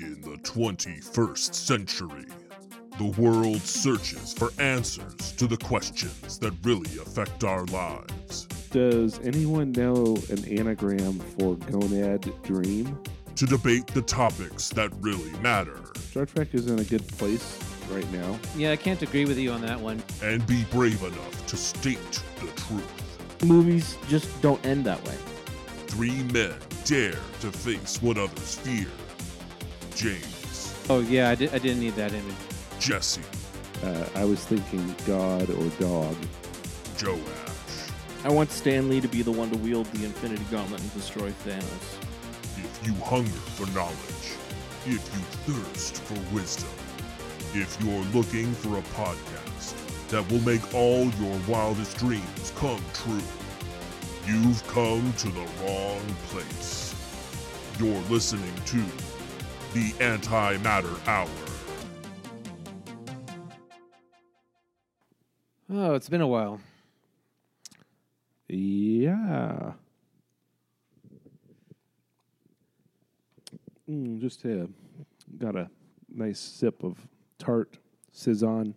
In 0.00 0.20
the 0.20 0.36
21st 0.42 1.52
century, 1.52 2.26
the 2.98 3.20
world 3.20 3.60
searches 3.62 4.32
for 4.32 4.52
answers 4.60 5.32
to 5.32 5.48
the 5.48 5.56
questions 5.56 6.38
that 6.38 6.52
really 6.62 7.00
affect 7.00 7.42
our 7.42 7.64
lives. 7.64 8.46
Does 8.70 9.18
anyone 9.24 9.72
know 9.72 10.16
an 10.30 10.44
anagram 10.44 11.18
for 11.18 11.56
gonad 11.56 12.30
dream? 12.44 12.96
To 13.34 13.46
debate 13.46 13.88
the 13.88 14.02
topics 14.02 14.68
that 14.68 14.92
really 15.00 15.32
matter. 15.40 15.80
Star 15.96 16.26
Trek 16.26 16.54
is 16.54 16.70
in 16.70 16.78
a 16.78 16.84
good 16.84 17.06
place 17.08 17.58
right 17.90 18.08
now. 18.12 18.38
Yeah, 18.56 18.70
I 18.70 18.76
can't 18.76 19.02
agree 19.02 19.24
with 19.24 19.38
you 19.38 19.50
on 19.50 19.62
that 19.62 19.80
one. 19.80 20.00
And 20.22 20.46
be 20.46 20.64
brave 20.70 21.02
enough 21.02 21.46
to 21.48 21.56
state 21.56 22.22
the 22.36 22.46
truth. 22.54 23.44
Movies 23.44 23.96
just 24.06 24.40
don't 24.42 24.64
end 24.64 24.84
that 24.84 25.04
way. 25.04 25.16
Three 25.88 26.22
men 26.32 26.54
dare 26.84 27.18
to 27.40 27.50
face 27.50 28.00
what 28.00 28.16
others 28.16 28.54
fear. 28.54 28.86
James. 29.98 30.74
Oh, 30.88 31.00
yeah, 31.00 31.30
I, 31.30 31.34
di- 31.34 31.48
I 31.48 31.58
didn't 31.58 31.80
need 31.80 31.96
that 31.96 32.12
image. 32.12 32.34
Jesse. 32.78 33.20
Uh, 33.82 34.06
I 34.14 34.24
was 34.24 34.44
thinking 34.44 34.94
God 35.06 35.50
or 35.50 35.68
dog. 35.80 36.16
Joash. 37.02 37.90
I 38.22 38.30
want 38.30 38.52
Stan 38.52 38.88
Lee 38.88 39.00
to 39.00 39.08
be 39.08 39.22
the 39.22 39.32
one 39.32 39.50
to 39.50 39.56
wield 39.58 39.86
the 39.86 40.04
Infinity 40.04 40.44
Gauntlet 40.52 40.80
and 40.80 40.94
destroy 40.94 41.30
Thanos. 41.44 41.98
If 42.56 42.80
you 42.86 42.94
hunger 43.04 43.28
for 43.28 43.66
knowledge, 43.72 44.36
if 44.86 45.02
you 45.14 45.52
thirst 45.52 45.96
for 46.02 46.34
wisdom, 46.34 46.70
if 47.54 47.76
you're 47.82 48.04
looking 48.14 48.52
for 48.52 48.78
a 48.78 48.82
podcast 48.94 49.74
that 50.10 50.30
will 50.30 50.40
make 50.42 50.74
all 50.74 51.06
your 51.20 51.40
wildest 51.48 51.98
dreams 51.98 52.52
come 52.56 52.80
true, 52.94 53.20
you've 54.26 54.64
come 54.68 55.12
to 55.14 55.28
the 55.28 55.46
wrong 55.60 56.00
place. 56.28 56.94
You're 57.80 58.00
listening 58.02 58.54
to 58.66 58.84
the 59.72 59.92
Antimatter 59.92 61.06
Hour. 61.06 61.28
Oh, 65.70 65.94
it's 65.94 66.08
been 66.08 66.22
a 66.22 66.26
while. 66.26 66.60
Yeah. 68.48 69.72
Mm, 73.88 74.20
just 74.20 74.44
uh, 74.46 74.66
got 75.36 75.56
a 75.56 75.68
nice 76.08 76.40
sip 76.40 76.82
of 76.82 77.06
tart 77.38 77.78
Saison 78.12 78.74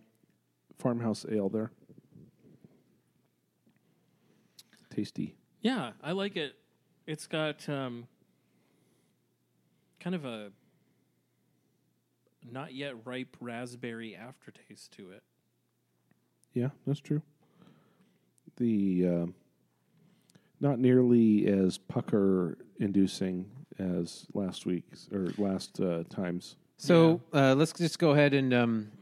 farmhouse 0.78 1.24
ale 1.30 1.48
there. 1.48 1.70
Tasty. 4.90 5.34
Yeah, 5.62 5.92
I 6.02 6.12
like 6.12 6.36
it. 6.36 6.54
It's 7.06 7.26
got 7.26 7.66
um, 7.68 8.06
kind 9.98 10.14
of 10.14 10.24
a 10.26 10.50
not 12.50 12.74
yet 12.74 12.94
ripe 13.06 13.36
raspberry 13.40 14.16
aftertaste 14.16 14.92
to 14.92 15.10
it. 15.10 15.22
Yeah, 16.54 16.68
that's 16.86 17.00
true. 17.00 17.22
The 18.56 19.06
uh, 19.08 19.26
not 20.60 20.78
nearly 20.78 21.46
as 21.46 21.78
pucker 21.78 22.58
inducing 22.78 23.46
as 23.78 24.26
last 24.34 24.66
week's 24.66 25.08
or 25.12 25.32
last 25.38 25.80
uh, 25.80 26.04
times. 26.10 26.56
So 26.76 27.20
uh, 27.32 27.54
let's 27.54 27.72
just 27.72 27.98
go 27.98 28.10
ahead 28.10 28.34
and 28.34 28.52
um, 28.52 28.92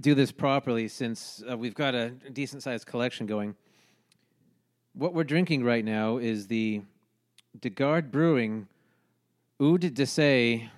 do 0.00 0.14
this 0.14 0.32
properly 0.32 0.88
since 0.88 1.42
uh, 1.50 1.56
we've 1.56 1.74
got 1.74 1.94
a 1.94 2.10
decent 2.32 2.62
sized 2.62 2.86
collection 2.86 3.26
going. 3.26 3.54
What 4.94 5.14
we're 5.14 5.24
drinking 5.24 5.64
right 5.64 5.84
now 5.84 6.18
is 6.18 6.48
the 6.48 6.82
De 7.60 7.70
Garde 7.70 8.10
Brewing 8.10 8.66
Oud 9.60 9.94
de 9.94 10.06
Say 10.06 10.70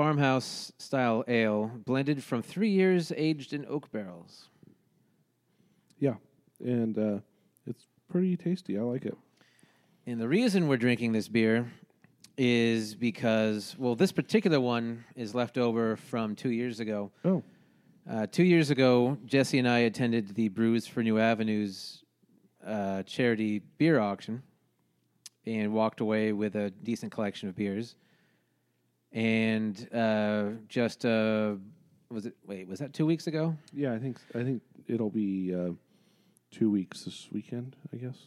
farmhouse 0.00 0.72
style 0.78 1.24
ale, 1.26 1.70
blended 1.86 2.22
from 2.22 2.42
three 2.42 2.68
years 2.68 3.12
aged 3.16 3.54
in 3.54 3.64
oak 3.66 3.90
barrels. 3.90 4.50
Yeah, 5.98 6.16
and 6.60 6.98
uh, 6.98 7.18
it's 7.66 7.86
pretty 8.10 8.36
tasty. 8.36 8.78
I 8.78 8.82
like 8.82 9.06
it. 9.06 9.16
And 10.06 10.20
the 10.20 10.28
reason 10.28 10.68
we're 10.68 10.76
drinking 10.76 11.12
this 11.12 11.28
beer 11.28 11.72
is 12.36 12.94
because, 12.94 13.74
well, 13.78 13.94
this 13.96 14.12
particular 14.12 14.60
one 14.60 15.02
is 15.16 15.34
left 15.34 15.56
over 15.56 15.96
from 15.96 16.36
two 16.36 16.50
years 16.50 16.78
ago. 16.78 17.10
Oh, 17.24 17.42
Uh, 18.08 18.26
two 18.30 18.44
years 18.44 18.70
ago, 18.70 19.16
Jesse 19.24 19.58
and 19.58 19.66
I 19.66 19.78
attended 19.78 20.34
the 20.34 20.48
Brews 20.48 20.86
for 20.86 21.02
New 21.02 21.18
Avenues 21.18 22.04
uh, 22.64 23.02
charity 23.04 23.62
beer 23.78 23.98
auction 23.98 24.42
and 25.46 25.72
walked 25.72 26.00
away 26.00 26.32
with 26.32 26.54
a 26.54 26.70
decent 26.70 27.10
collection 27.10 27.48
of 27.48 27.56
beers. 27.56 27.96
And 29.16 29.88
uh, 29.94 30.50
just 30.68 31.06
uh, 31.06 31.54
was 32.10 32.26
it? 32.26 32.34
Wait, 32.46 32.68
was 32.68 32.80
that 32.80 32.92
two 32.92 33.06
weeks 33.06 33.26
ago? 33.26 33.56
yeah. 33.72 33.94
I 33.94 33.98
think 33.98 34.18
I 34.34 34.42
think 34.42 34.60
it'll 34.86 35.10
be 35.10 35.54
uh, 35.54 35.70
two 36.50 36.70
weeks 36.70 37.04
this 37.04 37.26
weekend. 37.32 37.76
I 37.94 37.96
guess. 37.96 38.18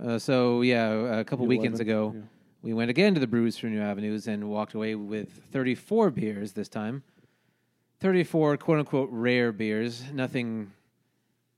Uh, 0.00 0.20
so 0.20 0.62
yeah, 0.62 1.18
a 1.18 1.24
couple 1.24 1.46
weekends 1.46 1.80
11th, 1.80 1.82
ago, 1.82 2.12
yeah. 2.14 2.22
we 2.62 2.72
went 2.72 2.90
again 2.90 3.12
to 3.14 3.20
the 3.20 3.26
Brews 3.26 3.58
for 3.58 3.66
New 3.66 3.82
Avenues 3.82 4.28
and 4.28 4.48
walked 4.48 4.74
away 4.74 4.94
with 4.94 5.30
34 5.52 6.10
beers 6.10 6.52
this 6.52 6.68
time. 6.68 7.02
34 7.98 8.56
quote 8.56 8.78
unquote 8.78 9.08
rare 9.10 9.50
beers. 9.50 10.04
Nothing, 10.12 10.70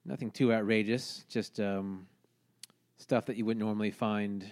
nothing 0.06 0.30
too 0.30 0.52
outrageous. 0.52 1.24
Just 1.28 1.60
um, 1.60 2.06
stuff 2.96 3.26
that 3.26 3.36
you 3.36 3.44
wouldn't 3.44 3.64
normally 3.64 3.90
find, 3.90 4.44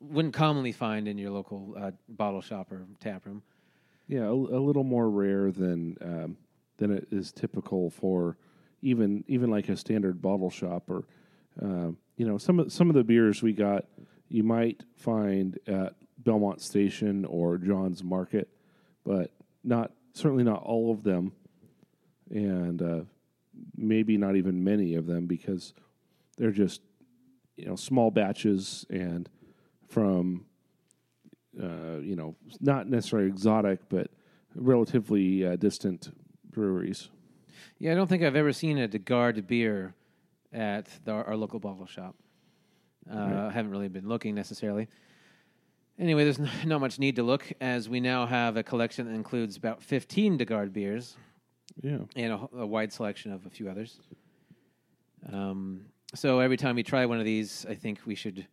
wouldn't 0.00 0.34
commonly 0.34 0.72
find 0.72 1.08
in 1.08 1.18
your 1.18 1.30
local 1.30 1.74
uh, 1.78 1.90
bottle 2.08 2.40
shop 2.40 2.72
or 2.72 2.86
tap 3.00 3.26
room. 3.26 3.42
Yeah, 4.06 4.24
a, 4.24 4.32
a 4.32 4.60
little 4.60 4.84
more 4.84 5.10
rare 5.10 5.50
than 5.52 5.96
um, 6.00 6.36
than 6.78 6.90
it 6.90 7.08
is 7.10 7.32
typical 7.32 7.90
for 7.90 8.36
even 8.82 9.24
even 9.28 9.50
like 9.50 9.68
a 9.68 9.76
standard 9.76 10.22
bottle 10.22 10.50
shop 10.50 10.88
or 10.88 11.04
um, 11.60 11.96
you 12.16 12.26
know 12.26 12.38
some 12.38 12.58
of 12.58 12.72
some 12.72 12.88
of 12.88 12.94
the 12.94 13.04
beers 13.04 13.42
we 13.42 13.52
got 13.52 13.84
you 14.28 14.42
might 14.42 14.82
find 14.96 15.58
at 15.66 15.94
Belmont 16.18 16.60
Station 16.60 17.24
or 17.24 17.58
John's 17.58 18.02
Market, 18.02 18.48
but 19.04 19.32
not 19.64 19.92
certainly 20.12 20.44
not 20.44 20.62
all 20.62 20.92
of 20.92 21.02
them, 21.02 21.32
and 22.30 22.82
uh, 22.82 23.00
maybe 23.76 24.16
not 24.16 24.36
even 24.36 24.62
many 24.62 24.94
of 24.94 25.06
them 25.06 25.26
because 25.26 25.74
they're 26.36 26.50
just 26.50 26.82
you 27.58 27.66
know 27.66 27.76
small 27.76 28.10
batches 28.10 28.86
and 28.88 29.28
from 29.88 30.46
uh, 31.60 31.98
you 32.00 32.14
know, 32.14 32.36
not 32.60 32.88
necessarily 32.88 33.28
exotic, 33.28 33.80
but 33.88 34.10
relatively 34.54 35.44
uh, 35.44 35.56
distant 35.56 36.14
breweries. 36.50 37.08
Yeah, 37.78 37.92
I 37.92 37.94
don't 37.94 38.06
think 38.06 38.22
I've 38.22 38.36
ever 38.36 38.52
seen 38.52 38.78
a 38.78 38.88
De 38.88 38.98
Garde 38.98 39.46
beer 39.46 39.94
at 40.52 40.86
the, 41.04 41.12
our 41.12 41.36
local 41.36 41.58
bottle 41.58 41.86
shop. 41.86 42.14
Uh, 43.10 43.48
I 43.48 43.52
haven't 43.52 43.70
really 43.70 43.88
been 43.88 44.08
looking 44.08 44.34
necessarily. 44.34 44.88
Anyway, 45.98 46.24
there's 46.24 46.38
not 46.64 46.80
much 46.80 46.98
need 46.98 47.16
to 47.16 47.22
look 47.22 47.50
as 47.60 47.88
we 47.88 48.00
now 48.00 48.26
have 48.26 48.56
a 48.56 48.62
collection 48.62 49.06
that 49.06 49.14
includes 49.14 49.56
about 49.56 49.82
15 49.82 50.36
De 50.36 50.44
Garde 50.44 50.72
beers 50.72 51.16
Yeah, 51.82 51.98
and 52.14 52.32
a, 52.32 52.48
a 52.58 52.66
wide 52.66 52.92
selection 52.92 53.32
of 53.32 53.46
a 53.46 53.50
few 53.50 53.68
others. 53.68 53.98
Um, 55.32 55.86
so 56.14 56.40
every 56.40 56.56
time 56.56 56.76
we 56.76 56.82
try 56.82 57.06
one 57.06 57.18
of 57.18 57.24
these, 57.24 57.66
I 57.68 57.74
think 57.74 58.00
we 58.06 58.14
should 58.14 58.46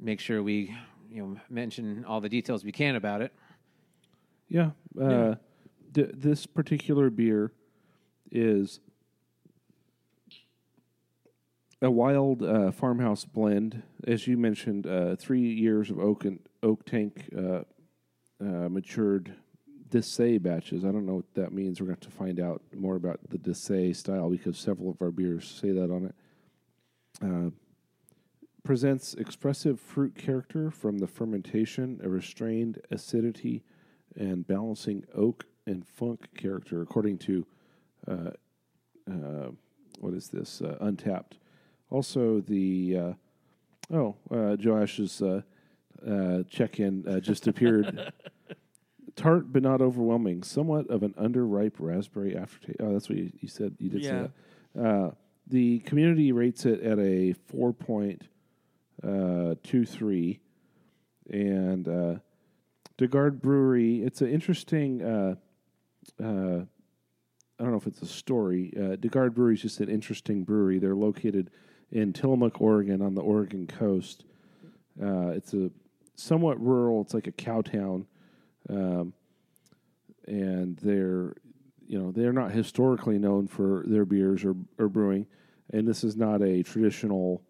make 0.00 0.20
sure 0.20 0.42
we, 0.42 0.74
you 1.10 1.22
know, 1.22 1.40
mention 1.48 2.04
all 2.04 2.20
the 2.20 2.28
details 2.28 2.64
we 2.64 2.72
can 2.72 2.96
about 2.96 3.22
it. 3.22 3.32
yeah. 4.48 4.70
Uh, 5.00 5.36
D- 5.92 6.10
this 6.14 6.46
particular 6.46 7.10
beer 7.10 7.52
is 8.30 8.80
a 11.82 11.90
wild 11.90 12.42
uh, 12.42 12.70
farmhouse 12.72 13.24
blend, 13.24 13.82
as 14.06 14.26
you 14.26 14.38
mentioned. 14.38 14.86
Uh, 14.86 15.16
three 15.16 15.52
years 15.52 15.90
of 15.90 15.98
oak 15.98 16.24
and 16.24 16.38
oak 16.62 16.84
tank 16.86 17.28
uh, 17.36 17.62
uh, 18.40 18.68
matured 18.68 19.34
Dessay 19.90 20.40
batches. 20.40 20.84
I 20.84 20.92
don't 20.92 21.04
know 21.04 21.16
what 21.16 21.34
that 21.34 21.52
means. 21.52 21.78
We're 21.80 21.88
going 21.88 21.98
to 21.98 22.06
have 22.06 22.12
to 22.12 22.18
find 22.18 22.40
out 22.40 22.62
more 22.74 22.96
about 22.96 23.20
the 23.28 23.36
Dessay 23.36 23.94
style 23.94 24.30
because 24.30 24.56
several 24.56 24.90
of 24.90 25.02
our 25.02 25.10
beers 25.10 25.46
say 25.60 25.72
that 25.72 25.90
on 25.90 26.06
it. 26.06 26.14
Uh, 27.20 27.50
presents 28.64 29.14
expressive 29.14 29.80
fruit 29.80 30.14
character 30.14 30.70
from 30.70 30.98
the 30.98 31.06
fermentation, 31.06 32.00
a 32.04 32.08
restrained 32.08 32.80
acidity, 32.90 33.62
and 34.16 34.46
balancing 34.46 35.04
oak 35.14 35.44
and 35.66 35.86
funk 35.86 36.28
character, 36.36 36.80
according 36.82 37.18
to 37.18 37.46
uh, 38.08 38.30
uh, 39.10 39.50
what 40.00 40.14
is 40.14 40.28
this? 40.28 40.60
Uh, 40.60 40.76
Untappd. 40.80 41.32
Also, 41.90 42.40
the 42.40 42.96
uh, 42.96 43.12
oh, 43.94 44.16
uh, 44.30 44.56
Joash's 44.56 45.20
uh, 45.22 45.42
uh, 46.08 46.42
check-in 46.48 47.04
uh, 47.06 47.20
just 47.20 47.46
appeared. 47.46 48.12
Tart 49.16 49.52
but 49.52 49.62
not 49.62 49.82
overwhelming. 49.82 50.42
Somewhat 50.42 50.88
of 50.88 51.02
an 51.02 51.14
underripe 51.20 51.74
raspberry 51.78 52.34
aftertaste. 52.34 52.78
Oh, 52.80 52.92
that's 52.94 53.08
what 53.10 53.18
you, 53.18 53.30
you 53.40 53.48
said. 53.48 53.74
You 53.78 53.90
did 53.90 54.02
Yeah. 54.02 54.10
say 54.26 54.30
that. 54.76 55.16
The 55.52 55.78
community 55.80 56.32
rates 56.32 56.64
it 56.64 56.80
at 56.80 56.98
a 56.98 57.34
4.23. 57.52 60.34
uh, 60.34 60.38
and 61.30 61.88
uh, 61.88 62.14
De 62.96 63.06
Garde 63.06 63.42
Brewery. 63.42 64.02
It's 64.02 64.22
an 64.22 64.30
interesting. 64.30 65.02
Uh, 65.02 65.34
uh, 66.18 66.24
I 66.24 67.62
don't 67.62 67.70
know 67.70 67.76
if 67.76 67.86
it's 67.86 68.00
a 68.00 68.06
story. 68.06 68.72
Uh, 68.74 68.96
De 68.96 69.08
Garde 69.08 69.34
Brewery 69.34 69.56
is 69.56 69.60
just 69.60 69.80
an 69.80 69.90
interesting 69.90 70.42
brewery. 70.42 70.78
They're 70.78 70.94
located 70.94 71.50
in 71.90 72.14
Tillamook, 72.14 72.58
Oregon, 72.58 73.02
on 73.02 73.14
the 73.14 73.20
Oregon 73.20 73.66
coast. 73.66 74.24
Uh, 75.02 75.28
it's 75.28 75.52
a 75.52 75.70
somewhat 76.14 76.58
rural. 76.62 77.02
It's 77.02 77.12
like 77.12 77.26
a 77.26 77.32
cow 77.32 77.60
town, 77.60 78.06
um, 78.70 79.12
and 80.26 80.78
they're 80.78 81.34
you 81.86 81.98
know 81.98 82.10
they're 82.10 82.32
not 82.32 82.52
historically 82.52 83.18
known 83.18 83.48
for 83.48 83.84
their 83.86 84.06
beers 84.06 84.46
or, 84.46 84.56
or 84.78 84.88
brewing, 84.88 85.26
and 85.72 85.88
this 85.88 86.04
is 86.04 86.16
not 86.16 86.42
a 86.42 86.62
traditional 86.62 87.42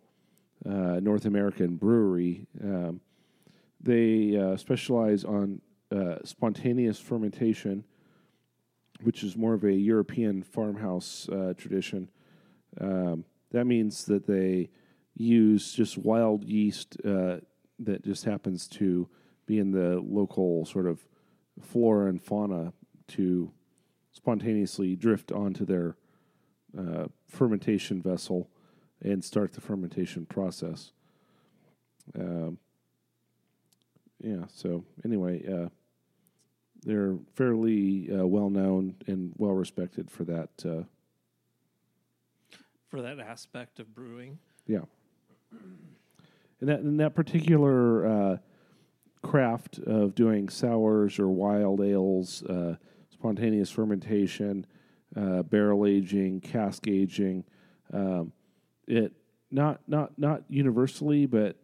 uh, 0.64 1.00
North 1.00 1.24
American 1.24 1.76
brewery. 1.76 2.46
Um, 2.62 3.00
they 3.80 4.36
uh, 4.36 4.56
specialize 4.56 5.24
on 5.24 5.60
uh, 5.90 6.16
spontaneous 6.24 6.98
fermentation, 6.98 7.84
which 9.02 9.24
is 9.24 9.36
more 9.36 9.54
of 9.54 9.64
a 9.64 9.72
European 9.72 10.42
farmhouse 10.42 11.28
uh, 11.28 11.54
tradition. 11.56 12.08
Um, 12.80 13.24
that 13.50 13.66
means 13.66 14.04
that 14.06 14.26
they 14.26 14.70
use 15.16 15.72
just 15.72 15.98
wild 15.98 16.44
yeast 16.44 16.96
uh, 17.04 17.38
that 17.80 18.04
just 18.04 18.24
happens 18.24 18.68
to 18.68 19.08
be 19.46 19.58
in 19.58 19.72
the 19.72 20.00
local 20.00 20.64
sort 20.64 20.86
of 20.86 21.00
flora 21.60 22.08
and 22.08 22.22
fauna 22.22 22.72
to 23.08 23.52
spontaneously 24.12 24.94
drift 24.94 25.32
onto 25.32 25.64
their 25.64 25.96
uh, 26.78 27.06
fermentation 27.28 28.00
vessel 28.02 28.48
and 29.00 29.22
start 29.24 29.52
the 29.52 29.60
fermentation 29.60 30.26
process. 30.26 30.92
Um, 32.18 32.58
yeah. 34.20 34.44
So 34.54 34.84
anyway, 35.04 35.44
uh, 35.46 35.68
they're 36.84 37.16
fairly 37.34 38.08
uh, 38.12 38.26
well 38.26 38.50
known 38.50 38.96
and 39.06 39.32
well 39.36 39.52
respected 39.52 40.10
for 40.10 40.24
that. 40.24 40.50
Uh, 40.64 40.82
For 42.88 43.02
that 43.02 43.18
aspect 43.20 43.80
of 43.80 43.94
brewing. 43.94 44.38
yeah. 44.66 44.84
And 46.60 46.68
that 46.68 46.80
and 46.80 47.00
that 47.00 47.14
particular 47.14 48.06
uh, 48.06 48.36
craft 49.22 49.78
of 49.80 50.14
doing 50.14 50.48
sours 50.48 51.18
or 51.18 51.28
wild 51.28 51.80
ales, 51.80 52.42
uh, 52.44 52.76
spontaneous 53.10 53.70
fermentation, 53.70 54.66
uh, 55.16 55.42
barrel 55.42 55.86
aging, 55.86 56.40
cask 56.40 56.88
aging, 56.88 57.44
um, 57.92 58.32
it 58.86 59.12
not 59.50 59.80
not 59.86 60.18
not 60.18 60.42
universally, 60.48 61.26
but 61.26 61.56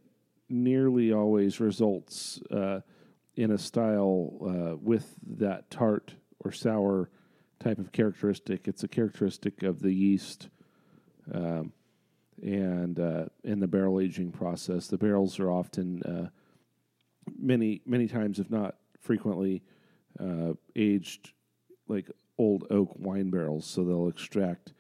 nearly 0.49 1.13
always 1.13 1.61
results 1.61 2.41
uh, 2.51 2.81
in 3.37 3.51
a 3.51 3.59
style 3.59 4.33
uh, 4.43 4.77
with 4.77 5.15
that 5.27 5.71
tart 5.71 6.15
or 6.41 6.53
sour 6.53 7.11
type 7.61 7.79
of 7.79 7.93
characteristic. 7.93 8.69
It's 8.69 8.85
a 8.85 8.89
characteristic 8.89 9.63
of 9.63 9.81
the 9.81 9.93
yeast. 9.93 10.49
Um, 11.33 11.73
and 12.43 13.01
uh, 13.01 13.27
in 13.43 13.59
the 13.59 13.67
barrel 13.67 14.01
aging 14.01 14.31
process, 14.31 14.87
the 14.87 14.99
barrels 14.99 15.41
are 15.41 15.51
often 15.51 16.03
uh, 16.05 16.29
many 17.37 17.83
many 17.85 18.07
times, 18.07 18.39
if 18.39 18.51
not 18.51 18.77
frequently, 19.01 19.63
uh, 20.21 20.53
aged 20.77 21.33
like 21.89 22.11
old 22.39 22.65
oak 22.71 22.91
wine 22.97 23.31
barrels. 23.31 23.67
So 23.67 23.85
they'll 23.85 24.09
extract 24.09 24.73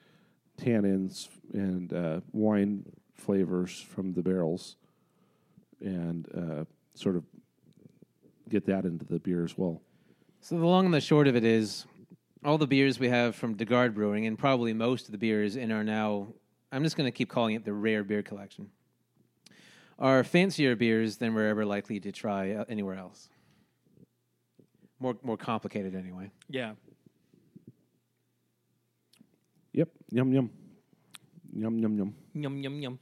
tannins 0.58 1.28
and 1.52 1.92
uh, 1.92 2.20
wine 2.32 2.84
flavors 3.14 3.80
from 3.80 4.12
the 4.14 4.22
barrels, 4.22 4.76
and 5.80 6.28
uh, 6.36 6.64
sort 6.94 7.16
of 7.16 7.24
get 8.48 8.64
that 8.66 8.84
into 8.84 9.04
the 9.04 9.18
beer 9.18 9.44
as 9.44 9.58
well. 9.58 9.82
So 10.40 10.56
the 10.58 10.64
long 10.66 10.84
and 10.84 10.94
the 10.94 11.00
short 11.00 11.26
of 11.26 11.36
it 11.36 11.44
is, 11.44 11.84
all 12.44 12.58
the 12.58 12.66
beers 12.66 13.00
we 13.00 13.08
have 13.08 13.34
from 13.34 13.54
De 13.54 13.64
Garde 13.64 13.94
Brewing, 13.94 14.26
and 14.26 14.38
probably 14.38 14.72
most 14.72 15.06
of 15.06 15.12
the 15.12 15.18
beers 15.18 15.56
in 15.56 15.72
our 15.72 15.82
now, 15.82 16.28
I'm 16.70 16.84
just 16.84 16.96
going 16.96 17.08
to 17.08 17.16
keep 17.16 17.28
calling 17.28 17.56
it 17.56 17.64
the 17.64 17.72
rare 17.72 18.04
beer 18.04 18.22
collection, 18.22 18.70
are 19.98 20.22
fancier 20.22 20.76
beers 20.76 21.16
than 21.16 21.34
we're 21.34 21.48
ever 21.48 21.66
likely 21.66 21.98
to 22.00 22.12
try 22.12 22.52
uh, 22.52 22.64
anywhere 22.68 22.94
else. 22.94 23.28
More 25.00 25.16
more 25.22 25.36
complicated 25.36 25.94
anyway. 25.94 26.30
Yeah. 26.48 26.72
Yep, 29.78 29.90
yum 30.10 30.32
yum, 30.32 30.50
yum 31.54 31.78
yum 31.78 31.98
yum. 31.98 32.14
Yum 32.34 32.58
yum 32.64 32.82
yum. 32.82 32.98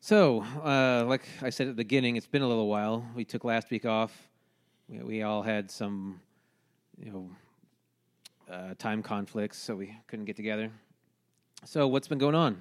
So, 0.00 0.42
uh, 0.64 1.04
like 1.06 1.22
I 1.40 1.50
said 1.50 1.68
at 1.68 1.76
the 1.76 1.84
beginning, 1.84 2.16
it's 2.16 2.26
been 2.26 2.42
a 2.42 2.48
little 2.48 2.66
while. 2.66 3.06
We 3.14 3.24
took 3.24 3.44
last 3.44 3.70
week 3.70 3.86
off. 3.86 4.10
We, 4.88 4.98
we 4.98 5.22
all 5.22 5.42
had 5.42 5.70
some, 5.70 6.20
you 6.98 7.12
know, 7.12 7.30
uh, 8.52 8.74
time 8.78 9.00
conflicts, 9.00 9.58
so 9.58 9.76
we 9.76 9.94
couldn't 10.08 10.24
get 10.24 10.34
together. 10.34 10.72
So, 11.64 11.86
what's 11.86 12.08
been 12.08 12.18
going 12.18 12.34
on? 12.34 12.60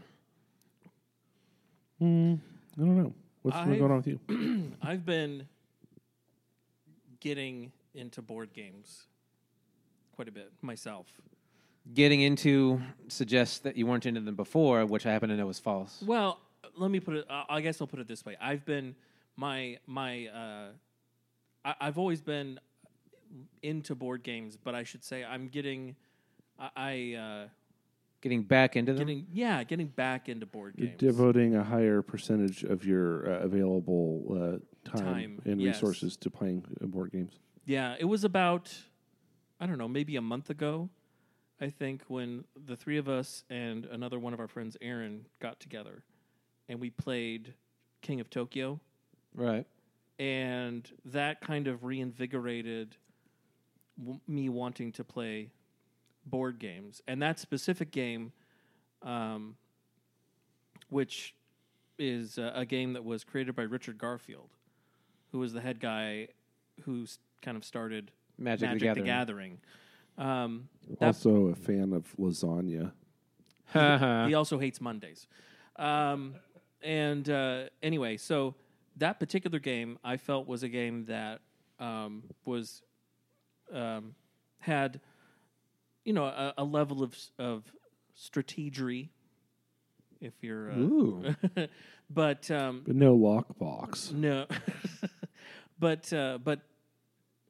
Mm, 2.00 2.40
I 2.76 2.80
don't 2.80 2.96
know. 2.96 3.14
What's 3.42 3.58
been 3.58 3.70
I've- 3.70 3.80
going 3.80 3.92
on 3.92 3.98
with 3.98 4.08
you? 4.08 4.72
I've 4.84 5.04
been 5.04 5.48
getting 7.22 7.72
into 7.96 8.22
board 8.22 8.54
games 8.54 9.08
quite 10.16 10.28
a 10.28 10.32
bit 10.32 10.52
myself. 10.62 11.08
Getting 11.94 12.22
into 12.22 12.82
suggests 13.08 13.60
that 13.60 13.78
you 13.78 13.86
weren't 13.88 14.06
into 14.06 14.20
them 14.22 14.36
before, 14.36 14.86
which 14.86 15.06
I 15.06 15.12
happen 15.12 15.30
to 15.30 15.36
know 15.36 15.48
was 15.48 15.60
false. 15.60 16.04
Well, 16.06 16.40
let 16.76 16.92
me 16.92 17.00
put 17.00 17.16
it. 17.16 17.26
Uh, 17.30 17.44
I 17.50 17.62
guess 17.62 17.80
I'll 17.82 17.88
put 17.88 18.00
it 18.00 18.08
this 18.08 18.26
way. 18.26 18.36
I've 18.42 18.66
been 18.66 18.96
my 19.36 19.78
my. 19.88 20.28
Uh, 20.28 20.68
I, 21.64 21.76
I've 21.82 21.98
always 21.98 22.22
been 22.22 22.60
into 23.62 23.96
board 23.96 24.24
games, 24.24 24.58
but 24.62 24.76
I 24.76 24.84
should 24.84 25.04
say 25.04 25.24
I'm 25.24 25.48
getting. 25.48 25.96
I, 26.60 26.70
I 26.76 27.14
uh, 27.20 27.48
Getting 28.20 28.42
back 28.42 28.76
into 28.76 28.94
them. 28.94 29.06
getting 29.08 29.28
yeah, 29.32 29.64
getting 29.64 29.88
back 29.88 30.28
into 30.28 30.46
board 30.48 30.74
You're 30.76 30.88
games. 30.88 31.00
devoting 31.00 31.56
a 31.56 31.64
higher 31.64 32.02
percentage 32.02 32.64
of 32.64 32.84
your 32.84 33.30
uh, 33.32 33.40
available 33.42 34.26
uh, 34.84 34.90
time, 34.90 35.04
Time, 35.06 35.42
and 35.46 35.62
yes. 35.62 35.76
resources 35.76 36.18
to 36.18 36.30
playing 36.32 36.66
uh, 36.82 36.88
board 36.88 37.12
games. 37.12 37.34
Yeah, 37.66 37.96
it 38.00 38.06
was 38.06 38.24
about 38.24 38.76
I 39.60 39.68
don't 39.68 39.78
know, 39.78 39.88
maybe 39.88 40.16
a 40.16 40.22
month 40.22 40.50
ago, 40.50 40.90
I 41.60 41.70
think, 41.70 42.04
when 42.08 42.44
the 42.66 42.76
three 42.76 42.98
of 42.98 43.10
us 43.10 43.44
and 43.50 43.86
another 43.86 44.20
one 44.20 44.34
of 44.34 44.40
our 44.40 44.48
friends, 44.48 44.78
Aaron, 44.82 45.26
got 45.40 45.60
together 45.60 46.04
and 46.70 46.80
we 46.80 46.90
played 46.90 47.54
King 48.02 48.20
of 48.20 48.30
Tokyo. 48.30 48.80
right. 49.34 49.66
And 50.20 50.90
that 51.06 51.42
kind 51.42 51.68
of 51.68 51.84
reinvigorated 51.84 52.96
w- 54.00 54.20
me 54.28 54.50
wanting 54.50 54.92
to 54.94 55.04
play 55.04 55.52
board 56.26 56.58
games. 56.58 57.02
And 57.08 57.22
that 57.22 57.38
specific 57.40 57.92
game, 57.92 58.32
um, 59.04 59.56
which 60.90 61.36
is 62.00 62.38
a, 62.40 62.52
a 62.56 62.66
game 62.66 62.94
that 62.94 63.04
was 63.06 63.24
created 63.24 63.56
by 63.56 63.62
Richard 63.64 63.98
Garfield, 64.00 64.50
who 65.32 65.38
was 65.40 65.54
the 65.54 65.62
head 65.62 65.80
guy 65.80 66.30
who 66.84 67.04
s- 67.04 67.20
kind 67.44 67.56
of 67.58 67.64
started 67.64 68.12
Magic, 68.40 68.70
Magic, 68.70 68.94
the 68.96 69.02
the 69.02 69.06
Gathering. 69.06 69.60
Gathering. 70.18 70.44
Um, 70.44 70.70
that- 71.00 71.06
Also, 71.08 71.48
a 71.48 71.56
fan 71.56 71.94
of 71.94 72.06
lasagna. 72.18 72.92
He 74.28 74.34
also 74.34 74.58
hates 74.60 74.80
Mondays. 74.82 75.28
Um, 75.76 76.36
and 76.82 77.30
uh, 77.30 77.66
anyway, 77.84 78.18
so 78.18 78.56
that 78.98 79.20
particular 79.20 79.60
game 79.60 80.00
I 80.04 80.18
felt 80.18 80.48
was 80.48 80.64
a 80.64 80.70
game 80.70 81.06
that 81.06 81.42
um, 81.80 82.24
was 82.46 82.82
um, 83.72 84.16
had 84.60 85.00
you 86.06 86.14
know 86.14 86.26
a, 86.26 86.54
a 86.58 86.64
level 86.64 87.04
of 87.04 87.14
s- 87.14 87.32
of 87.38 87.64
strategery. 88.18 89.10
If 90.20 90.34
you're, 90.42 90.72
uh, 90.72 90.78
Ooh. 90.78 91.36
but 92.10 92.50
um, 92.50 92.82
But 92.88 92.96
no 92.96 93.16
lockbox. 93.16 94.12
no, 94.14 94.48
but 95.78 96.12
uh, 96.14 96.40
but 96.44 96.62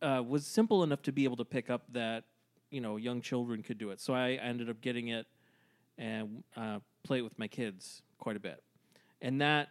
uh, 0.02 0.22
was 0.28 0.46
simple 0.46 0.84
enough 0.84 1.02
to 1.04 1.12
be 1.14 1.24
able 1.24 1.38
to 1.38 1.46
pick 1.46 1.70
up 1.70 1.84
that 1.94 2.26
you 2.70 2.82
know 2.82 2.98
young 2.98 3.22
children 3.22 3.64
could 3.64 3.78
do 3.78 3.92
it. 3.92 4.00
So 4.00 4.14
I 4.14 4.32
ended 4.34 4.70
up 4.70 4.82
getting 4.82 5.10
it 5.10 5.26
and 5.98 6.44
uh, 6.56 6.80
play 7.04 7.20
it 7.20 7.24
with 7.24 7.38
my 7.40 7.48
kids 7.48 8.02
quite 8.20 8.36
a 8.36 8.40
bit, 8.40 8.64
and 9.22 9.42
that 9.42 9.70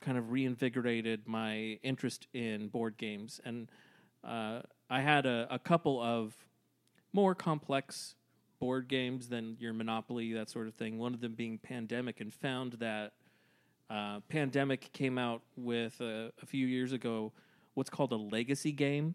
kind 0.00 0.18
of 0.18 0.30
reinvigorated 0.30 1.26
my 1.26 1.78
interest 1.82 2.26
in 2.32 2.68
board 2.68 2.96
games. 2.96 3.40
And 3.44 3.70
uh, 4.24 4.62
I 4.90 5.00
had 5.00 5.26
a, 5.26 5.46
a 5.50 5.58
couple 5.58 6.00
of 6.02 6.34
more 7.12 7.34
complex 7.34 8.14
board 8.58 8.88
games 8.88 9.28
than 9.28 9.56
your 9.58 9.72
Monopoly, 9.72 10.32
that 10.34 10.50
sort 10.50 10.66
of 10.68 10.74
thing. 10.74 10.98
One 10.98 11.14
of 11.14 11.20
them 11.20 11.34
being 11.34 11.58
Pandemic, 11.58 12.20
and 12.20 12.32
found 12.32 12.74
that 12.74 13.12
uh, 13.90 14.20
Pandemic 14.28 14.92
came 14.92 15.18
out 15.18 15.42
with 15.56 16.00
uh, 16.00 16.30
a 16.40 16.46
few 16.46 16.66
years 16.66 16.92
ago 16.92 17.32
what's 17.74 17.90
called 17.90 18.12
a 18.12 18.16
legacy 18.16 18.72
game, 18.72 19.14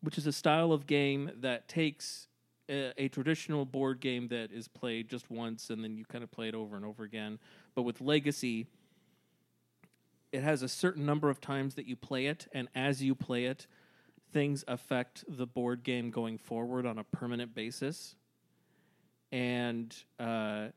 which 0.00 0.18
is 0.18 0.26
a 0.26 0.32
style 0.32 0.72
of 0.72 0.86
game 0.86 1.30
that 1.40 1.68
takes 1.68 2.26
a, 2.70 2.92
a 2.96 3.08
traditional 3.08 3.64
board 3.64 4.00
game 4.00 4.28
that 4.28 4.52
is 4.52 4.68
played 4.68 5.08
just 5.08 5.30
once 5.30 5.70
and 5.70 5.82
then 5.82 5.96
you 5.96 6.04
kind 6.04 6.24
of 6.24 6.30
play 6.30 6.48
it 6.48 6.54
over 6.54 6.76
and 6.76 6.84
over 6.84 7.04
again. 7.04 7.38
But 7.74 7.82
with 7.82 8.00
legacy, 8.00 8.66
it 10.32 10.42
has 10.42 10.62
a 10.62 10.68
certain 10.68 11.04
number 11.04 11.28
of 11.28 11.40
times 11.40 11.74
that 11.74 11.86
you 11.86 11.96
play 11.96 12.26
it, 12.26 12.46
and 12.52 12.68
as 12.74 13.02
you 13.02 13.14
play 13.14 13.46
it, 13.46 13.66
things 14.32 14.64
affect 14.68 15.24
the 15.28 15.46
board 15.46 15.82
game 15.82 16.10
going 16.10 16.38
forward 16.38 16.86
on 16.86 16.98
a 16.98 17.04
permanent 17.04 17.54
basis, 17.54 18.14
and 19.32 19.94
uh, 20.20 20.68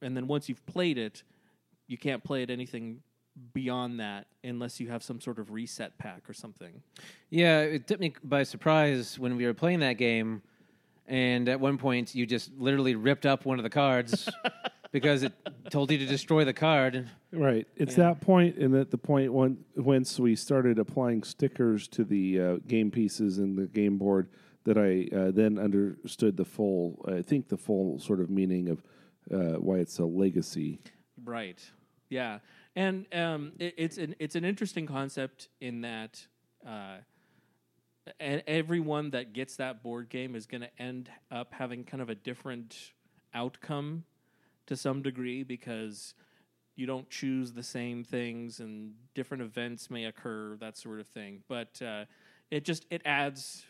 and 0.00 0.16
then 0.16 0.26
once 0.26 0.48
you've 0.48 0.64
played 0.66 0.96
it, 0.96 1.22
you 1.86 1.98
can't 1.98 2.24
play 2.24 2.42
it 2.42 2.50
anything 2.50 3.02
beyond 3.52 4.00
that 4.00 4.26
unless 4.44 4.80
you 4.80 4.88
have 4.88 5.02
some 5.02 5.20
sort 5.20 5.38
of 5.38 5.50
reset 5.50 5.96
pack 5.98 6.28
or 6.28 6.32
something. 6.32 6.82
Yeah, 7.30 7.60
it 7.60 7.86
took 7.86 8.00
me 8.00 8.14
by 8.22 8.42
surprise 8.42 9.18
when 9.18 9.36
we 9.36 9.46
were 9.46 9.54
playing 9.54 9.80
that 9.80 9.94
game, 9.94 10.42
and 11.06 11.48
at 11.48 11.60
one 11.60 11.78
point 11.78 12.14
you 12.14 12.26
just 12.26 12.50
literally 12.56 12.94
ripped 12.94 13.26
up 13.26 13.44
one 13.44 13.58
of 13.58 13.62
the 13.62 13.70
cards 13.70 14.28
because 14.92 15.22
it 15.22 15.32
told 15.70 15.90
you 15.90 15.98
to 15.98 16.06
destroy 16.06 16.44
the 16.44 16.52
card. 16.52 17.08
Right. 17.32 17.66
It's 17.76 17.94
that 17.96 18.20
point, 18.20 18.56
and 18.56 18.74
at 18.76 18.90
the 18.90 18.98
point 18.98 19.32
when 19.32 19.58
once 19.76 20.20
we 20.20 20.36
started 20.36 20.78
applying 20.78 21.22
stickers 21.22 21.88
to 21.88 22.04
the 22.04 22.40
uh, 22.40 22.56
game 22.66 22.90
pieces 22.90 23.38
and 23.38 23.56
the 23.58 23.66
game 23.66 23.98
board, 23.98 24.28
that 24.64 24.78
I 24.78 25.08
uh, 25.14 25.30
then 25.32 25.58
understood 25.58 26.36
the 26.36 26.44
full. 26.44 27.04
I 27.08 27.22
think 27.22 27.48
the 27.48 27.56
full 27.56 27.98
sort 27.98 28.20
of 28.20 28.30
meaning 28.30 28.68
of 28.68 28.82
uh, 29.32 29.58
why 29.58 29.76
it's 29.76 29.98
a 29.98 30.04
legacy. 30.04 30.80
Right. 31.24 31.58
Yeah, 32.08 32.38
and 32.76 33.06
um, 33.14 33.52
it, 33.58 33.74
it's 33.76 33.98
an 33.98 34.14
it's 34.18 34.36
an 34.36 34.44
interesting 34.44 34.86
concept 34.86 35.48
in 35.60 35.80
that 35.80 36.24
uh, 36.66 36.98
and 38.18 38.42
everyone 38.46 39.10
that 39.10 39.32
gets 39.32 39.56
that 39.56 39.82
board 39.82 40.08
game 40.08 40.34
is 40.34 40.46
going 40.46 40.62
to 40.62 40.82
end 40.82 41.08
up 41.30 41.52
having 41.52 41.84
kind 41.84 42.02
of 42.02 42.10
a 42.10 42.14
different 42.14 42.92
outcome 43.34 44.04
to 44.66 44.76
some 44.76 45.02
degree 45.02 45.42
because 45.42 46.14
you 46.74 46.86
don't 46.86 47.08
choose 47.10 47.52
the 47.52 47.62
same 47.62 48.02
things 48.02 48.60
and 48.60 48.94
different 49.14 49.42
events 49.42 49.90
may 49.90 50.06
occur 50.06 50.56
that 50.60 50.76
sort 50.76 51.00
of 51.00 51.06
thing. 51.06 51.42
But 51.48 51.80
uh, 51.82 52.04
it 52.50 52.64
just 52.64 52.86
it 52.90 53.02
adds 53.04 53.64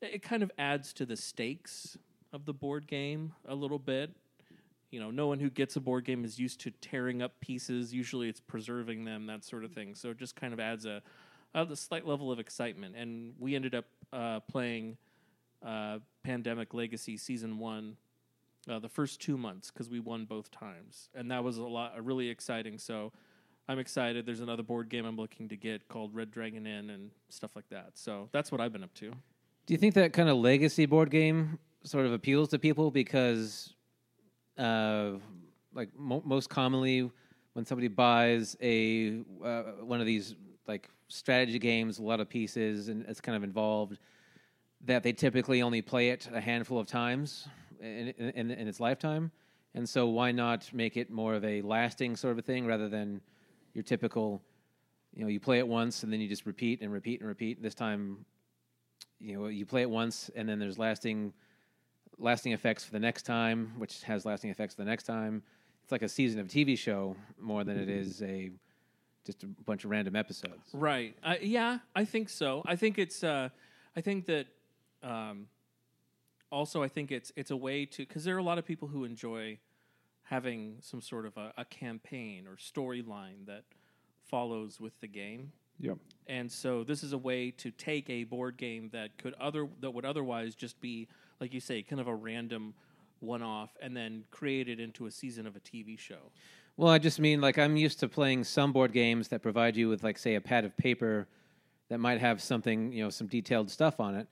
it 0.00 0.22
kind 0.22 0.42
of 0.42 0.50
adds 0.58 0.92
to 0.94 1.06
the 1.06 1.16
stakes 1.16 1.96
of 2.32 2.44
the 2.44 2.52
board 2.52 2.86
game 2.86 3.32
a 3.48 3.54
little 3.54 3.78
bit. 3.78 4.10
You 4.90 5.00
know 5.00 5.10
no 5.10 5.26
one 5.26 5.40
who 5.40 5.50
gets 5.50 5.76
a 5.76 5.80
board 5.80 6.04
game 6.04 6.24
is 6.24 6.38
used 6.38 6.60
to 6.60 6.70
tearing 6.70 7.22
up 7.22 7.40
pieces. 7.40 7.92
Usually 7.92 8.28
it's 8.28 8.40
preserving 8.40 9.04
them 9.04 9.26
that 9.26 9.44
sort 9.44 9.64
of 9.64 9.72
thing. 9.72 9.94
So 9.94 10.10
it 10.10 10.18
just 10.18 10.36
kind 10.36 10.52
of 10.52 10.60
adds 10.60 10.86
a, 10.86 11.02
a 11.56 11.76
slight 11.76 12.06
level 12.06 12.30
of 12.30 12.38
excitement 12.38 12.94
and 12.96 13.34
we 13.38 13.54
ended 13.54 13.74
up 13.74 13.86
uh, 14.12 14.40
playing 14.40 14.96
uh, 15.64 15.98
pandemic 16.22 16.74
legacy 16.74 17.16
season 17.16 17.58
one 17.58 17.96
uh, 18.68 18.78
the 18.78 18.88
first 18.88 19.20
two 19.20 19.38
months 19.38 19.70
because 19.70 19.88
we 19.88 20.00
won 20.00 20.24
both 20.24 20.50
times 20.50 21.08
and 21.14 21.30
that 21.30 21.42
was 21.42 21.56
a 21.58 21.62
lot 21.62 21.92
really 22.04 22.28
exciting 22.28 22.78
so 22.78 23.12
i'm 23.68 23.78
excited. 23.78 24.26
There's 24.26 24.40
another 24.40 24.62
board 24.62 24.88
game 24.88 25.04
i'm 25.04 25.16
looking 25.16 25.48
to 25.48 25.56
get 25.56 25.88
called 25.88 26.14
red 26.14 26.30
dragon 26.30 26.66
inn 26.66 26.90
and 26.90 27.10
stuff 27.30 27.56
like 27.56 27.68
that 27.70 27.92
so 27.94 28.28
that's 28.32 28.52
what 28.52 28.60
i've 28.60 28.72
been 28.72 28.84
up 28.84 28.94
to. 28.94 29.12
Do 29.66 29.74
you 29.74 29.78
think 29.78 29.94
that 29.94 30.12
kind 30.12 30.28
of 30.28 30.36
legacy 30.36 30.86
board 30.86 31.10
game 31.10 31.58
sort 31.82 32.06
of 32.06 32.12
appeals 32.12 32.50
to 32.50 32.58
people? 32.58 32.92
Because, 32.92 33.74
uh, 34.56 35.12
like 35.74 35.88
mo- 35.98 36.22
most 36.24 36.48
commonly, 36.48 37.10
when 37.54 37.66
somebody 37.66 37.88
buys 37.88 38.56
a 38.62 39.22
uh, 39.44 39.62
one 39.82 40.00
of 40.00 40.06
these 40.06 40.36
like 40.68 40.88
strategy 41.08 41.58
games, 41.58 41.98
a 41.98 42.02
lot 42.02 42.20
of 42.20 42.28
pieces, 42.28 42.88
and 42.88 43.04
it's 43.08 43.20
kind 43.20 43.36
of 43.36 43.44
involved, 43.44 43.98
that 44.84 45.02
they 45.02 45.12
typically 45.12 45.62
only 45.62 45.82
play 45.82 46.10
it 46.10 46.28
a 46.32 46.40
handful 46.40 46.78
of 46.78 46.86
times 46.86 47.48
in, 47.80 48.08
in, 48.18 48.50
in 48.50 48.68
its 48.68 48.80
lifetime, 48.80 49.30
and 49.74 49.88
so 49.88 50.06
why 50.06 50.32
not 50.32 50.72
make 50.72 50.96
it 50.96 51.10
more 51.10 51.34
of 51.34 51.44
a 51.44 51.62
lasting 51.62 52.16
sort 52.16 52.32
of 52.32 52.38
a 52.38 52.42
thing 52.42 52.66
rather 52.66 52.88
than 52.88 53.20
your 53.74 53.84
typical, 53.84 54.42
you 55.14 55.22
know, 55.22 55.28
you 55.28 55.38
play 55.38 55.58
it 55.58 55.68
once 55.68 56.02
and 56.02 56.12
then 56.12 56.20
you 56.20 56.28
just 56.28 56.46
repeat 56.46 56.80
and 56.80 56.90
repeat 56.92 57.20
and 57.20 57.28
repeat. 57.28 57.62
This 57.62 57.74
time 57.74 58.24
you 59.20 59.34
know 59.34 59.46
you 59.46 59.64
play 59.64 59.82
it 59.82 59.90
once 59.90 60.30
and 60.36 60.48
then 60.48 60.58
there's 60.58 60.78
lasting 60.78 61.32
lasting 62.18 62.52
effects 62.52 62.84
for 62.84 62.92
the 62.92 62.98
next 62.98 63.22
time 63.22 63.72
which 63.78 64.02
has 64.02 64.24
lasting 64.24 64.50
effects 64.50 64.74
for 64.74 64.82
the 64.82 64.88
next 64.88 65.04
time. 65.04 65.42
It's 65.82 65.92
like 65.92 66.02
a 66.02 66.08
season 66.08 66.40
of 66.40 66.48
tv 66.48 66.76
show 66.76 67.16
more 67.40 67.64
than 67.64 67.78
it 67.78 67.88
mm-hmm. 67.88 68.00
is 68.00 68.22
a 68.22 68.50
just 69.26 69.42
a 69.42 69.46
bunch 69.46 69.84
of 69.84 69.90
random 69.90 70.16
episodes 70.16 70.70
Right. 70.72 71.16
I, 71.22 71.38
yeah, 71.38 71.78
I 71.94 72.04
think 72.04 72.28
so. 72.28 72.62
I 72.66 72.76
think 72.76 72.98
it's. 72.98 73.22
Uh, 73.24 73.48
I 73.96 74.00
think 74.00 74.26
that. 74.26 74.46
Um, 75.02 75.48
also, 76.50 76.82
I 76.82 76.88
think 76.88 77.10
it's 77.10 77.32
it's 77.36 77.50
a 77.50 77.56
way 77.56 77.84
to 77.86 77.98
because 78.06 78.24
there 78.24 78.34
are 78.36 78.38
a 78.38 78.42
lot 78.42 78.58
of 78.58 78.64
people 78.64 78.88
who 78.88 79.04
enjoy 79.04 79.58
having 80.22 80.76
some 80.80 81.00
sort 81.00 81.26
of 81.26 81.36
a, 81.36 81.52
a 81.58 81.64
campaign 81.64 82.46
or 82.46 82.56
storyline 82.56 83.46
that 83.46 83.64
follows 84.30 84.80
with 84.80 84.98
the 85.00 85.06
game, 85.08 85.52
Yep. 85.80 85.98
and 86.26 86.50
so 86.50 86.82
this 86.84 87.02
is 87.02 87.12
a 87.12 87.18
way 87.18 87.50
to 87.52 87.70
take 87.70 88.08
a 88.10 88.24
board 88.24 88.56
game 88.56 88.88
that 88.92 89.18
could 89.18 89.34
other 89.34 89.68
that 89.80 89.90
would 89.92 90.04
otherwise 90.04 90.54
just 90.54 90.80
be 90.80 91.08
like 91.40 91.52
you 91.52 91.60
say, 91.60 91.82
kind 91.82 92.00
of 92.00 92.06
a 92.08 92.14
random 92.14 92.74
one 93.20 93.42
off, 93.42 93.70
and 93.80 93.96
then 93.96 94.24
create 94.30 94.68
it 94.68 94.78
into 94.80 95.06
a 95.06 95.10
season 95.10 95.46
of 95.46 95.56
a 95.56 95.60
TV 95.60 95.98
show. 95.98 96.30
well 96.76 96.90
i 96.90 96.98
just 96.98 97.18
mean 97.18 97.40
like 97.40 97.56
i'm 97.58 97.76
used 97.76 97.98
to 98.00 98.08
playing 98.08 98.44
some 98.44 98.72
board 98.72 98.92
games 98.92 99.28
that 99.28 99.40
provide 99.42 99.74
you 99.76 99.88
with 99.88 100.02
like 100.04 100.18
say 100.18 100.34
a 100.34 100.40
pad 100.40 100.64
of 100.64 100.76
paper 100.76 101.26
that 101.88 101.98
might 101.98 102.20
have 102.20 102.42
something 102.42 102.92
you 102.92 103.02
know 103.02 103.10
some 103.10 103.26
detailed 103.26 103.70
stuff 103.70 103.98
on 104.00 104.14
it 104.14 104.26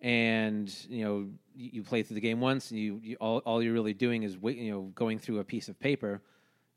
and 0.00 0.72
you 0.88 1.04
know 1.04 1.28
you, 1.56 1.70
you 1.74 1.82
play 1.82 2.02
through 2.02 2.14
the 2.14 2.20
game 2.20 2.40
once 2.40 2.70
and 2.70 2.78
you, 2.80 3.00
you 3.02 3.16
all, 3.20 3.38
all 3.38 3.62
you're 3.62 3.72
really 3.72 3.94
doing 3.94 4.22
is 4.22 4.38
wait, 4.38 4.56
you 4.56 4.70
know 4.70 4.82
going 4.94 5.18
through 5.18 5.38
a 5.40 5.44
piece 5.44 5.68
of 5.68 5.78
paper 5.78 6.20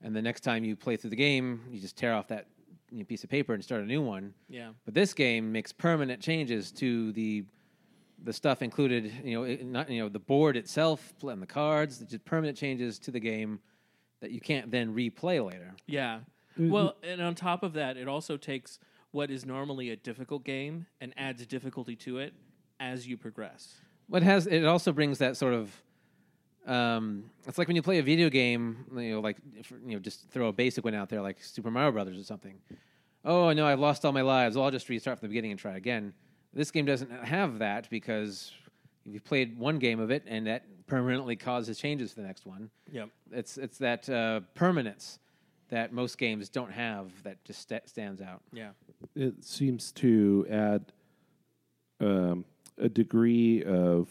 and 0.03 0.15
the 0.15 0.21
next 0.21 0.41
time 0.41 0.63
you 0.63 0.75
play 0.75 0.95
through 0.97 1.09
the 1.09 1.15
game 1.15 1.61
you 1.71 1.79
just 1.79 1.95
tear 1.97 2.13
off 2.13 2.27
that 2.27 2.47
you 2.91 2.99
know, 2.99 3.05
piece 3.05 3.23
of 3.23 3.29
paper 3.29 3.53
and 3.53 3.63
start 3.63 3.81
a 3.81 3.85
new 3.85 4.01
one 4.01 4.33
Yeah. 4.49 4.69
but 4.85 4.93
this 4.93 5.13
game 5.13 5.51
makes 5.51 5.71
permanent 5.71 6.21
changes 6.21 6.71
to 6.73 7.11
the 7.13 7.43
the 8.23 8.33
stuff 8.33 8.61
included 8.61 9.11
you 9.23 9.35
know 9.35 9.43
it, 9.43 9.65
not 9.65 9.89
you 9.89 10.01
know 10.01 10.09
the 10.09 10.19
board 10.19 10.55
itself 10.55 11.13
and 11.23 11.41
the 11.41 11.47
cards 11.47 11.99
just 11.99 12.23
permanent 12.25 12.57
changes 12.57 12.99
to 12.99 13.11
the 13.11 13.19
game 13.19 13.59
that 14.21 14.31
you 14.31 14.39
can't 14.39 14.69
then 14.71 14.93
replay 14.93 15.43
later 15.45 15.73
Yeah. 15.87 16.19
Well, 16.57 16.95
and 17.01 17.21
on 17.21 17.35
top 17.35 17.63
of 17.63 17.73
that, 17.73 17.97
it 17.97 18.07
also 18.07 18.37
takes 18.37 18.79
what 19.11 19.31
is 19.31 19.45
normally 19.45 19.89
a 19.89 19.95
difficult 19.95 20.43
game 20.43 20.85
and 20.99 21.13
adds 21.17 21.45
difficulty 21.45 21.95
to 21.97 22.19
it 22.19 22.33
as 22.79 23.07
you 23.07 23.17
progress. 23.17 23.75
What 24.07 24.23
has 24.23 24.47
it 24.47 24.65
also 24.65 24.91
brings 24.91 25.17
that 25.19 25.37
sort 25.37 25.53
of 25.53 25.71
um, 26.67 27.31
it's 27.47 27.57
like 27.57 27.67
when 27.67 27.75
you 27.75 27.81
play 27.81 27.97
a 27.97 28.03
video 28.03 28.29
game, 28.29 28.85
you 28.95 29.13
know, 29.13 29.19
like 29.19 29.37
if, 29.55 29.71
you 29.71 29.93
know, 29.93 29.99
just 29.99 30.29
throw 30.29 30.47
a 30.47 30.53
basic 30.53 30.85
one 30.85 30.93
out 30.93 31.09
there, 31.09 31.21
like 31.21 31.41
Super 31.43 31.71
Mario 31.71 31.91
Brothers 31.91 32.19
or 32.19 32.23
something. 32.23 32.59
Oh 33.25 33.51
no, 33.53 33.65
I've 33.65 33.79
lost 33.79 34.05
all 34.05 34.11
my 34.11 34.21
lives. 34.21 34.55
Well, 34.55 34.65
I'll 34.65 34.71
just 34.71 34.87
restart 34.89 35.19
from 35.19 35.27
the 35.27 35.29
beginning 35.29 35.51
and 35.51 35.59
try 35.59 35.75
again. 35.75 36.13
This 36.53 36.71
game 36.71 36.85
doesn't 36.85 37.09
have 37.11 37.59
that 37.59 37.89
because 37.89 38.51
if 39.05 39.13
you've 39.13 39.23
played 39.23 39.57
one 39.57 39.79
game 39.79 39.99
of 39.99 40.11
it, 40.11 40.23
and 40.27 40.47
that 40.47 40.63
permanently 40.87 41.35
causes 41.35 41.77
changes 41.77 42.11
for 42.13 42.21
the 42.21 42.27
next 42.27 42.45
one. 42.45 42.69
Yep. 42.91 43.09
It's 43.31 43.57
it's 43.57 43.77
that 43.77 44.09
uh, 44.09 44.41
permanence 44.55 45.19
that 45.69 45.93
most 45.93 46.17
games 46.17 46.49
don't 46.49 46.71
have 46.71 47.11
that 47.23 47.41
just 47.45 47.61
sta 47.61 47.79
stands 47.85 48.21
out. 48.21 48.41
Yeah. 48.51 48.71
it 49.15 49.43
seems 49.45 49.93
to 49.93 50.45
add 50.49 50.91
um, 52.01 52.43
a 52.77 52.89
degree 52.89 53.63
of 53.63 54.09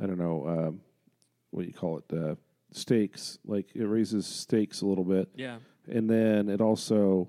I 0.00 0.06
don't 0.06 0.18
know 0.18 0.46
um, 0.46 0.80
what 1.50 1.66
you 1.66 1.72
call 1.72 1.98
it 1.98 2.16
uh, 2.16 2.36
stakes. 2.70 3.38
Like 3.44 3.66
it 3.74 3.84
raises 3.84 4.26
stakes 4.26 4.82
a 4.82 4.86
little 4.86 5.04
bit, 5.04 5.28
Yeah. 5.34 5.56
and 5.88 6.08
then 6.08 6.48
it 6.48 6.60
also 6.60 7.28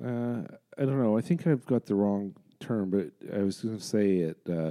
uh, 0.00 0.42
I 0.78 0.84
don't 0.84 1.02
know. 1.02 1.18
I 1.18 1.22
think 1.22 1.46
I've 1.48 1.66
got 1.66 1.86
the 1.86 1.96
wrong 1.96 2.34
term, 2.60 2.90
but 2.90 3.10
I 3.34 3.42
was 3.42 3.60
going 3.60 3.76
to 3.76 3.82
say 3.82 4.16
it 4.18 4.38
uh, 4.50 4.70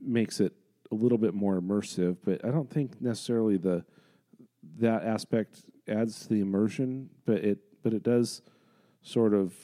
makes 0.00 0.40
it 0.40 0.52
a 0.90 0.94
little 0.94 1.18
bit 1.18 1.34
more 1.34 1.60
immersive. 1.60 2.18
But 2.24 2.44
I 2.44 2.50
don't 2.50 2.70
think 2.70 3.00
necessarily 3.00 3.56
the 3.56 3.84
that 4.78 5.04
aspect 5.04 5.62
adds 5.88 6.20
to 6.22 6.28
the 6.28 6.40
immersion, 6.40 7.10
but 7.26 7.38
it 7.44 7.58
but 7.82 7.92
it 7.94 8.02
does 8.02 8.42
sort 9.02 9.34
of 9.34 9.54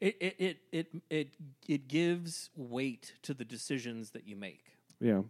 It 0.00 0.16
it 0.20 0.36
it 0.38 0.56
it 0.72 0.86
it, 1.10 1.28
it 1.68 1.88
gives 1.88 2.50
weight 2.56 3.14
to 3.22 3.34
the 3.34 3.44
decisions 3.44 4.10
that 4.10 4.26
you 4.26 4.36
make. 4.36 4.64
yeah 5.00 5.22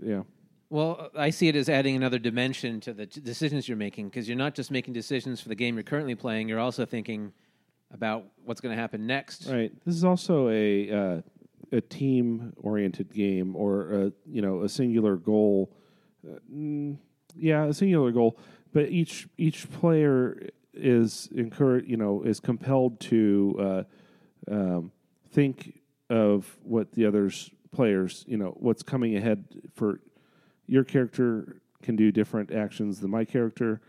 yeah 0.00 0.22
Well, 0.70 1.10
I 1.16 1.30
see 1.30 1.48
it 1.48 1.56
as 1.56 1.68
adding 1.68 1.96
another 1.96 2.18
dimension 2.18 2.80
to 2.80 2.92
the 2.94 3.06
t- 3.06 3.20
decisions 3.20 3.68
you're 3.68 3.76
making 3.76 4.08
because 4.08 4.28
you're 4.28 4.38
not 4.38 4.54
just 4.54 4.70
making 4.70 4.94
decisions 4.94 5.40
for 5.40 5.48
the 5.48 5.54
game 5.54 5.74
you're 5.74 5.82
currently 5.82 6.14
playing. 6.14 6.48
You're 6.48 6.60
also 6.60 6.86
thinking 6.86 7.32
about 7.92 8.24
what's 8.44 8.60
going 8.60 8.74
to 8.74 8.80
happen 8.80 9.06
next. 9.06 9.46
Right. 9.46 9.72
This 9.84 9.94
is 9.94 10.04
also 10.04 10.48
a 10.48 10.90
uh, 10.90 11.22
a 11.72 11.80
team 11.80 12.52
oriented 12.56 13.12
game, 13.12 13.56
or 13.56 13.92
a, 13.92 14.12
you 14.26 14.42
know 14.42 14.62
a 14.62 14.68
singular 14.68 15.16
goal. 15.16 15.74
Uh, 16.26 16.38
mm, 16.52 16.96
yeah, 17.34 17.64
a 17.64 17.74
singular 17.74 18.12
goal, 18.12 18.38
but 18.72 18.90
each 18.90 19.28
each 19.38 19.70
player 19.72 20.48
is 20.74 21.28
encouraged. 21.34 21.88
You 21.88 21.96
know, 21.96 22.22
is 22.22 22.40
compelled 22.40 23.00
to 23.00 23.56
uh, 24.48 24.52
um, 24.52 24.92
think 25.30 25.80
of 26.10 26.58
what 26.62 26.92
the 26.92 27.06
others 27.06 27.50
players. 27.72 28.24
You 28.28 28.36
know, 28.36 28.54
what's 28.58 28.82
coming 28.82 29.16
ahead 29.16 29.44
for 29.74 30.00
your 30.66 30.84
character 30.84 31.56
can 31.82 31.96
do 31.96 32.12
different 32.12 32.52
actions 32.52 33.00
than 33.00 33.10
my 33.10 33.24
character, 33.24 33.80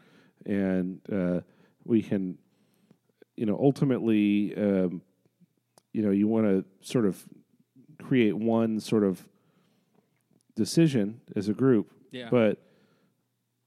and 0.46 1.00
uh, 1.12 1.42
we 1.86 2.02
can 2.02 2.38
you 3.36 3.46
know, 3.46 3.58
ultimately, 3.60 4.56
um, 4.56 5.02
you 5.92 6.02
know 6.02 6.12
you 6.12 6.28
want 6.28 6.46
to 6.46 6.66
sort 6.88 7.06
of 7.06 7.24
create 8.02 8.36
one 8.36 8.80
sort 8.80 9.04
of 9.04 9.24
decision 10.56 11.22
as 11.36 11.48
a 11.50 11.54
group, 11.54 11.92
Yeah. 12.12 12.30
but 12.30 12.60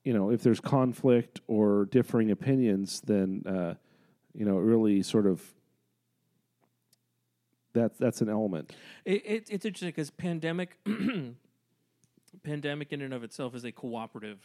you 0.05 0.13
know 0.13 0.31
if 0.31 0.43
there's 0.43 0.61
conflict 0.61 1.41
or 1.47 1.87
differing 1.87 2.31
opinions, 2.31 3.01
then 3.01 3.43
uh, 3.47 3.75
you 4.35 4.45
know 4.45 4.59
it 4.59 4.63
really 4.63 5.03
sort 5.03 5.27
of 5.27 5.43
that 7.73 7.99
that's 7.99 8.21
an 8.21 8.29
element. 8.29 8.73
It, 9.05 9.23
it, 9.27 9.47
it's 9.51 9.65
interesting 9.65 9.89
because 9.89 10.11
pandemic, 10.11 10.79
pandemic 12.43 12.93
in 12.93 13.03
and 13.03 13.13
of 13.13 13.23
itself 13.23 13.55
is 13.55 13.65
a 13.65 13.73
cooperative 13.73 14.39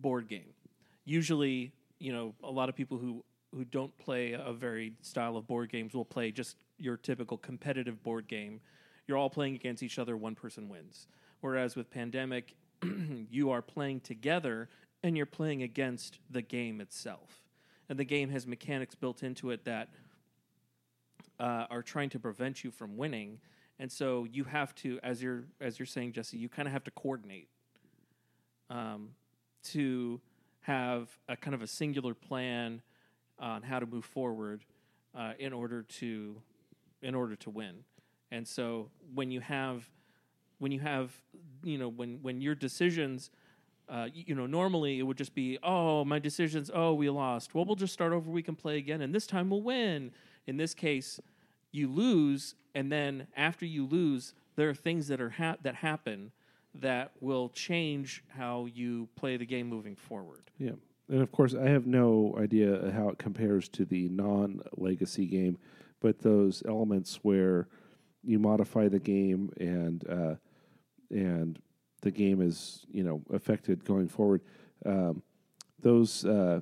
board 0.00 0.28
game. 0.28 0.52
Usually, 1.04 1.72
you 1.98 2.12
know, 2.12 2.34
a 2.42 2.50
lot 2.50 2.68
of 2.68 2.74
people 2.74 2.98
who 2.98 3.24
who 3.54 3.64
don't 3.64 3.96
play 3.98 4.32
a 4.32 4.52
very 4.52 4.94
style 5.00 5.36
of 5.36 5.46
board 5.46 5.70
games 5.70 5.94
will 5.94 6.04
play 6.04 6.30
just 6.30 6.56
your 6.78 6.96
typical 6.96 7.36
competitive 7.36 8.02
board 8.02 8.26
game. 8.26 8.60
You're 9.06 9.18
all 9.18 9.30
playing 9.30 9.54
against 9.54 9.82
each 9.82 9.98
other. 9.98 10.16
One 10.16 10.34
person 10.34 10.68
wins. 10.68 11.06
Whereas 11.40 11.76
with 11.76 11.90
pandemic, 11.90 12.54
you 13.30 13.50
are 13.50 13.62
playing 13.62 14.00
together 14.00 14.68
and 15.02 15.16
you're 15.16 15.26
playing 15.26 15.62
against 15.62 16.18
the 16.30 16.42
game 16.42 16.80
itself. 16.80 17.42
And 17.88 17.98
the 17.98 18.04
game 18.04 18.30
has 18.30 18.46
mechanics 18.46 18.94
built 18.94 19.22
into 19.22 19.50
it 19.50 19.64
that 19.66 19.90
uh, 21.38 21.66
are 21.70 21.82
trying 21.82 22.10
to 22.10 22.18
prevent 22.18 22.64
you 22.64 22.70
from 22.70 22.96
winning, 22.96 23.38
and 23.78 23.90
so 23.90 24.24
you 24.24 24.44
have 24.44 24.74
to, 24.76 25.00
as 25.02 25.22
you're 25.22 25.44
as 25.60 25.78
you're 25.78 25.86
saying, 25.86 26.12
Jesse, 26.12 26.36
you 26.36 26.48
kind 26.48 26.68
of 26.68 26.72
have 26.72 26.84
to 26.84 26.90
coordinate 26.92 27.48
um, 28.70 29.10
to 29.64 30.20
have 30.60 31.08
a 31.28 31.36
kind 31.36 31.54
of 31.54 31.62
a 31.62 31.66
singular 31.66 32.14
plan 32.14 32.80
on 33.38 33.62
how 33.62 33.78
to 33.78 33.86
move 33.86 34.04
forward 34.04 34.64
uh, 35.14 35.32
in 35.38 35.52
order 35.52 35.82
to 35.82 36.36
in 37.02 37.14
order 37.14 37.36
to 37.36 37.50
win. 37.50 37.84
And 38.30 38.46
so 38.46 38.90
when 39.14 39.30
you 39.30 39.40
have 39.40 39.88
when 40.58 40.72
you 40.72 40.80
have 40.80 41.12
you 41.62 41.78
know 41.78 41.88
when 41.88 42.18
when 42.22 42.40
your 42.40 42.54
decisions 42.54 43.30
uh, 43.88 44.08
you 44.14 44.34
know, 44.34 44.46
normally 44.46 44.98
it 44.98 45.02
would 45.02 45.18
just 45.18 45.34
be, 45.34 45.58
oh, 45.62 46.04
my 46.04 46.18
decisions, 46.18 46.70
oh, 46.72 46.94
we 46.94 47.10
lost. 47.10 47.54
Well, 47.54 47.64
we'll 47.64 47.76
just 47.76 47.92
start 47.92 48.12
over. 48.12 48.30
We 48.30 48.42
can 48.42 48.56
play 48.56 48.78
again, 48.78 49.02
and 49.02 49.14
this 49.14 49.26
time 49.26 49.50
we'll 49.50 49.62
win. 49.62 50.12
In 50.46 50.56
this 50.56 50.74
case, 50.74 51.20
you 51.70 51.88
lose, 51.88 52.54
and 52.74 52.90
then 52.90 53.26
after 53.36 53.66
you 53.66 53.86
lose, 53.86 54.34
there 54.56 54.70
are 54.70 54.74
things 54.74 55.08
that 55.08 55.20
are 55.20 55.30
ha- 55.30 55.56
that 55.62 55.74
happen 55.74 56.32
that 56.74 57.12
will 57.20 57.50
change 57.50 58.24
how 58.28 58.66
you 58.66 59.08
play 59.16 59.36
the 59.36 59.46
game 59.46 59.68
moving 59.68 59.96
forward. 59.96 60.50
Yeah. 60.58 60.72
And 61.08 61.20
of 61.20 61.30
course, 61.32 61.54
I 61.54 61.68
have 61.68 61.86
no 61.86 62.34
idea 62.38 62.92
how 62.94 63.08
it 63.10 63.18
compares 63.18 63.68
to 63.70 63.84
the 63.84 64.08
non 64.08 64.60
legacy 64.76 65.26
game, 65.26 65.58
but 66.00 66.20
those 66.20 66.62
elements 66.66 67.20
where 67.22 67.68
you 68.22 68.38
modify 68.38 68.88
the 68.88 68.98
game 68.98 69.50
and 69.58 70.08
uh, 70.08 70.34
and 71.10 71.58
the 72.00 72.10
game 72.10 72.40
is 72.40 72.86
you 72.90 73.02
know 73.02 73.22
affected 73.32 73.84
going 73.84 74.08
forward, 74.08 74.40
um, 74.86 75.22
those 75.80 76.24
uh, 76.24 76.60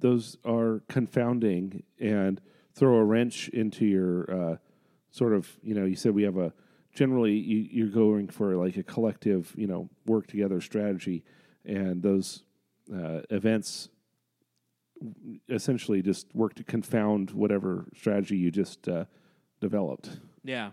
those 0.00 0.36
are 0.44 0.82
confounding 0.88 1.82
and 2.00 2.40
throw 2.74 2.96
a 2.96 3.04
wrench 3.04 3.48
into 3.50 3.84
your 3.84 4.30
uh, 4.30 4.56
sort 5.10 5.32
of 5.32 5.58
you 5.62 5.74
know 5.74 5.84
you 5.84 5.96
said 5.96 6.12
we 6.12 6.24
have 6.24 6.36
a 6.38 6.52
generally 6.92 7.34
you, 7.34 7.68
you're 7.70 7.88
going 7.88 8.28
for 8.28 8.56
like 8.56 8.76
a 8.76 8.82
collective 8.82 9.52
you 9.56 9.66
know 9.66 9.88
work 10.06 10.26
together 10.26 10.60
strategy 10.60 11.24
and 11.64 12.02
those 12.02 12.42
uh, 12.94 13.20
events 13.30 13.88
essentially 15.48 16.02
just 16.02 16.26
work 16.34 16.54
to 16.54 16.64
confound 16.64 17.30
whatever 17.30 17.86
strategy 17.96 18.36
you 18.36 18.50
just 18.50 18.88
uh, 18.88 19.04
developed. 19.60 20.18
Yeah. 20.44 20.70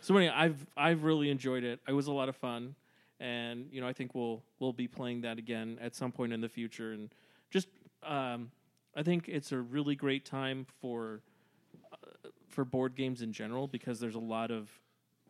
So 0.00 0.16
anyway, 0.16 0.32
I've 0.34 0.66
I've 0.76 1.04
really 1.04 1.30
enjoyed 1.30 1.62
it. 1.62 1.80
It 1.86 1.92
was 1.92 2.08
a 2.08 2.12
lot 2.12 2.28
of 2.28 2.34
fun, 2.34 2.74
and 3.20 3.68
you 3.70 3.80
know 3.80 3.86
I 3.86 3.92
think 3.92 4.14
we'll 4.14 4.42
we'll 4.58 4.72
be 4.72 4.88
playing 4.88 5.20
that 5.20 5.38
again 5.38 5.78
at 5.80 5.94
some 5.94 6.10
point 6.10 6.32
in 6.32 6.40
the 6.40 6.48
future. 6.48 6.92
And 6.92 7.14
just 7.50 7.68
um, 8.02 8.50
I 8.96 9.04
think 9.04 9.28
it's 9.28 9.52
a 9.52 9.58
really 9.58 9.94
great 9.94 10.24
time 10.24 10.66
for 10.80 11.20
uh, 11.92 12.28
for 12.48 12.64
board 12.64 12.96
games 12.96 13.22
in 13.22 13.32
general 13.32 13.68
because 13.68 14.00
there's 14.00 14.16
a 14.16 14.20
lot 14.20 14.50
of 14.50 14.70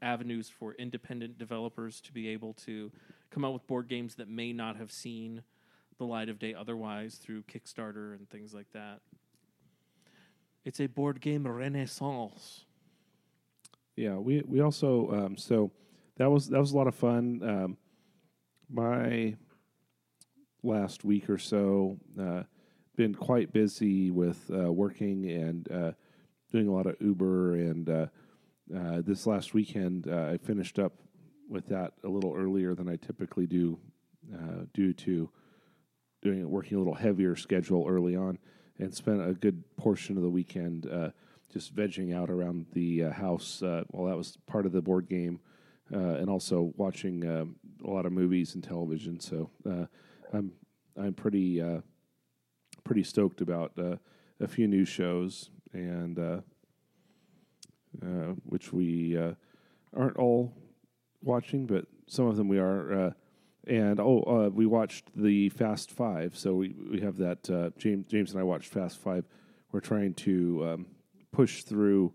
avenues 0.01 0.49
for 0.49 0.73
independent 0.75 1.39
developers 1.39 2.01
to 2.01 2.13
be 2.13 2.29
able 2.29 2.55
to 2.55 2.91
come 3.31 3.45
out 3.45 3.53
with 3.53 3.67
board 3.67 3.89
games 3.89 4.15
that 4.15 4.29
may 4.29 4.53
not 4.53 4.77
have 4.77 4.91
seen 4.91 5.43
the 6.03 6.09
light 6.09 6.29
of 6.29 6.41
day 6.41 6.53
otherwise 6.53 7.15
through 7.15 7.45
Kickstarter 7.45 8.17
and 8.17 8.29
things 8.29 8.53
like 8.53 8.67
that. 8.73 8.99
It's 10.65 10.81
a 10.81 10.89
board 10.89 11.21
game 11.21 11.47
renaissance. 11.47 12.65
Yeah, 13.95 14.17
we 14.17 14.43
we 14.45 14.61
also 14.61 15.11
um, 15.13 15.37
so 15.37 15.71
that 16.17 16.29
was 16.29 16.49
that 16.49 16.59
was 16.59 16.73
a 16.73 16.77
lot 16.77 16.89
of 16.89 16.97
fun. 16.97 17.41
Um, 17.45 17.77
my 18.69 19.37
last 20.65 21.05
week 21.05 21.31
or 21.31 21.39
so 21.39 21.99
uh, 22.21 22.43
been 22.97 23.15
quite 23.15 23.53
busy 23.53 24.11
with 24.11 24.51
uh, 24.53 24.73
working 24.73 25.31
and 25.31 25.71
uh, 25.71 25.93
doing 26.51 26.67
a 26.67 26.73
lot 26.73 26.87
of 26.87 26.97
Uber, 27.01 27.55
and 27.55 27.89
uh, 27.89 28.07
uh, 28.77 29.03
this 29.03 29.25
last 29.25 29.55
weekend 29.55 30.09
uh, 30.09 30.31
I 30.33 30.39
finished 30.39 30.81
up 30.81 30.95
with 31.49 31.67
that 31.69 31.93
a 32.03 32.09
little 32.09 32.35
earlier 32.35 32.75
than 32.75 32.89
I 32.89 32.97
typically 32.97 33.47
do, 33.47 33.79
due 34.75 34.93
to 34.95 35.31
doing 36.23 36.49
working 36.49 36.77
a 36.77 36.79
little 36.79 36.95
heavier 36.95 37.37
schedule 37.37 37.87
early 37.89 38.17
on, 38.17 38.39
and 38.79 38.95
spent 38.95 39.27
a 39.27 39.35
good 39.35 39.63
portion 39.77 40.17
of 40.17 40.23
the 40.23 40.29
weekend 40.31 40.87
uh, 40.91 41.11
just 41.53 41.75
vegging 41.75 42.15
out 42.15 42.31
around 42.31 42.67
the 42.73 43.05
uh, 43.05 43.11
house. 43.13 43.63
Uh, 43.63 43.85
well, 43.91 44.07
that 44.07 44.17
was 44.17 44.39
part 44.47 44.67
of 44.67 44.73
the 44.73 44.81
board 44.81 45.09
game, 45.09 45.41
uh, 45.93 46.15
and 46.15 46.31
also 46.31 46.73
watching 46.77 47.29
um, 47.29 47.57
a 47.85 47.91
lot 47.91 48.07
of 48.07 48.13
movies 48.13 48.55
and 48.55 48.65
television. 48.65 49.21
So 49.21 49.51
I'm 50.33 50.53
I'm 50.97 51.15
pretty 51.15 51.63
pretty 52.85 53.03
stoked 53.03 53.41
about 53.41 53.73
a 53.77 54.49
few 54.49 54.67
new 54.67 54.85
shows 54.85 55.51
and 55.73 56.43
uh, 58.01 58.35
which 58.45 58.73
we 58.73 59.17
uh, 59.17 59.33
aren't 59.95 60.17
all 60.17 60.53
watching, 61.23 61.67
but 61.67 61.87
some 62.07 62.27
of 62.27 62.37
them 62.37 62.49
we 62.49 62.59
are. 62.59 62.93
Uh, 62.93 63.11
and 63.67 64.01
oh, 64.01 64.23
uh, 64.23 64.51
we 64.51 64.67
watched 64.67 65.05
the 65.15 65.49
Fast 65.51 65.91
Five. 65.91 66.37
So 66.37 66.55
we 66.55 66.75
we 66.91 67.01
have 67.01 67.17
that. 67.19 67.49
Uh, 67.49 67.71
James 67.79 68.07
James 68.07 68.33
and 68.33 68.41
I 68.41 68.43
watched 68.43 68.69
Fast 68.69 68.99
Five. 68.99 69.25
We're 69.71 69.81
trying 69.81 70.15
to 70.15 70.69
um, 70.69 70.87
push 71.31 71.63
through 71.63 72.13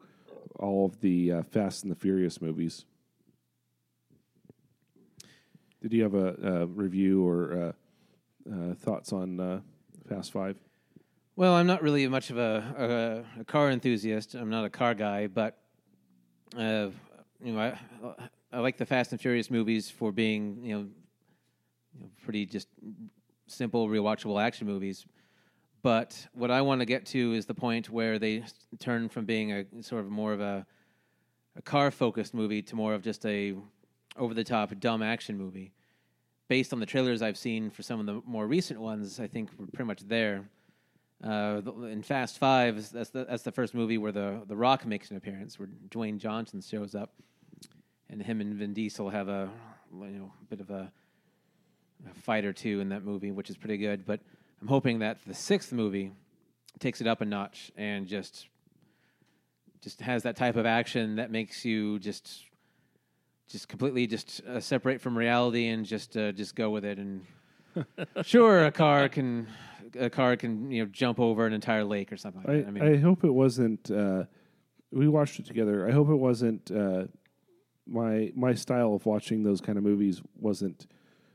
all 0.59 0.85
of 0.85 0.99
the 1.01 1.31
uh, 1.31 1.43
Fast 1.43 1.83
and 1.83 1.91
the 1.91 1.95
Furious 1.95 2.41
movies. 2.41 2.85
Did 5.81 5.93
you 5.93 6.03
have 6.03 6.15
a, 6.15 6.65
review 6.65 7.25
or 7.25 7.73
uh, 8.49 8.51
uh, 8.53 8.73
thoughts 8.75 9.13
on 9.13 9.39
uh, 9.39 9.61
Fast 10.09 10.31
Five? 10.31 10.57
Well, 11.35 11.53
I'm 11.53 11.67
not 11.67 11.83
really 11.83 12.07
much 12.07 12.31
of 12.31 12.37
a, 12.37 13.25
a, 13.37 13.41
a 13.41 13.43
car 13.45 13.69
enthusiast. 13.69 14.33
I'm 14.33 14.49
not 14.49 14.65
a 14.65 14.69
car 14.69 14.95
guy, 14.95 15.27
but 15.27 15.57
you 16.55 16.91
know, 17.53 17.59
I, 17.59 17.79
I 18.51 18.59
like 18.59 18.77
the 18.77 18.85
Fast 18.85 19.11
and 19.11 19.21
Furious 19.21 19.51
movies 19.51 19.89
for 19.89 20.11
being 20.11 20.59
you 20.63 20.75
know, 20.75 20.87
you 21.97 22.03
know 22.03 22.11
pretty 22.23 22.45
just 22.45 22.67
simple, 23.47 23.87
rewatchable 23.87 24.41
action 24.41 24.67
movies. 24.67 25.05
But 25.81 26.27
what 26.33 26.51
I 26.51 26.61
want 26.61 26.81
to 26.81 26.85
get 26.85 27.05
to 27.07 27.33
is 27.33 27.45
the 27.45 27.53
point 27.53 27.89
where 27.89 28.19
they 28.19 28.43
turn 28.79 29.09
from 29.09 29.25
being 29.25 29.51
a 29.51 29.65
sort 29.81 30.01
of 30.01 30.09
more 30.09 30.33
of 30.33 30.41
a 30.41 30.65
a 31.55 31.61
car 31.61 31.89
focused 31.91 32.33
movie 32.33 32.61
to 32.61 32.75
more 32.75 32.93
of 32.93 33.01
just 33.01 33.25
a 33.25 33.55
over 34.15 34.33
the 34.33 34.43
top 34.43 34.71
dumb 34.79 35.01
action 35.01 35.37
movie. 35.37 35.73
Based 36.47 36.71
on 36.71 36.79
the 36.79 36.85
trailers 36.85 37.21
I've 37.21 37.37
seen 37.37 37.69
for 37.69 37.83
some 37.83 37.99
of 37.99 38.05
the 38.05 38.21
more 38.25 38.47
recent 38.47 38.79
ones, 38.79 39.19
I 39.19 39.27
think 39.27 39.49
we're 39.57 39.67
pretty 39.67 39.87
much 39.87 40.01
there. 40.07 40.49
Uh, 41.23 41.61
in 41.83 42.03
Fast 42.03 42.37
Five, 42.37 42.91
that's 42.91 43.09
the, 43.09 43.25
that's 43.25 43.43
the 43.43 43.51
first 43.51 43.73
movie 43.73 43.97
where 43.97 44.11
the 44.11 44.43
the 44.47 44.55
Rock 44.55 44.85
makes 44.85 45.09
an 45.09 45.17
appearance, 45.17 45.57
where 45.57 45.67
Dwayne 45.89 46.19
Johnson 46.19 46.61
shows 46.61 46.95
up, 46.95 47.11
and 48.09 48.21
him 48.21 48.39
and 48.39 48.53
Vin 48.53 48.73
Diesel 48.73 49.09
have 49.09 49.27
a 49.27 49.49
you 49.91 50.19
know 50.19 50.31
bit 50.49 50.61
of 50.61 50.69
a, 50.69 50.73
a 50.83 50.91
fight 52.23 52.45
or 52.45 52.53
two 52.53 52.79
in 52.79 52.89
that 52.89 53.03
movie, 53.03 53.31
which 53.31 53.49
is 53.49 53.57
pretty 53.57 53.77
good. 53.77 54.05
But 54.05 54.19
I'm 54.61 54.67
hoping 54.67 54.99
that 54.99 55.19
the 55.25 55.33
sixth 55.33 55.71
movie 55.71 56.11
takes 56.79 57.01
it 57.01 57.07
up 57.07 57.21
a 57.21 57.25
notch 57.25 57.71
and 57.75 58.07
just 58.07 58.47
just 59.81 60.01
has 60.01 60.23
that 60.23 60.35
type 60.35 60.55
of 60.55 60.65
action 60.65 61.15
that 61.17 61.31
makes 61.31 61.63
you 61.63 61.99
just 61.99 62.43
just 63.47 63.67
completely 63.67 64.07
just 64.07 64.41
uh, 64.45 64.59
separate 64.59 64.99
from 64.99 65.17
reality 65.17 65.67
and 65.67 65.85
just 65.85 66.17
uh, 66.17 66.31
just 66.31 66.55
go 66.55 66.69
with 66.69 66.83
it 66.83 66.97
and 66.97 67.25
sure 68.23 68.65
a 68.65 68.71
car 68.71 69.07
can 69.07 69.47
a 69.99 70.09
car 70.09 70.35
can 70.35 70.71
you 70.71 70.83
know 70.83 70.89
jump 70.91 71.19
over 71.19 71.45
an 71.45 71.53
entire 71.53 71.83
lake 71.83 72.11
or 72.11 72.17
something 72.17 72.41
like 72.41 72.49
I, 72.49 72.57
that. 72.57 72.67
I 72.67 72.71
mean 72.71 72.83
I 72.83 72.97
hope 72.97 73.23
it 73.23 73.31
wasn't. 73.31 73.89
Uh, 73.89 74.23
we 74.91 75.07
watched 75.07 75.39
it 75.39 75.45
together. 75.45 75.87
I 75.87 75.91
hope 75.91 76.09
it 76.09 76.15
wasn't 76.15 76.71
uh, 76.71 77.05
my 77.85 78.31
my 78.35 78.53
style 78.53 78.93
of 78.93 79.05
watching 79.05 79.43
those 79.43 79.61
kind 79.61 79.77
of 79.77 79.83
movies 79.83 80.21
wasn't 80.39 80.87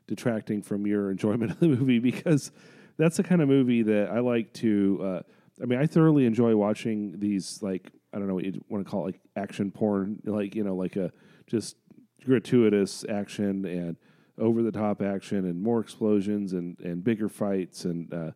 detracting 0.07 0.63
from 0.63 0.87
your 0.87 1.11
enjoyment 1.11 1.53
of 1.53 1.61
the 1.61 1.69
movie 1.69 1.99
because 1.99 2.51
that's 2.99 3.17
the 3.17 3.23
kind 3.23 3.41
of 3.41 3.49
movie 3.49 3.83
that 3.83 4.11
I 4.11 4.21
like 4.21 4.53
to. 4.55 5.01
Uh, 5.03 5.23
I 5.63 5.67
mean, 5.67 5.79
I 5.79 5.87
thoroughly 5.87 6.27
enjoy 6.27 6.57
watching 6.57 7.19
these 7.19 7.63
like 7.63 7.91
I 8.13 8.19
don't 8.19 8.29
know 8.29 8.35
what 8.35 8.45
you 8.45 8.63
want 8.69 8.85
to 8.85 8.91
call 8.91 9.03
it, 9.03 9.13
like 9.13 9.21
action 9.37 9.71
porn, 9.71 10.21
like 10.25 10.55
you 10.55 10.65
know, 10.65 10.75
like 10.75 10.97
a 10.97 11.13
just 11.47 11.77
gratuitous 12.25 13.05
action 13.09 13.65
and 13.65 13.97
over 14.39 14.63
the 14.63 14.73
top 14.73 15.03
action 15.03 15.39
and 15.39 15.61
more 15.63 15.81
explosions 15.81 16.53
and 16.53 16.79
and 16.81 17.03
bigger 17.05 17.29
fights 17.29 17.85
and 17.85 18.13
uh, 18.13 18.31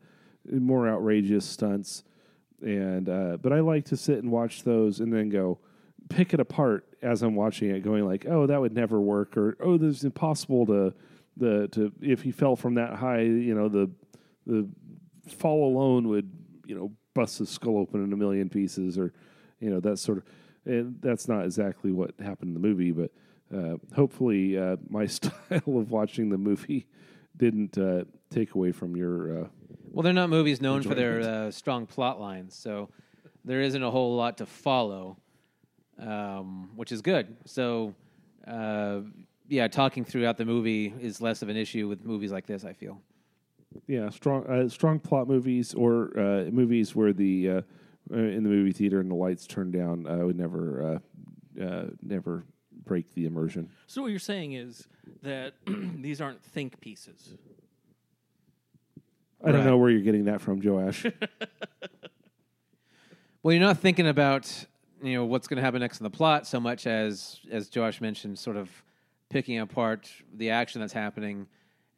more 0.51 0.89
outrageous 0.89 1.45
stunts. 1.45 2.05
And 2.63 3.09
uh, 3.09 3.37
but 3.41 3.53
I 3.53 3.61
like 3.61 3.85
to 3.87 3.97
sit 3.97 4.19
and 4.19 4.31
watch 4.31 4.63
those 4.63 5.01
and 5.01 5.13
then 5.13 5.29
go 5.29 5.59
pick 6.09 6.33
it 6.33 6.41
apart 6.41 6.87
as 7.03 7.23
I'm 7.23 7.35
watching 7.35 7.71
it, 7.71 7.83
going 7.83 8.05
like, 8.05 8.27
oh, 8.27 8.47
that 8.47 8.61
would 8.61 8.73
never 8.73 9.01
work, 9.01 9.37
or 9.37 9.57
oh, 9.61 9.77
this 9.77 9.99
is 9.99 10.05
impossible 10.05 10.67
to 10.67 10.95
the 11.37 11.69
to 11.69 11.93
if 12.01 12.23
he 12.23 12.31
fell 12.31 12.57
from 12.57 12.75
that 12.75 12.95
high, 12.95 13.21
you 13.23 13.55
know, 13.55 13.69
the 13.69 13.91
the 14.47 14.69
fall 15.29 15.69
alone 15.69 16.09
would 16.09 16.31
you 16.67 16.75
know 16.75 16.93
bust 17.15 17.39
his 17.39 17.49
skull 17.49 17.79
open 17.79 18.03
in 18.05 18.13
a 18.13 18.17
million 18.17 18.49
pieces, 18.49 18.99
or 18.99 19.13
you 19.61 19.71
know 19.71 19.81
that 19.81 19.99
sort 19.99 20.19
of. 20.19 20.25
And 20.65 20.97
that's 21.01 21.29
not 21.29 21.45
exactly 21.45 21.93
what 21.93 22.11
happened 22.19 22.49
in 22.49 22.55
the 22.55 22.69
movie, 22.69 22.91
but 22.91 23.13
uh, 23.57 23.77
hopefully 23.95 24.59
uh, 24.59 24.77
my 24.89 25.07
style 25.17 25.33
of 25.51 25.93
watching 25.93 26.29
the 26.29 26.39
movie 26.39 26.89
didn't 27.37 27.79
uh, 27.79 28.03
take 28.31 28.55
away 28.57 28.73
from 28.73 28.97
your. 28.97 29.43
Uh, 29.45 29.49
Well, 29.93 30.03
they're 30.03 30.13
not 30.13 30.29
movies 30.29 30.61
known 30.61 30.83
for 30.83 30.95
their 30.97 31.21
uh, 31.21 31.51
strong 31.53 31.87
plot 31.87 32.21
lines, 32.21 32.57
so 32.57 32.89
there 33.45 33.61
isn't 33.61 33.81
a 33.83 33.91
whole 33.93 34.17
lot 34.17 34.39
to 34.39 34.47
follow, 34.47 35.19
um, 36.01 36.71
which 36.75 36.91
is 36.91 37.01
good. 37.01 37.37
So, 37.45 37.95
uh, 38.47 39.01
yeah, 39.49 39.69
talking 39.69 40.05
throughout 40.05 40.37
the 40.39 40.45
movie 40.45 40.93
is 41.01 41.21
less 41.21 41.43
of 41.43 41.49
an 41.49 41.57
issue 41.57 41.89
with 41.89 42.05
movies 42.05 42.33
like 42.33 42.47
this. 42.47 42.65
I 42.65 42.73
feel. 42.73 43.01
yeah, 43.87 44.09
strong 44.11 44.45
uh, 44.47 44.69
strong 44.69 44.99
plot 45.01 45.29
movies 45.29 45.75
or 45.75 46.19
uh, 46.19 46.51
movies 46.51 46.95
where 46.95 47.13
the 47.13 47.51
uh, 47.51 47.61
uh, 48.13 48.17
in 48.17 48.43
the 48.43 48.49
movie 48.51 48.73
theater 48.73 49.01
and 49.01 49.11
the 49.11 49.15
lights 49.15 49.47
turned 49.47 49.73
down 49.73 50.07
uh, 50.07 50.19
would 50.25 50.37
never 50.39 51.01
uh, 51.59 51.63
uh, 51.63 51.85
never 52.03 52.45
break 52.85 53.13
the 53.15 53.25
immersion. 53.27 53.69
So 53.87 54.03
what 54.03 54.11
you're 54.11 54.19
saying 54.21 54.53
is 54.53 54.87
that 55.23 55.55
these 55.67 56.21
aren't 56.21 56.43
think 56.43 56.81
pieces. 56.81 57.35
I 59.45 59.53
don't 59.53 59.61
Right. 59.61 59.67
know 59.67 59.77
where 59.77 59.91
you're 59.91 60.01
getting 60.01 60.25
that 60.27 60.41
from, 60.41 60.61
Joash. 60.63 61.05
Well, 63.43 63.53
you're 63.55 63.63
not 63.65 63.79
thinking 63.79 64.09
about 64.09 64.53
you 65.03 65.13
know 65.15 65.25
what's 65.25 65.47
going 65.47 65.57
to 65.59 65.63
happen 65.63 65.81
next 65.81 66.01
in 66.01 66.05
the 66.05 66.11
plot 66.11 66.47
so 66.49 66.59
much 66.59 66.87
as 66.87 67.39
as 67.51 67.71
Joash 67.75 68.01
mentioned, 68.01 68.39
sort 68.39 68.57
of 68.57 68.69
picking 69.29 69.59
apart 69.59 70.11
the 70.35 70.51
action 70.51 70.81
that's 70.81 70.93
happening 70.93 71.47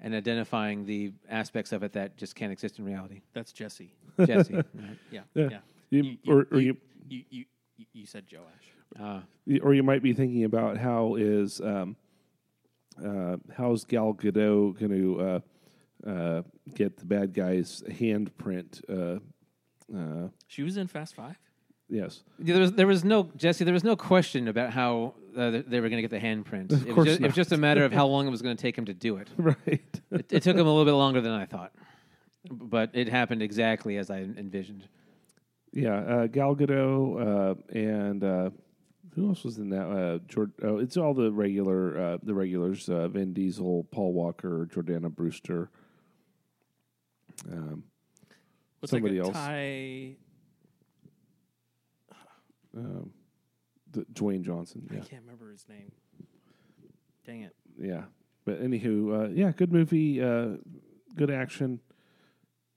and 0.00 0.14
identifying 0.14 0.86
the 0.86 1.12
aspects 1.28 1.72
of 1.72 1.82
it 1.82 1.92
that 1.92 2.16
just 2.16 2.34
can't 2.34 2.52
exist 2.52 2.78
in 2.78 2.84
reality. 2.84 3.20
That's 3.34 3.52
Jesse. 3.52 3.94
Jesse, 4.24 4.54
right? 4.54 4.64
Yeah, 5.10 5.20
Yeah. 5.34 5.48
yeah. 5.50 5.58
You- 5.90 6.16
or- 6.26 6.46
or 6.50 6.60
you- 6.60 6.76
you, 7.08 7.24
you, 7.30 7.44
you, 7.76 7.86
you 7.92 8.06
said 8.06 8.24
Joash. 8.30 8.42
Ah. 8.98 9.22
or 9.62 9.74
you 9.74 9.82
might 9.82 10.02
be 10.02 10.12
thinking 10.14 10.44
about 10.44 10.76
how 10.78 11.14
is 11.16 11.60
um, 11.60 11.96
uh, 13.04 13.36
how's 13.54 13.84
Gal 13.84 14.14
Gadot 14.14 14.78
going 14.78 14.90
to 14.90 15.20
uh, 15.20 16.08
uh, 16.10 16.42
get 16.74 16.96
the 16.96 17.04
bad 17.04 17.32
guy's 17.34 17.82
handprint? 17.88 18.80
Uh, 18.88 19.20
uh, 19.96 20.28
She 20.46 20.62
was 20.62 20.76
in 20.78 20.86
Fast 20.86 21.14
Five. 21.14 21.36
yes, 21.88 22.22
Yeah, 22.38 22.54
There 22.54 22.60
was 22.62 22.72
there 22.72 22.86
was 22.86 23.04
no 23.04 23.30
Jesse. 23.36 23.64
There 23.64 23.74
was 23.74 23.84
no 23.84 23.94
question 23.96 24.48
about 24.48 24.72
how 24.72 25.14
uh, 25.38 25.62
they 25.66 25.80
were 25.80 25.88
going 25.88 26.02
to 26.02 26.08
get 26.08 26.10
the 26.10 26.18
handprint. 26.18 26.72
Of 26.72 26.82
it, 26.82 26.88
was 26.88 26.94
course 26.94 27.06
just, 27.08 27.20
it 27.20 27.26
was 27.26 27.34
just 27.34 27.52
a 27.52 27.56
matter 27.56 27.84
of 27.84 27.92
how 27.92 28.06
long 28.06 28.26
it 28.26 28.30
was 28.30 28.42
going 28.42 28.56
to 28.56 28.60
take 28.60 28.76
him 28.76 28.86
to 28.86 28.94
do 28.94 29.16
it. 29.16 29.28
right. 29.36 29.56
it. 29.66 30.32
It 30.32 30.42
took 30.42 30.56
him 30.56 30.66
a 30.66 30.70
little 30.70 30.84
bit 30.84 30.92
longer 30.92 31.20
than 31.20 31.32
I 31.32 31.46
thought, 31.46 31.72
but 32.50 32.90
it 32.94 33.08
happened 33.08 33.42
exactly 33.42 33.96
as 33.96 34.10
I 34.10 34.18
envisioned. 34.18 34.88
yeah, 35.72 35.96
uh, 35.96 36.26
Gal 36.26 36.56
Gadot 36.56 37.20
uh, 37.20 37.78
and 37.78 38.24
uh, 38.24 38.50
who 39.14 39.28
else 39.28 39.44
was 39.44 39.58
in 39.58 39.70
that? 39.70 39.86
Uh, 39.86 40.18
Jord- 40.28 40.52
oh, 40.62 40.78
it's 40.78 40.96
all 40.96 41.14
the 41.14 41.32
regular 41.32 41.98
uh, 41.98 42.18
the 42.22 42.34
regulars: 42.34 42.88
uh, 42.88 43.08
Vin 43.08 43.32
Diesel, 43.32 43.86
Paul 43.90 44.12
Walker, 44.12 44.68
Jordana 44.72 45.14
Brewster. 45.14 45.70
Um, 47.50 47.84
What's 48.80 48.90
Somebody 48.90 49.20
like 49.20 49.24
a 49.24 49.36
else. 49.36 49.36
Ty, 49.36 50.16
um, 52.76 53.10
Dwayne 54.12 54.42
Johnson. 54.42 54.88
Yeah. 54.90 54.98
I 54.98 55.04
can't 55.04 55.22
remember 55.22 55.50
his 55.50 55.66
name. 55.68 55.92
Dang 57.26 57.42
it. 57.42 57.54
yeah. 57.78 58.04
But 58.44 58.62
anywho, 58.62 59.26
uh, 59.26 59.28
yeah, 59.28 59.52
good 59.52 59.70
movie, 59.72 60.22
uh, 60.22 60.56
good 61.14 61.30
action. 61.30 61.80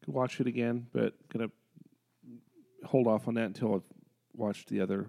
Could 0.03 0.13
watch 0.13 0.41
it 0.41 0.47
again, 0.47 0.87
but 0.91 1.13
gonna 1.29 1.49
hold 2.83 3.07
off 3.07 3.27
on 3.27 3.35
that 3.35 3.45
until 3.45 3.75
I've 3.75 3.83
watched 4.35 4.67
the 4.67 4.81
other 4.81 5.07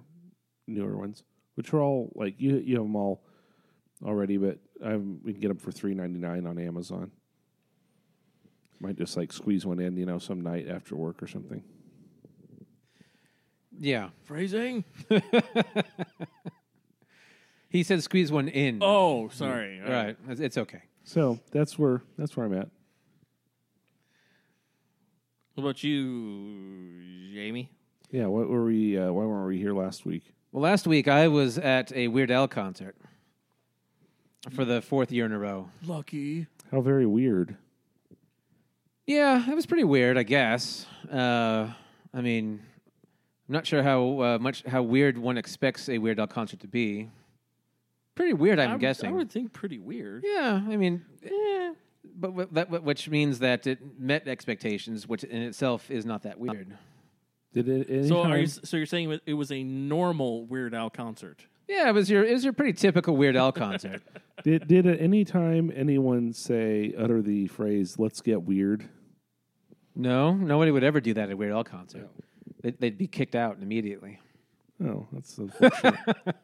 newer 0.68 0.96
ones, 0.96 1.24
which 1.56 1.72
are 1.72 1.80
all 1.80 2.12
like 2.14 2.34
you 2.38 2.56
you 2.58 2.76
have 2.76 2.84
them 2.84 2.94
all 2.94 3.24
already, 4.04 4.36
but 4.36 4.58
I 4.84 4.96
we 4.96 5.32
can 5.32 5.40
get 5.40 5.48
them 5.48 5.56
for 5.56 5.72
three 5.72 5.94
ninety 5.94 6.20
nine 6.20 6.46
on 6.46 6.58
Amazon. 6.58 7.10
Might 8.78 8.96
just 8.96 9.16
like 9.16 9.32
squeeze 9.32 9.64
one 9.64 9.78
in, 9.80 9.96
you 9.96 10.06
know, 10.06 10.18
some 10.18 10.40
night 10.40 10.68
after 10.68 10.94
work 10.96 11.22
or 11.22 11.26
something. 11.26 11.62
Yeah, 13.82 14.10
Phrasing. 14.22 14.84
he 17.68 17.82
said 17.82 18.00
squeeze 18.00 18.30
one 18.30 18.46
in. 18.46 18.78
Oh, 18.80 19.28
sorry. 19.30 19.80
All 19.84 19.90
right, 19.90 20.16
it's, 20.28 20.40
it's 20.40 20.56
okay. 20.56 20.82
So 21.02 21.40
that's 21.50 21.76
where 21.76 22.00
that's 22.16 22.36
where 22.36 22.46
I'm 22.46 22.54
at. 22.54 22.68
What 25.54 25.64
about 25.64 25.82
you, 25.82 27.32
Jamie? 27.34 27.72
Yeah, 28.12 28.26
what 28.26 28.48
were 28.48 28.66
we? 28.66 28.96
Uh, 28.96 29.10
why 29.10 29.24
weren't 29.24 29.48
we 29.48 29.58
here 29.58 29.74
last 29.74 30.06
week? 30.06 30.32
Well, 30.52 30.62
last 30.62 30.86
week 30.86 31.08
I 31.08 31.26
was 31.26 31.58
at 31.58 31.90
a 31.92 32.06
Weird 32.06 32.30
Al 32.30 32.46
concert 32.46 32.94
for 34.52 34.64
the 34.64 34.80
fourth 34.80 35.10
year 35.10 35.26
in 35.26 35.32
a 35.32 35.38
row. 35.40 35.70
Lucky. 35.84 36.46
How 36.70 36.82
very 36.82 37.06
weird. 37.06 37.56
Yeah, 39.08 39.50
it 39.50 39.56
was 39.56 39.66
pretty 39.66 39.82
weird, 39.82 40.16
I 40.16 40.22
guess. 40.22 40.86
Uh, 41.10 41.72
I 42.14 42.20
mean, 42.20 42.60
I'm 43.52 43.56
not 43.56 43.66
sure 43.66 43.82
how 43.82 44.20
uh, 44.22 44.38
much 44.40 44.62
how 44.62 44.80
weird 44.82 45.18
one 45.18 45.36
expects 45.36 45.90
a 45.90 45.98
Weird 45.98 46.18
Al 46.18 46.26
concert 46.26 46.60
to 46.60 46.66
be. 46.66 47.10
Pretty 48.14 48.32
weird, 48.32 48.58
I'm 48.58 48.70
I 48.70 48.72
would- 48.72 48.80
guessing. 48.80 49.10
I 49.10 49.12
would 49.12 49.30
think 49.30 49.52
pretty 49.52 49.78
weird. 49.78 50.24
Yeah, 50.26 50.62
I 50.66 50.76
mean, 50.78 51.04
eh, 51.22 51.74
but 52.16 52.28
w- 52.28 52.48
that 52.52 52.82
which 52.82 53.10
means 53.10 53.40
that 53.40 53.66
it 53.66 53.78
met 54.00 54.26
expectations, 54.26 55.06
which 55.06 55.22
in 55.24 55.42
itself 55.42 55.90
is 55.90 56.06
not 56.06 56.22
that 56.22 56.40
weird. 56.40 56.78
Did 57.52 57.68
it? 57.68 58.08
So 58.08 58.22
are 58.22 58.38
you? 58.38 58.46
So 58.46 58.78
you're 58.78 58.86
saying 58.86 59.20
it 59.26 59.34
was 59.34 59.52
a 59.52 59.62
normal 59.62 60.46
Weird 60.46 60.72
Al 60.72 60.88
concert? 60.88 61.44
Yeah, 61.68 61.90
it 61.90 61.92
was 61.92 62.08
your 62.08 62.24
it 62.24 62.32
was 62.32 62.44
your 62.44 62.54
pretty 62.54 62.72
typical 62.72 63.18
Weird 63.18 63.36
Al 63.36 63.52
concert. 63.52 64.00
Did 64.44 64.66
did 64.66 64.86
at 64.86 64.98
any 64.98 65.26
time 65.26 65.70
anyone 65.76 66.32
say 66.32 66.94
utter 66.98 67.20
the 67.20 67.48
phrase 67.48 67.98
"Let's 67.98 68.22
get 68.22 68.44
weird"? 68.44 68.88
no, 69.94 70.32
nobody 70.32 70.70
would 70.70 70.84
ever 70.84 71.02
do 71.02 71.12
that 71.12 71.24
at 71.24 71.32
a 71.32 71.36
Weird 71.36 71.52
Al 71.52 71.64
concert. 71.64 72.08
They'd, 72.62 72.78
they'd 72.80 72.98
be 72.98 73.06
kicked 73.06 73.34
out 73.34 73.58
immediately. 73.60 74.18
Oh, 74.84 75.06
that's 75.12 75.36
unfortunate. 75.38 75.96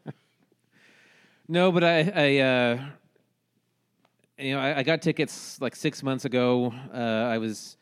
No, 1.50 1.72
but 1.72 1.82
I, 1.82 2.00
I 2.14 2.38
uh, 2.40 2.80
you 4.38 4.52
know, 4.54 4.60
I, 4.60 4.80
I 4.80 4.82
got 4.82 5.00
tickets 5.00 5.58
like 5.62 5.74
six 5.74 6.02
months 6.02 6.26
ago. 6.26 6.74
Uh, 6.92 6.96
I 6.98 7.38
was, 7.38 7.78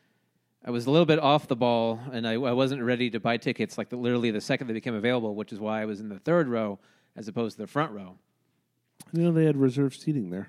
I 0.65 0.71
was 0.71 0.87
a 0.87 0.91
little 0.93 1.05
bit 1.05 1.19
off 1.19 1.49
the 1.49 1.57
ball, 1.57 1.99
and 2.13 2.29
I, 2.29 2.35
I 2.35 2.53
wasn't 2.53 2.81
ready 2.83 3.11
to 3.11 3.19
buy 3.19 3.39
tickets 3.39 3.77
like 3.77 3.89
the, 3.89 3.97
literally 3.97 4.31
the 4.31 4.41
second 4.41 4.69
they 4.69 4.73
became 4.73 4.95
available, 4.95 5.35
which 5.35 5.53
is 5.53 5.59
why 5.59 5.83
I 5.83 5.85
was 5.85 5.99
in 5.99 6.09
the 6.09 6.21
third 6.21 6.47
row 6.49 6.79
as 7.17 7.27
opposed 7.27 7.57
to 7.57 7.63
the 7.63 7.67
front 7.67 7.91
row. 7.91 8.17
you 9.13 9.23
know 9.23 9.33
they 9.33 9.47
had 9.47 9.57
reserved 9.57 10.01
seating 10.01 10.31
there. 10.31 10.49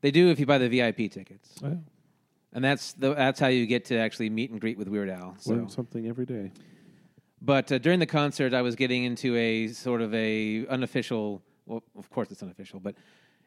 They 0.00 0.10
do 0.10 0.30
if 0.30 0.40
you 0.40 0.46
buy 0.46 0.56
the 0.56 0.68
VIP 0.70 1.12
tickets, 1.12 1.56
Oh, 1.62 1.78
and 2.54 2.64
that's 2.64 2.94
the, 2.94 3.12
that's 3.14 3.38
how 3.38 3.48
you 3.48 3.66
get 3.66 3.84
to 3.86 3.98
actually 3.98 4.30
meet 4.30 4.50
and 4.50 4.58
greet 4.60 4.78
with 4.78 4.88
Weird 4.88 5.10
Al. 5.10 5.36
So. 5.40 5.52
learn 5.52 5.68
something 5.68 6.06
every 6.06 6.24
day. 6.24 6.52
But 7.40 7.70
uh, 7.70 7.78
during 7.78 7.98
the 8.00 8.06
concert, 8.06 8.54
I 8.54 8.62
was 8.62 8.76
getting 8.76 9.04
into 9.04 9.36
a 9.36 9.68
sort 9.68 10.00
of 10.00 10.14
a 10.14 10.66
unofficial. 10.68 11.42
Well, 11.66 11.82
of 11.98 12.08
course 12.10 12.30
it's 12.30 12.42
unofficial, 12.42 12.80
but 12.80 12.94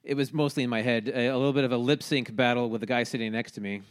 it 0.03 0.15
was 0.15 0.33
mostly 0.33 0.63
in 0.63 0.69
my 0.69 0.81
head. 0.81 1.07
A, 1.07 1.27
a 1.27 1.37
little 1.37 1.53
bit 1.53 1.63
of 1.63 1.71
a 1.71 1.77
lip 1.77 2.03
sync 2.03 2.35
battle 2.35 2.69
with 2.69 2.81
the 2.81 2.87
guy 2.87 3.03
sitting 3.03 3.31
next 3.31 3.53
to 3.53 3.61
me. 3.61 3.81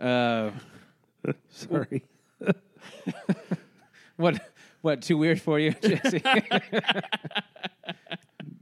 Uh, 0.00 0.50
Sorry. 1.50 2.02
what? 4.16 4.40
What? 4.82 5.02
Too 5.02 5.16
weird 5.16 5.40
for 5.40 5.58
you, 5.58 5.72
Jesse? 5.72 6.22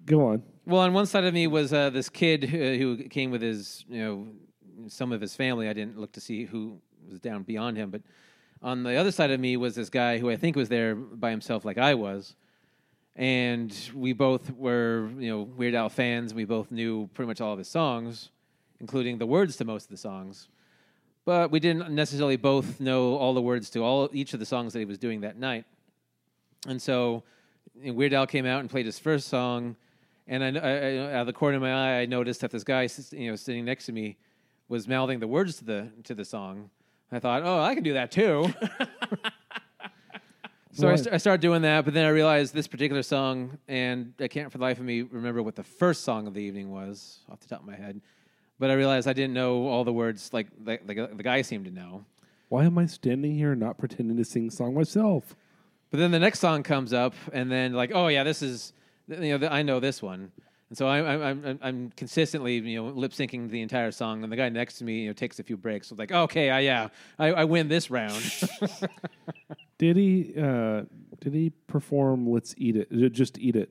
Go 0.07 0.27
on. 0.27 0.43
well, 0.67 0.81
on 0.83 0.93
one 0.93 1.07
side 1.07 1.25
of 1.25 1.33
me 1.33 1.47
was 1.47 1.73
uh, 1.73 1.89
this 1.91 2.09
kid 2.09 2.45
who, 2.45 2.59
who 2.77 3.09
came 3.09 3.31
with 3.31 3.41
his, 3.41 3.85
you 3.89 4.03
know, 4.03 4.27
some 4.89 5.13
of 5.13 5.21
his 5.21 5.35
family. 5.35 5.69
I 5.69 5.73
didn't 5.73 5.99
look 5.99 6.13
to 6.13 6.21
see 6.21 6.45
who 6.45 6.79
was 7.09 7.21
down 7.21 7.45
beyond 7.45 7.77
him, 7.77 7.91
but 7.91 8.03
on 8.63 8.83
the 8.83 8.97
other 8.97 9.11
side 9.11 9.31
of 9.31 9.41
me 9.41 9.57
was 9.57 9.75
this 9.75 9.91
guy 9.91 10.19
who 10.19 10.31
I 10.31 10.37
think 10.37 10.57
was 10.57 10.69
there 10.69 10.95
by 10.95 11.31
himself, 11.31 11.65
like 11.65 11.79
I 11.79 11.95
was. 11.95 12.37
And 13.17 13.77
we 13.95 14.13
both 14.13 14.51
were, 14.57 15.11
you 15.19 15.31
know, 15.31 15.43
Weird 15.43 15.75
Al 15.75 15.89
fans. 15.89 16.33
We 16.33 16.45
both 16.45 16.71
knew 16.71 17.09
pretty 17.15 17.27
much 17.27 17.41
all 17.41 17.53
of 17.53 17.59
his 17.59 17.69
songs, 17.69 18.31
including 18.81 19.19
the 19.19 19.27
words 19.27 19.57
to 19.57 19.65
most 19.65 19.85
of 19.85 19.91
the 19.91 19.97
songs. 19.97 20.49
But 21.25 21.51
we 21.51 21.61
didn't 21.61 21.91
necessarily 21.91 22.37
both 22.37 22.81
know 22.81 23.17
all 23.17 23.35
the 23.35 23.43
words 23.43 23.71
to 23.71 23.81
all 23.81 24.09
each 24.13 24.33
of 24.33 24.41
the 24.41 24.47
songs 24.47 24.73
that 24.73 24.79
he 24.79 24.85
was 24.85 24.99
doing 24.99 25.21
that 25.21 25.37
night. 25.37 25.65
And 26.67 26.81
so 26.81 27.23
Weird 27.75 28.13
Al 28.13 28.27
came 28.27 28.47
out 28.47 28.61
and 28.61 28.71
played 28.71 28.87
his 28.87 28.99
first 28.99 29.29
song, 29.29 29.77
and 30.27 30.45
I, 30.45 30.49
I, 30.49 30.71
I 30.71 31.15
out 31.15 31.21
of 31.23 31.27
the 31.27 31.33
corner 31.33 31.57
of 31.57 31.63
my 31.63 31.73
eye, 31.73 32.01
I 32.01 32.07
noticed 32.07 32.41
that 32.41 32.51
this 32.51 32.65
guy, 32.65 32.89
you 33.11 33.31
know, 33.31 33.37
sitting 33.37 33.65
next 33.65 33.87
to 33.87 33.93
me, 33.93 34.17
was 34.69 34.89
mouthing 34.89 35.21
the 35.21 35.27
words 35.27 35.59
to 35.59 35.65
the 35.65 35.89
to 36.05 36.15
the 36.15 36.25
song. 36.25 36.71
I 37.13 37.19
thought, 37.19 37.43
oh, 37.45 37.61
I 37.61 37.75
can 37.75 37.85
do 37.85 37.93
that 37.93 38.11
too. 38.11 38.53
so 40.73 40.89
I, 40.89 40.97
st- 40.97 41.15
I 41.15 41.19
started 41.19 41.43
doing 41.43 41.61
that, 41.63 41.85
but 41.85 41.93
then 41.93 42.07
I 42.07 42.09
realized 42.09 42.55
this 42.55 42.67
particular 42.67 43.03
song, 43.03 43.59
and 43.69 44.15
I 44.19 44.29
can't 44.29 44.51
for 44.51 44.57
the 44.57 44.65
life 44.65 44.79
of 44.79 44.85
me 44.85 45.03
remember 45.03 45.43
what 45.43 45.55
the 45.55 45.63
first 45.63 46.05
song 46.05 46.27
of 46.27 46.33
the 46.33 46.41
evening 46.41 46.73
was 46.73 47.19
off 47.31 47.41
the 47.41 47.49
top 47.49 47.61
of 47.61 47.67
my 47.67 47.77
head. 47.77 48.01
But 48.59 48.71
I 48.71 48.75
realized 48.75 49.07
I 49.07 49.13
didn't 49.13 49.35
know 49.35 49.67
all 49.67 49.85
the 49.85 49.93
words 49.93 50.33
like 50.33 50.47
the, 50.65 50.79
the, 50.87 51.05
uh, 51.05 51.09
the 51.15 51.23
guy 51.23 51.43
seemed 51.43 51.67
to 51.67 51.71
know. 51.71 52.05
Why 52.49 52.65
am 52.65 52.79
I 52.79 52.87
standing 52.87 53.35
here 53.35 53.55
not 53.55 53.77
pretending 53.77 54.17
to 54.17 54.25
sing 54.25 54.49
a 54.49 54.51
song 54.51 54.75
myself? 54.75 55.37
But 55.91 56.01
then 56.01 56.11
the 56.11 56.19
next 56.19 56.39
song 56.39 56.63
comes 56.63 56.95
up, 56.95 57.15
and 57.35 57.53
then 57.53 57.75
like, 57.75 57.93
oh 57.95 58.09
yeah, 58.09 58.25
this 58.25 58.41
is 58.41 58.73
you 59.07 59.37
know 59.37 59.49
I 59.49 59.63
know 59.63 59.81
this 59.81 60.01
one, 60.01 60.33
and 60.73 60.79
so 60.79 60.89
I'm 60.89 61.05
I'm 61.07 61.45
I'm, 61.45 61.59
I'm 61.61 61.91
consistently 61.99 62.55
you 62.57 62.83
know 62.83 62.89
lip 62.89 63.13
syncing 63.13 63.51
the 63.51 63.61
entire 63.61 63.91
song, 63.91 64.23
and 64.23 64.33
the 64.33 64.37
guy 64.37 64.49
next 64.49 64.79
to 64.79 64.85
me 64.85 65.01
you 65.03 65.09
know 65.09 65.13
takes 65.13 65.39
a 65.39 65.43
few 65.43 65.59
breaks. 65.59 65.89
So 65.89 65.97
like, 65.99 66.11
okay, 66.11 66.49
I, 66.49 66.61
yeah, 66.61 66.89
I, 67.19 67.27
I 67.33 67.45
win 67.45 67.69
this 67.69 67.91
round. 67.91 68.23
Did 69.79 69.97
he? 69.99 70.33
Uh, 70.35 70.85
did 71.21 71.35
he 71.35 71.51
perform 71.67 72.27
"Let's 72.27 72.55
Eat 72.57 72.77
It"? 72.77 73.13
Just 73.13 73.39
eat 73.39 73.55
it. 73.55 73.69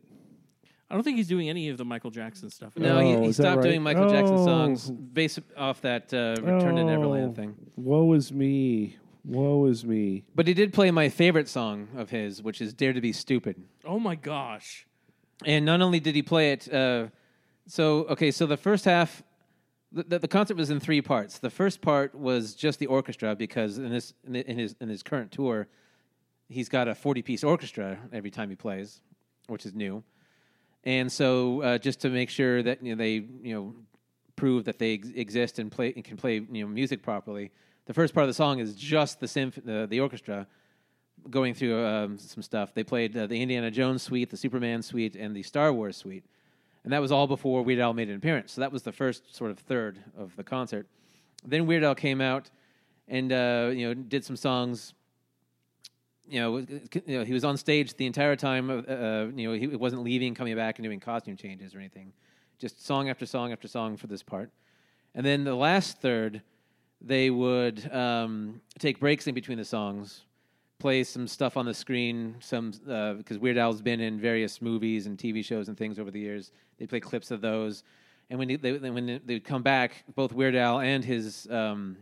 I 0.92 0.94
don't 0.94 1.02
think 1.04 1.18
he's 1.18 1.28
doing 1.28 1.50
any 1.50 1.70
of 1.70 1.78
the 1.80 1.86
Michael 1.86 2.12
Jackson 2.12 2.52
stuff. 2.52 2.74
no, 2.78 3.00
Oh, 3.00 3.22
he, 3.22 3.28
he 3.28 3.34
stopped 3.34 3.58
right? 3.58 3.64
doing 3.64 3.82
Michael 3.82 4.10
Jackson 4.10 4.36
Oh. 4.38 4.46
songs 4.46 4.92
based 4.92 5.40
off 5.58 5.82
that 5.82 6.14
uh, 6.14 6.36
Return 6.42 6.76
to 6.76 6.84
Neverland 6.84 7.32
Oh, 7.32 7.34
thing. 7.34 7.56
Woe 7.78 8.14
is 8.14 8.32
me. 8.32 8.98
Woe 9.26 9.66
is 9.66 9.86
me. 9.86 10.24
But 10.36 10.48
he 10.48 10.54
did 10.54 10.72
play 10.74 10.92
my 10.92 11.08
favorite 11.10 11.48
song 11.48 11.88
of 11.96 12.10
his, 12.12 12.44
which 12.44 12.62
is 12.62 12.74
"Dare 12.76 12.94
to 12.94 13.02
Be 13.02 13.12
Stupid." 13.14 13.64
Oh 13.86 13.98
my 14.00 14.14
gosh. 14.16 14.86
And 15.46 15.66
not 15.66 15.82
only 15.82 16.00
did 16.00 16.16
he 16.16 16.22
play 16.22 16.52
it, 16.52 16.72
uh, 16.72 17.08
so 17.68 18.06
okay, 18.10 18.32
so 18.32 18.46
the 18.46 18.58
first 18.58 18.86
half, 18.86 19.24
the, 19.92 20.20
the, 20.20 20.28
concert 20.28 20.58
was 20.58 20.70
in 20.70 20.80
three 20.80 21.02
parts. 21.02 21.40
The 21.40 21.50
first 21.50 21.82
part 21.82 22.14
was 22.14 22.54
just 22.54 22.80
the 22.80 22.88
orchestra 22.88 23.36
because 23.36 23.78
in 23.78 23.90
this 23.90 24.14
in, 24.26 24.36
in 24.36 24.58
his 24.58 24.76
in 24.80 24.90
his 24.90 25.04
current 25.04 25.32
tour, 25.32 25.68
he's 26.48 26.70
got 26.70 26.88
a 26.88 26.96
forty 26.96 27.22
piece 27.22 27.44
orchestra 27.44 27.98
every 28.14 28.32
time 28.32 28.50
he 28.50 28.56
plays, 28.56 29.02
which 29.48 29.66
is 29.66 29.74
new. 29.74 30.04
And 30.84 31.12
so 31.12 31.62
uh, 31.62 31.78
just 31.78 32.02
to 32.02 32.10
make 32.10 32.30
sure 32.30 32.64
that 32.64 32.84
you 32.84 32.96
know 32.96 32.98
they 32.98 33.14
you 33.42 33.54
know 33.54 33.76
prove 34.36 34.66
that 34.66 34.80
they 34.80 34.96
ex- 34.96 35.10
exist 35.16 35.60
and 35.60 35.72
play 35.72 35.94
and 35.96 36.04
can 36.04 36.18
play 36.18 36.36
you 36.36 36.64
know 36.64 36.68
music 36.68 37.04
properly, 37.04 37.52
the 37.86 37.94
first 37.94 38.14
part 38.14 38.24
of 38.24 38.30
the 38.30 38.34
song 38.34 38.60
is 38.60 38.76
just 38.76 39.20
the 39.20 39.28
symph- 39.28 39.60
the, 39.64 39.88
the 39.90 40.00
orchestra 40.00 40.48
going 41.30 41.54
through 41.54 41.86
um, 41.86 42.18
some 42.18 42.44
stuff. 42.44 42.74
They 42.74 42.84
played 42.84 43.16
uh, 43.16 43.28
the 43.28 43.42
Indiana 43.42 43.72
Jones 43.72 44.02
suite, 44.02 44.30
the 44.30 44.38
Superman 44.38 44.82
suite, 44.82 45.16
and 45.16 45.36
the 45.36 45.44
Star 45.44 45.72
Wars 45.72 45.98
suite, 45.98 46.26
and 46.84 46.92
that 46.94 47.00
was 47.00 47.12
all 47.12 47.28
before 47.28 47.62
Weird 47.62 47.80
Al 47.80 47.94
made 47.94 48.10
an 48.10 48.16
appearance. 48.16 48.54
So 48.54 48.62
that 48.62 48.72
was 48.72 48.84
the 48.84 48.92
first 48.92 49.36
sort 49.36 49.52
of 49.52 49.60
third 49.60 50.00
of 50.18 50.36
the 50.36 50.44
concert. 50.44 50.88
Then 51.46 51.66
Weird 51.68 51.84
Al 51.84 51.96
came 51.96 52.22
out 52.22 52.50
and 53.08 53.32
uh, 53.32 53.72
you 53.74 53.88
know 53.88 53.94
did 53.94 54.26
some 54.26 54.36
songs. 54.36 54.94
You 56.28 56.40
know, 56.40 56.58
you 56.58 57.18
know, 57.18 57.24
he 57.26 57.34
was 57.34 57.44
on 57.44 57.58
stage 57.58 57.96
the 57.96 58.06
entire 58.06 58.38
time. 58.38 58.70
Uh, 58.70 58.74
uh, 58.74 59.28
you 59.36 59.50
know, 59.50 59.54
he 59.54 59.68
wasn't 59.68 60.04
leaving, 60.04 60.34
coming 60.34 60.56
back, 60.56 60.80
and 60.80 60.86
doing 60.86 61.00
costume 61.00 61.36
changes 61.36 61.76
or 61.76 61.80
anything. 61.80 62.14
Just 62.58 62.86
song 62.86 63.10
after 63.10 63.26
song 63.26 63.52
after 63.52 63.68
song 63.68 63.98
for 63.98 64.08
this 64.08 64.24
part. 64.24 64.50
And 65.14 65.26
then 65.26 65.44
the 65.44 65.56
last 65.56 66.00
third, 66.00 66.42
they 67.02 67.30
would 67.30 67.92
um, 67.94 68.62
take 68.80 69.00
breaks 69.00 69.28
in 69.28 69.36
between 69.36 69.58
the 69.58 69.66
songs, 69.66 70.22
play 70.82 71.04
some 71.04 71.28
stuff 71.28 71.58
on 71.58 71.66
the 71.66 71.74
screen. 71.74 72.36
Some 72.40 72.72
because 73.18 73.38
Weird 73.38 73.58
Al's 73.58 73.82
been 73.82 74.02
in 74.02 74.20
various 74.20 74.62
movies 74.62 75.06
and 75.06 75.18
TV 75.18 75.46
shows 75.46 75.68
and 75.70 75.78
things 75.78 76.00
over 76.00 76.10
the 76.12 76.20
years. 76.20 76.52
They 76.78 76.88
play 76.88 77.00
clips 77.00 77.30
of 77.32 77.40
those, 77.42 77.84
and 78.30 78.40
when 78.40 78.48
they, 78.48 78.72
when 78.74 79.22
they 79.26 79.34
would 79.36 79.44
come 79.46 79.62
back, 79.62 80.04
both 80.16 80.34
Weird 80.34 80.56
Al 80.56 80.80
and 80.80 81.06
his 81.06 81.48
um, 81.52 81.98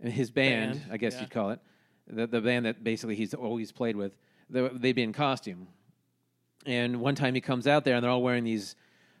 his 0.00 0.30
band, 0.30 0.74
Band, 0.74 0.92
I 0.92 0.96
guess 0.96 1.14
yeah. 1.14 1.22
you'd 1.22 1.30
call 1.30 1.50
it, 1.50 1.60
the 2.06 2.26
the 2.26 2.40
band 2.40 2.66
that 2.66 2.84
basically 2.84 3.16
he's 3.16 3.34
always 3.34 3.72
played 3.72 3.96
with, 3.96 4.12
they- 4.48 4.68
they'd 4.74 4.92
be 4.92 5.02
in 5.02 5.12
costume. 5.12 5.66
And 6.66 7.00
one 7.00 7.14
time 7.14 7.34
he 7.34 7.40
comes 7.40 7.66
out 7.66 7.84
there, 7.84 7.94
and 7.96 8.04
they're 8.04 8.10
all 8.10 8.22
wearing 8.22 8.44
these 8.44 8.76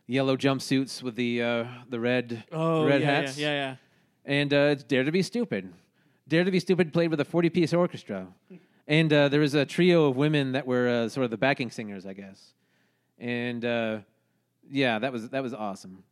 yellow 0.06 0.36
jumpsuits 0.36 1.02
with 1.02 1.16
the 1.16 1.42
uh, 1.42 1.64
the 1.88 1.98
red 1.98 2.44
Oh, 2.52 2.84
red 2.86 3.00
yeah, 3.00 3.06
hats. 3.06 3.36
yeah, 3.38 3.46
yeah, 3.48 3.54
yeah. 3.54 3.76
And 4.24 4.52
uh, 4.54 4.56
it's 4.72 4.84
Dare 4.84 5.04
to 5.04 5.10
Be 5.12 5.22
Stupid. 5.22 5.72
Dare 6.28 6.44
to 6.44 6.50
Be 6.50 6.60
Stupid 6.60 6.92
played 6.92 7.10
with 7.10 7.20
a 7.20 7.24
40 7.24 7.50
piece 7.50 7.72
orchestra. 7.72 8.26
And 8.86 9.12
uh, 9.12 9.28
there 9.28 9.40
was 9.40 9.54
a 9.54 9.64
trio 9.66 10.06
of 10.06 10.16
women 10.16 10.52
that 10.52 10.66
were 10.66 10.88
uh, 10.88 11.08
sort 11.08 11.24
of 11.24 11.30
the 11.30 11.36
backing 11.36 11.70
singers, 11.70 12.06
I 12.06 12.12
guess. 12.14 12.52
And 13.18 13.64
uh, 13.64 13.98
yeah, 14.70 14.98
that 14.98 15.12
was, 15.12 15.28
that 15.30 15.42
was 15.42 15.52
awesome. 15.54 16.02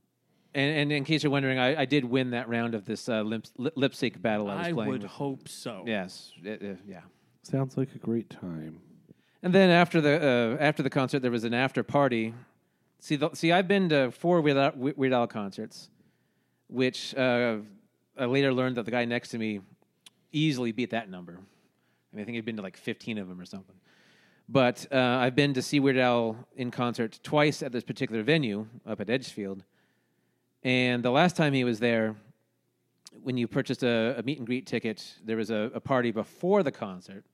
And, 0.54 0.76
and 0.78 0.92
in 0.92 1.04
case 1.04 1.22
you're 1.22 1.30
wondering, 1.32 1.58
I, 1.58 1.82
I 1.82 1.84
did 1.84 2.04
win 2.04 2.30
that 2.30 2.48
round 2.48 2.74
of 2.74 2.84
this 2.86 3.08
uh, 3.08 3.22
lip, 3.22 3.44
lip 3.56 3.94
sync 3.94 4.20
battle 4.20 4.48
I 4.50 4.56
was 4.56 4.66
I 4.68 4.72
playing. 4.72 4.90
would 4.90 5.02
with. 5.02 5.10
hope 5.10 5.48
so. 5.48 5.84
Yes, 5.86 6.32
it- 6.42 6.62
it- 6.62 6.78
yeah. 6.88 7.00
Sounds 7.42 7.76
like 7.76 7.94
a 7.94 7.98
great 7.98 8.28
time. 8.28 8.80
And 9.42 9.54
then 9.54 9.70
after 9.70 10.00
the 10.00 10.56
uh, 10.60 10.62
after 10.62 10.82
the 10.82 10.90
concert, 10.90 11.20
there 11.20 11.30
was 11.30 11.44
an 11.44 11.54
after 11.54 11.84
party. 11.84 12.34
See, 12.98 13.14
the, 13.14 13.30
see, 13.34 13.52
I've 13.52 13.68
been 13.68 13.88
to 13.90 14.10
four 14.10 14.40
Weird 14.40 14.56
Al, 14.56 14.72
Weird 14.74 15.12
Al 15.12 15.28
concerts, 15.28 15.88
which 16.66 17.14
uh, 17.14 17.58
I 18.18 18.24
later 18.24 18.52
learned 18.52 18.76
that 18.78 18.84
the 18.84 18.90
guy 18.90 19.04
next 19.04 19.28
to 19.28 19.38
me 19.38 19.60
easily 20.36 20.72
beat 20.72 20.90
that 20.90 21.08
number. 21.10 21.32
I, 22.12 22.16
mean, 22.16 22.22
I 22.22 22.24
think 22.24 22.34
he'd 22.36 22.44
been 22.44 22.56
to 22.56 22.62
like 22.62 22.76
fifteen 22.76 23.18
of 23.18 23.28
them 23.28 23.40
or 23.40 23.44
something. 23.44 23.76
But 24.48 24.86
uh, 24.92 24.96
I've 24.96 25.34
been 25.34 25.54
to 25.54 25.62
see 25.62 25.80
Weird 25.80 25.98
Al 25.98 26.36
in 26.56 26.70
concert 26.70 27.18
twice 27.22 27.62
at 27.62 27.72
this 27.72 27.82
particular 27.82 28.22
venue 28.22 28.66
up 28.86 29.00
at 29.00 29.10
Edgefield, 29.10 29.64
and 30.62 31.02
the 31.02 31.10
last 31.10 31.36
time 31.36 31.52
he 31.52 31.64
was 31.64 31.80
there, 31.80 32.14
when 33.22 33.36
you 33.36 33.48
purchased 33.48 33.82
a, 33.82 34.14
a 34.18 34.22
meet 34.22 34.38
and 34.38 34.46
greet 34.46 34.66
ticket, 34.66 35.14
there 35.24 35.36
was 35.36 35.50
a, 35.50 35.70
a 35.74 35.80
party 35.80 36.12
before 36.12 36.62
the 36.62 36.70
concert 36.70 37.24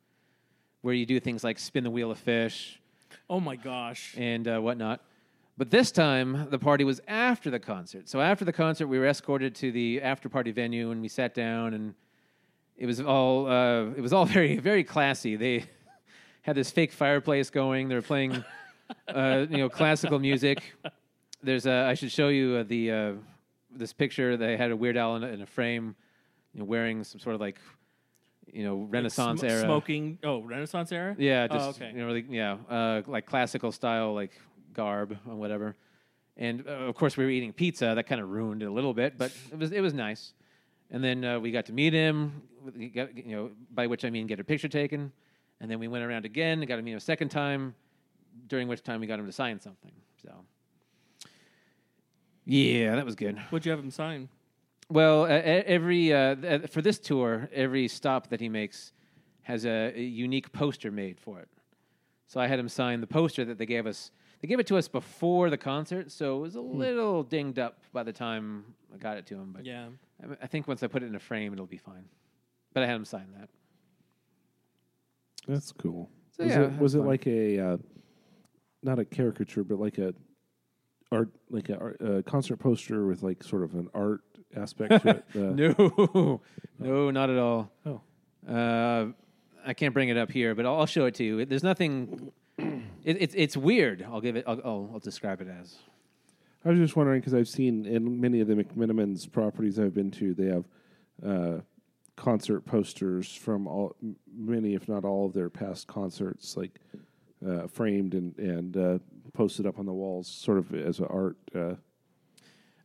where 0.80 0.94
you 0.94 1.06
do 1.06 1.20
things 1.20 1.44
like 1.44 1.58
spin 1.58 1.84
the 1.84 1.90
wheel 1.90 2.10
of 2.10 2.18
fish 2.18 2.80
Oh 3.28 3.40
my 3.40 3.56
gosh. 3.56 4.14
and 4.16 4.48
uh, 4.48 4.58
whatnot. 4.58 5.00
But 5.58 5.70
this 5.70 5.92
time, 5.92 6.48
the 6.50 6.58
party 6.58 6.82
was 6.82 7.00
after 7.06 7.50
the 7.50 7.58
concert. 7.60 8.08
So 8.08 8.20
after 8.20 8.44
the 8.44 8.52
concert, 8.52 8.86
we 8.86 8.98
were 8.98 9.06
escorted 9.06 9.54
to 9.56 9.70
the 9.70 10.00
after 10.00 10.28
party 10.28 10.50
venue, 10.50 10.90
and 10.90 11.02
we 11.02 11.08
sat 11.08 11.34
down, 11.34 11.74
and 11.74 11.94
it 12.82 12.86
was 12.86 13.00
all 13.00 13.46
uh, 13.46 13.84
it 13.96 14.00
was 14.00 14.12
all 14.12 14.24
very 14.38 14.58
very 14.58 14.82
classy. 14.82 15.36
They 15.36 15.64
had 16.42 16.56
this 16.56 16.72
fake 16.72 16.90
fireplace 16.92 17.48
going. 17.48 17.88
They 17.88 17.94
were 17.94 18.02
playing, 18.02 18.44
uh, 19.06 19.46
you 19.48 19.58
know, 19.58 19.68
classical 19.68 20.18
music. 20.18 20.74
There's 21.44 21.66
a, 21.66 21.86
I 21.86 21.94
should 21.94 22.10
show 22.10 22.26
you 22.28 22.56
uh, 22.56 22.64
the 22.64 22.90
uh, 22.90 23.12
this 23.70 23.92
picture. 23.92 24.36
They 24.36 24.56
had 24.56 24.72
a 24.72 24.76
Weird 24.76 24.96
Al 24.96 25.14
in 25.14 25.22
a, 25.22 25.28
in 25.28 25.42
a 25.42 25.46
frame, 25.46 25.94
you 26.52 26.58
know, 26.58 26.64
wearing 26.64 27.04
some 27.04 27.20
sort 27.20 27.36
of 27.36 27.40
like, 27.40 27.60
you 28.52 28.64
know, 28.64 28.88
Renaissance 28.90 29.40
Sm- 29.40 29.46
era 29.46 29.60
Smoking. 29.60 30.18
Oh, 30.24 30.42
Renaissance 30.42 30.90
era? 30.90 31.14
yeah, 31.16 31.46
Oh, 31.48 31.54
just 31.56 31.80
okay. 31.80 31.92
you 31.92 31.98
know, 32.00 32.06
really, 32.06 32.24
yeah, 32.28 32.56
uh, 32.68 33.02
like 33.06 33.26
classical 33.26 33.70
style, 33.70 34.12
like 34.12 34.32
garb 34.72 35.16
or 35.28 35.36
whatever. 35.36 35.76
And 36.36 36.66
uh, 36.66 36.88
of 36.88 36.96
course, 36.96 37.16
we 37.16 37.22
were 37.24 37.30
eating 37.30 37.52
pizza. 37.52 37.92
That 37.94 38.08
kind 38.08 38.20
of 38.20 38.28
ruined 38.28 38.62
it 38.64 38.66
a 38.66 38.72
little 38.72 38.92
bit, 38.94 39.16
but 39.16 39.30
it 39.52 39.58
was 39.58 39.70
it 39.70 39.82
was 39.82 39.94
nice. 39.94 40.34
And 40.90 41.02
then 41.02 41.24
uh, 41.24 41.38
we 41.38 41.52
got 41.52 41.66
to 41.66 41.72
meet 41.72 41.92
him. 41.92 42.42
You 42.76 43.12
know, 43.26 43.50
by 43.72 43.86
which 43.86 44.04
I 44.04 44.10
mean 44.10 44.26
get 44.26 44.40
a 44.40 44.44
picture 44.44 44.68
taken. 44.68 45.12
And 45.60 45.70
then 45.70 45.78
we 45.78 45.88
went 45.88 46.04
around 46.04 46.24
again 46.24 46.58
and 46.58 46.66
got 46.68 46.76
to 46.76 46.82
meet 46.82 46.92
him 46.92 46.96
a 46.98 47.00
second 47.00 47.28
time. 47.28 47.74
During 48.48 48.66
which 48.66 48.82
time 48.82 49.00
we 49.00 49.06
got 49.06 49.18
him 49.18 49.26
to 49.26 49.32
sign 49.32 49.60
something. 49.60 49.92
So, 50.22 50.32
yeah, 52.44 52.96
that 52.96 53.04
was 53.04 53.14
good. 53.14 53.38
What'd 53.50 53.66
you 53.66 53.70
have 53.72 53.80
him 53.80 53.90
sign? 53.90 54.28
Well, 54.88 55.24
uh, 55.24 55.28
every 55.28 56.12
uh, 56.12 56.66
for 56.68 56.82
this 56.82 56.98
tour, 56.98 57.48
every 57.52 57.88
stop 57.88 58.28
that 58.28 58.40
he 58.40 58.48
makes 58.48 58.92
has 59.42 59.64
a, 59.64 59.92
a 59.94 60.02
unique 60.02 60.52
poster 60.52 60.90
made 60.90 61.18
for 61.20 61.40
it. 61.40 61.48
So 62.26 62.40
I 62.40 62.46
had 62.46 62.58
him 62.58 62.68
sign 62.68 63.00
the 63.00 63.06
poster 63.06 63.44
that 63.44 63.58
they 63.58 63.66
gave 63.66 63.86
us. 63.86 64.10
They 64.40 64.48
gave 64.48 64.58
it 64.58 64.66
to 64.68 64.76
us 64.76 64.88
before 64.88 65.50
the 65.50 65.56
concert, 65.56 66.10
so 66.10 66.38
it 66.38 66.40
was 66.40 66.54
a 66.56 66.60
little 66.60 67.22
dinged 67.22 67.58
up 67.58 67.78
by 67.92 68.02
the 68.02 68.12
time 68.12 68.64
I 68.92 68.98
got 68.98 69.16
it 69.16 69.26
to 69.26 69.34
him. 69.34 69.52
But 69.52 69.64
Yeah. 69.64 69.86
I, 70.22 70.44
I 70.44 70.46
think 70.46 70.66
once 70.66 70.82
I 70.82 70.88
put 70.88 71.02
it 71.02 71.06
in 71.06 71.14
a 71.14 71.20
frame, 71.20 71.52
it'll 71.52 71.66
be 71.66 71.76
fine. 71.76 72.04
But 72.74 72.82
I 72.82 72.86
had 72.86 72.96
him 72.96 73.04
sign 73.04 73.26
that. 73.38 73.48
That's 75.46 75.72
cool. 75.72 76.08
So, 76.36 76.44
was 76.44 76.52
yeah, 76.52 76.62
it 76.62 76.78
was 76.78 76.94
it 76.94 76.98
fun. 76.98 77.06
like 77.06 77.26
a 77.26 77.58
uh, 77.58 77.76
not 78.82 78.98
a 78.98 79.04
caricature, 79.04 79.64
but 79.64 79.78
like 79.78 79.98
a 79.98 80.14
art 81.10 81.28
like 81.50 81.68
a, 81.68 81.78
art- 81.78 82.26
concert 82.26 82.56
poster 82.56 83.06
with 83.06 83.22
like 83.22 83.42
sort 83.42 83.62
of 83.62 83.74
an 83.74 83.88
art 83.94 84.22
aspect 84.56 85.02
to 85.02 85.08
it? 85.10 85.24
Uh, 85.34 85.38
No, 85.54 86.40
no, 86.78 87.10
not 87.10 87.30
at 87.30 87.38
all. 87.38 87.70
Oh. 87.84 88.00
Uh, 88.48 89.06
I 89.64 89.74
can't 89.74 89.94
bring 89.94 90.08
it 90.08 90.16
up 90.16 90.30
here, 90.32 90.54
but 90.54 90.66
I'll, 90.66 90.80
I'll 90.80 90.86
show 90.86 91.06
it 91.06 91.14
to 91.16 91.24
you. 91.24 91.44
There's 91.44 91.62
nothing. 91.64 92.32
It, 93.04 93.16
it's 93.20 93.34
it's 93.36 93.56
weird. 93.56 94.06
I'll 94.08 94.20
give 94.20 94.36
it. 94.36 94.44
I'll, 94.46 94.60
I'll, 94.64 94.90
I'll 94.92 94.98
describe 95.00 95.40
it 95.40 95.48
as. 95.48 95.74
I 96.64 96.68
was 96.68 96.78
just 96.78 96.94
wondering 96.94 97.18
because 97.20 97.34
I've 97.34 97.48
seen 97.48 97.84
in 97.84 98.20
many 98.20 98.38
of 98.38 98.46
the 98.46 98.54
McMenamins 98.54 99.28
properties 99.32 99.80
I've 99.80 99.92
been 99.92 100.12
to, 100.12 100.32
they 100.34 100.46
have 100.46 100.64
uh, 101.26 101.60
concert 102.16 102.60
posters 102.64 103.34
from 103.34 103.66
all 103.66 103.96
many, 104.34 104.74
if 104.74 104.88
not 104.88 105.04
all, 105.04 105.26
of 105.26 105.32
their 105.32 105.48
past 105.50 105.86
concerts, 105.86 106.56
like 106.56 106.78
uh, 107.46 107.66
framed 107.66 108.14
and 108.14 108.36
and 108.38 108.76
uh, 108.76 108.98
posted 109.32 109.66
up 109.66 109.78
on 109.78 109.86
the 109.86 109.92
walls, 109.92 110.28
sort 110.28 110.58
of 110.58 110.74
as 110.74 110.98
an 110.98 111.06
art. 111.10 111.36
Uh, 111.54 111.74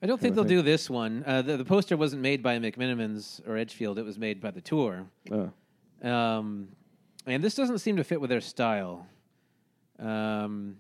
I 0.01 0.05
don't 0.05 0.19
think 0.21 0.35
they'll 0.35 0.43
think- 0.43 0.59
do 0.59 0.61
this 0.61 0.89
one. 0.89 1.23
Uh, 1.25 1.41
the, 1.41 1.57
the 1.57 1.65
poster 1.65 1.97
wasn't 1.97 2.21
made 2.21 2.43
by 2.43 2.59
McMenamins 2.59 3.45
or 3.47 3.57
Edgefield. 3.57 3.97
It 3.97 4.05
was 4.05 4.17
made 4.19 4.39
by 4.39 4.51
the 4.51 4.61
tour. 4.61 5.05
uh, 5.31 5.47
Um, 6.07 6.69
and 7.25 7.43
this 7.43 7.55
doesn't 7.55 7.79
seem 7.79 7.97
to 7.97 8.03
fit 8.03 8.21
with 8.21 8.29
their 8.29 8.39
style. 8.41 9.07
Um, 9.99 10.77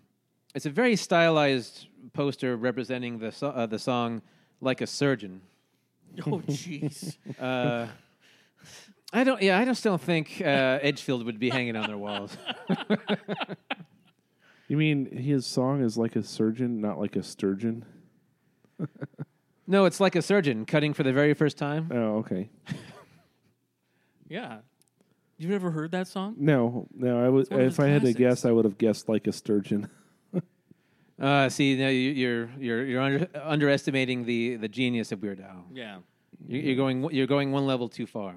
it's 0.53 0.65
a 0.67 0.69
very 0.69 0.95
stylized 0.95 1.87
poster 2.13 2.55
representing 2.55 3.17
the 3.19 3.31
so- 3.31 3.49
uh, 3.49 3.65
the 3.65 3.79
song 3.79 4.21
"Like 4.61 4.81
a 4.81 4.87
Surgeon." 4.87 5.41
Oh, 6.25 6.39
jeez. 6.47 7.17
I 9.13 9.23
don't. 9.23 9.41
Yeah, 9.41 9.57
I 9.57 9.65
just 9.65 9.83
don't 9.83 10.01
think 10.01 10.41
uh, 10.41 10.79
Edgefield 10.81 11.25
would 11.25 11.39
be 11.39 11.49
hanging 11.49 11.75
on 11.75 11.87
their 11.87 11.97
walls. 11.97 12.35
you 14.67 14.77
mean 14.77 15.05
his 15.17 15.45
song 15.45 15.81
is 15.81 15.97
like 15.97 16.15
a 16.15 16.23
surgeon, 16.23 16.81
not 16.81 16.99
like 16.99 17.15
a 17.15 17.23
sturgeon? 17.23 17.85
No, 19.69 19.83
it's 19.83 19.99
like 19.99 20.15
a 20.15 20.21
surgeon 20.21 20.65
cutting 20.65 20.93
for 20.93 21.03
the 21.03 21.11
very 21.11 21.33
first 21.33 21.57
time. 21.57 21.91
Oh, 21.93 22.19
okay. 22.19 22.49
yeah. 24.29 24.59
You've 25.37 25.51
never 25.51 25.71
heard 25.71 25.91
that 25.91 26.07
song? 26.07 26.35
No, 26.37 26.87
no. 26.95 27.21
I 27.21 27.27
would 27.27 27.49
one 27.51 27.59
of 27.59 27.65
if 27.65 27.71
his 27.73 27.79
I 27.79 27.87
had 27.87 27.95
to 27.95 28.13
classics. 28.13 28.17
guess, 28.17 28.45
I 28.45 28.51
would 28.51 28.63
have 28.63 28.77
guessed 28.77 29.09
like 29.09 29.27
a 29.27 29.33
sturgeon. 29.33 29.89
Uh, 31.19 31.49
see, 31.49 31.75
now 31.75 31.89
you, 31.89 32.11
you're 32.11 32.49
you're 32.57 32.85
you're 32.85 33.01
under, 33.01 33.27
underestimating 33.43 34.23
the, 34.23 34.55
the 34.55 34.69
genius 34.69 35.11
of 35.11 35.21
Weird 35.21 35.41
Al. 35.41 35.65
Yeah. 35.73 35.97
You- 36.47 36.61
You're 36.61 36.75
going 36.77 37.09
you're 37.11 37.27
going 37.27 37.51
one 37.51 37.65
level 37.67 37.89
too 37.89 38.05
far. 38.07 38.35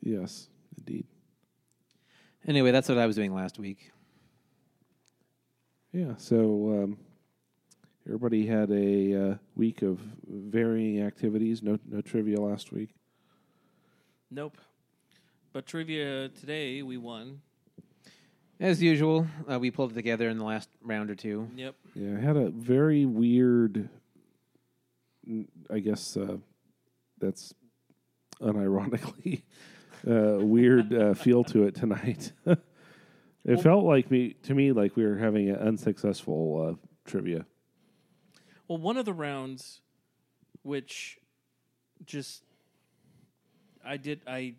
Yes, 0.00 0.48
indeed. 0.76 1.06
Anyway, 2.46 2.70
that's 2.70 2.88
what 2.88 2.98
I 2.98 3.06
was 3.06 3.16
doing 3.16 3.34
last 3.34 3.58
week. 3.58 3.92
Yeah. 5.92 6.14
So 6.16 6.82
um, 6.82 6.98
everybody 8.06 8.46
had 8.46 8.70
a 8.70 9.32
uh, 9.32 9.34
week 9.56 9.82
of 9.82 9.98
varying 10.26 11.02
activities. 11.02 11.62
No, 11.62 11.78
no 11.88 12.00
trivia 12.00 12.40
last 12.40 12.72
week. 12.72 12.90
Nope. 14.30 14.56
But 15.52 15.66
trivia 15.66 16.28
today, 16.28 16.82
we 16.82 16.96
won. 16.96 17.40
As 18.60 18.82
usual, 18.82 19.26
uh, 19.50 19.58
we 19.58 19.70
pulled 19.70 19.92
it 19.92 19.94
together 19.94 20.28
in 20.28 20.38
the 20.38 20.44
last 20.44 20.68
round 20.82 21.10
or 21.10 21.14
two. 21.14 21.48
Yep. 21.56 21.74
Yeah, 21.94 22.16
I 22.16 22.20
had 22.20 22.36
a 22.36 22.50
very 22.50 23.06
weird. 23.06 23.88
I 25.70 25.78
guess 25.80 26.16
uh, 26.16 26.36
that's 27.18 27.54
unironically 28.40 29.42
uh, 30.06 30.38
weird 30.38 30.92
uh, 30.92 31.14
feel 31.14 31.44
to 31.44 31.64
it 31.64 31.74
tonight. 31.74 32.32
it 32.46 33.62
felt 33.62 33.84
like 33.84 34.10
me 34.10 34.34
to 34.42 34.54
me 34.54 34.72
like 34.72 34.96
we 34.96 35.04
were 35.04 35.18
having 35.18 35.50
an 35.50 35.56
unsuccessful 35.56 36.68
uh, 36.70 36.86
trivia. 37.08 37.46
Well, 38.68 38.78
one 38.78 38.96
of 38.96 39.04
the 39.04 39.12
rounds, 39.12 39.80
which 40.62 41.18
just 42.04 42.44
I 43.84 43.96
did, 43.96 44.20
I 44.26 44.54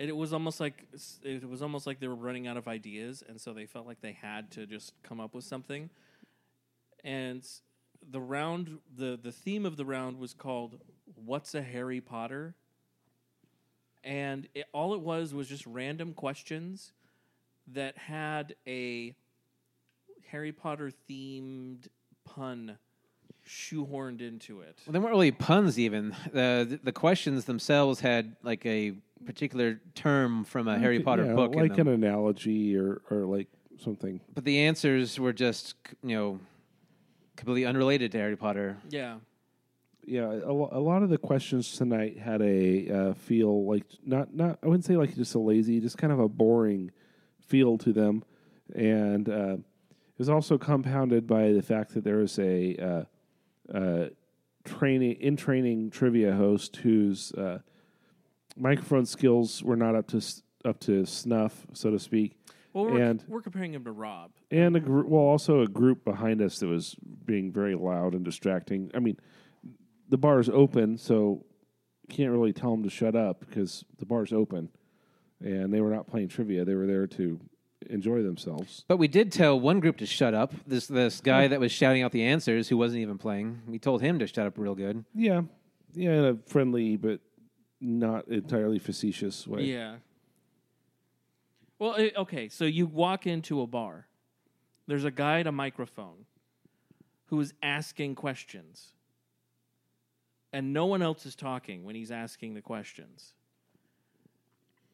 it, 0.00 0.08
it 0.08 0.16
was 0.16 0.32
almost 0.32 0.60
like 0.60 0.86
it 1.22 1.48
was 1.48 1.62
almost 1.62 1.86
like 1.86 2.00
they 2.00 2.08
were 2.08 2.14
running 2.14 2.46
out 2.46 2.56
of 2.56 2.66
ideas, 2.66 3.22
and 3.28 3.40
so 3.40 3.52
they 3.52 3.66
felt 3.66 3.86
like 3.86 4.00
they 4.00 4.12
had 4.12 4.50
to 4.52 4.66
just 4.66 4.94
come 5.02 5.20
up 5.20 5.34
with 5.34 5.44
something. 5.44 5.90
And 7.04 7.46
the 8.10 8.20
round, 8.20 8.78
the 8.96 9.18
the 9.22 9.30
theme 9.30 9.66
of 9.66 9.76
the 9.76 9.84
round 9.84 10.18
was 10.18 10.32
called 10.32 10.80
"What's 11.14 11.54
a 11.54 11.62
Harry 11.62 12.00
Potter," 12.00 12.54
and 14.04 14.48
it, 14.54 14.66
all 14.72 14.94
it 14.94 15.00
was 15.00 15.34
was 15.34 15.48
just 15.48 15.66
random 15.66 16.14
questions 16.14 16.92
that 17.72 17.96
had 17.96 18.54
a 18.66 19.14
Harry 20.30 20.52
Potter 20.52 20.90
themed 21.08 21.88
pun 22.24 22.78
shoehorned 23.46 24.20
into 24.20 24.60
it. 24.60 24.78
Well, 24.86 24.92
they 24.92 24.98
weren't 24.98 25.10
really 25.10 25.32
puns 25.32 25.78
even. 25.78 26.14
The 26.32 26.78
the 26.82 26.92
questions 26.92 27.44
themselves 27.44 28.00
had 28.00 28.36
like 28.42 28.64
a 28.66 28.94
particular 29.24 29.80
term 29.94 30.44
from 30.44 30.68
a 30.68 30.78
Harry 30.78 31.00
Potter 31.00 31.26
yeah, 31.26 31.34
book, 31.34 31.52
in 31.52 31.60
like 31.60 31.76
them. 31.76 31.88
an 31.88 31.94
analogy 31.94 32.76
or 32.76 33.02
or 33.10 33.18
like 33.26 33.48
something. 33.78 34.20
but 34.34 34.44
the 34.44 34.60
answers 34.60 35.18
were 35.18 35.32
just 35.32 35.74
you 36.02 36.16
know 36.16 36.40
completely 37.36 37.64
unrelated 37.64 38.12
to 38.12 38.18
Harry 38.18 38.36
Potter. 38.36 38.76
Yeah. 38.88 39.16
Yeah, 40.10 40.32
a, 40.32 40.50
a 40.50 40.82
lot 40.82 41.04
of 41.04 41.08
the 41.08 41.18
questions 41.18 41.76
tonight 41.76 42.18
had 42.18 42.42
a 42.42 42.90
uh, 42.90 43.14
feel 43.14 43.64
like 43.64 43.84
not 44.04 44.34
not 44.34 44.58
I 44.60 44.66
wouldn't 44.66 44.84
say 44.84 44.96
like 44.96 45.14
just 45.14 45.36
a 45.36 45.38
lazy, 45.38 45.78
just 45.78 45.98
kind 45.98 46.12
of 46.12 46.18
a 46.18 46.28
boring 46.28 46.90
feel 47.46 47.78
to 47.78 47.92
them, 47.92 48.24
and 48.74 49.28
uh, 49.28 49.52
it 49.54 50.18
was 50.18 50.28
also 50.28 50.58
compounded 50.58 51.28
by 51.28 51.52
the 51.52 51.62
fact 51.62 51.94
that 51.94 52.02
there 52.02 52.16
was 52.16 52.36
a 52.40 52.76
uh, 53.72 53.76
uh, 53.76 54.08
training 54.64 55.12
in 55.20 55.36
training 55.36 55.90
trivia 55.90 56.32
host 56.34 56.74
whose 56.76 57.30
uh, 57.34 57.60
microphone 58.56 59.06
skills 59.06 59.62
were 59.62 59.76
not 59.76 59.94
up 59.94 60.08
to 60.08 60.20
up 60.64 60.80
to 60.80 61.06
snuff, 61.06 61.68
so 61.72 61.88
to 61.92 62.00
speak, 62.00 62.36
Well, 62.72 62.86
we're, 62.86 63.00
And- 63.00 63.24
we're 63.28 63.42
comparing 63.42 63.74
him 63.74 63.84
to 63.84 63.92
Rob. 63.92 64.32
and 64.50 64.74
a 64.74 64.80
gr- 64.80 65.04
well 65.06 65.22
also 65.22 65.60
a 65.60 65.68
group 65.68 66.04
behind 66.04 66.42
us 66.42 66.58
that 66.58 66.66
was 66.66 66.96
being 67.24 67.52
very 67.52 67.76
loud 67.76 68.14
and 68.14 68.24
distracting. 68.24 68.90
I 68.92 68.98
mean, 68.98 69.16
the 70.10 70.18
bar 70.18 70.40
is 70.40 70.48
open, 70.48 70.98
so 70.98 71.44
you 72.06 72.14
can't 72.14 72.30
really 72.30 72.52
tell 72.52 72.72
them 72.72 72.82
to 72.82 72.90
shut 72.90 73.16
up 73.16 73.40
because 73.40 73.84
the 73.98 74.04
bar's 74.04 74.32
open, 74.32 74.68
and 75.40 75.72
they 75.72 75.80
were 75.80 75.90
not 75.90 76.06
playing 76.06 76.28
trivia; 76.28 76.64
they 76.64 76.74
were 76.74 76.86
there 76.86 77.06
to 77.06 77.40
enjoy 77.88 78.22
themselves. 78.22 78.84
But 78.88 78.98
we 78.98 79.08
did 79.08 79.32
tell 79.32 79.58
one 79.58 79.80
group 79.80 79.96
to 79.98 80.06
shut 80.06 80.34
up. 80.34 80.52
This 80.66 80.86
this 80.86 81.20
guy 81.20 81.48
that 81.48 81.60
was 81.60 81.72
shouting 81.72 82.02
out 82.02 82.12
the 82.12 82.24
answers, 82.24 82.68
who 82.68 82.76
wasn't 82.76 83.00
even 83.02 83.16
playing, 83.16 83.62
we 83.66 83.78
told 83.78 84.02
him 84.02 84.18
to 84.18 84.26
shut 84.26 84.46
up 84.46 84.58
real 84.58 84.74
good. 84.74 85.04
Yeah, 85.14 85.42
yeah, 85.94 86.12
in 86.12 86.24
a 86.24 86.36
friendly 86.46 86.96
but 86.96 87.20
not 87.80 88.28
entirely 88.28 88.78
facetious 88.78 89.46
way. 89.46 89.62
Yeah. 89.62 89.96
Well, 91.78 91.96
okay, 92.18 92.50
so 92.50 92.66
you 92.66 92.86
walk 92.86 93.26
into 93.26 93.62
a 93.62 93.66
bar. 93.66 94.06
There's 94.86 95.04
a 95.04 95.10
guy 95.10 95.40
at 95.40 95.46
a 95.46 95.52
microphone 95.52 96.26
who 97.26 97.40
is 97.40 97.54
asking 97.62 98.16
questions. 98.16 98.92
And 100.52 100.72
no 100.72 100.86
one 100.86 101.02
else 101.02 101.26
is 101.26 101.34
talking 101.34 101.84
when 101.84 101.94
he's 101.94 102.10
asking 102.10 102.54
the 102.54 102.60
questions. 102.60 103.34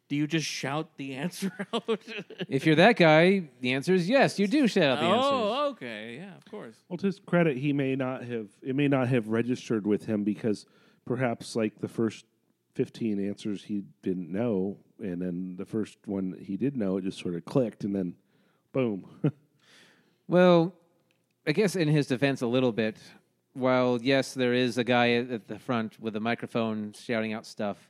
Do 0.08 0.16
you 0.16 0.26
just 0.26 0.46
shout 0.46 0.96
the 0.96 1.14
answer 1.16 1.50
out? 1.72 2.00
If 2.48 2.66
you're 2.66 2.76
that 2.76 2.96
guy, 2.96 3.48
the 3.60 3.72
answer 3.72 3.94
is 3.94 4.08
yes. 4.08 4.38
You 4.38 4.46
do 4.46 4.68
shout 4.68 4.84
out 4.84 5.00
the 5.00 5.06
oh, 5.06 5.14
answers. 5.14 5.30
oh, 5.32 5.68
okay. 5.70 6.16
Yeah, 6.16 6.36
of 6.36 6.44
course. 6.44 6.76
Well, 6.88 6.98
to 6.98 7.06
his 7.06 7.18
credit, 7.18 7.56
he 7.56 7.72
may 7.72 7.96
not 7.96 8.22
have. 8.24 8.48
It 8.62 8.76
may 8.76 8.88
not 8.88 9.08
have 9.08 9.28
registered 9.28 9.86
with 9.86 10.06
him 10.06 10.22
because 10.22 10.66
perhaps 11.06 11.56
like 11.56 11.80
the 11.80 11.88
first 11.88 12.26
fifteen 12.74 13.26
answers 13.26 13.64
he 13.64 13.82
didn't 14.02 14.30
know, 14.30 14.76
and 15.00 15.20
then 15.20 15.56
the 15.56 15.64
first 15.64 15.98
one 16.06 16.36
he 16.40 16.56
did 16.56 16.76
know, 16.76 16.98
it 16.98 17.04
just 17.04 17.18
sort 17.18 17.34
of 17.34 17.44
clicked, 17.44 17.82
and 17.82 17.94
then 17.94 18.14
boom. 18.72 19.06
Well, 20.28 20.74
I 21.46 21.52
guess 21.52 21.76
in 21.76 21.88
his 21.88 22.06
defense, 22.06 22.42
a 22.42 22.46
little 22.46 22.72
bit. 22.72 22.96
While 23.56 23.98
yes, 24.02 24.34
there 24.34 24.52
is 24.52 24.76
a 24.76 24.84
guy 24.84 25.12
at 25.12 25.30
at 25.30 25.48
the 25.48 25.58
front 25.58 25.98
with 25.98 26.14
a 26.14 26.20
microphone 26.20 26.92
shouting 26.92 27.32
out 27.32 27.46
stuff. 27.46 27.88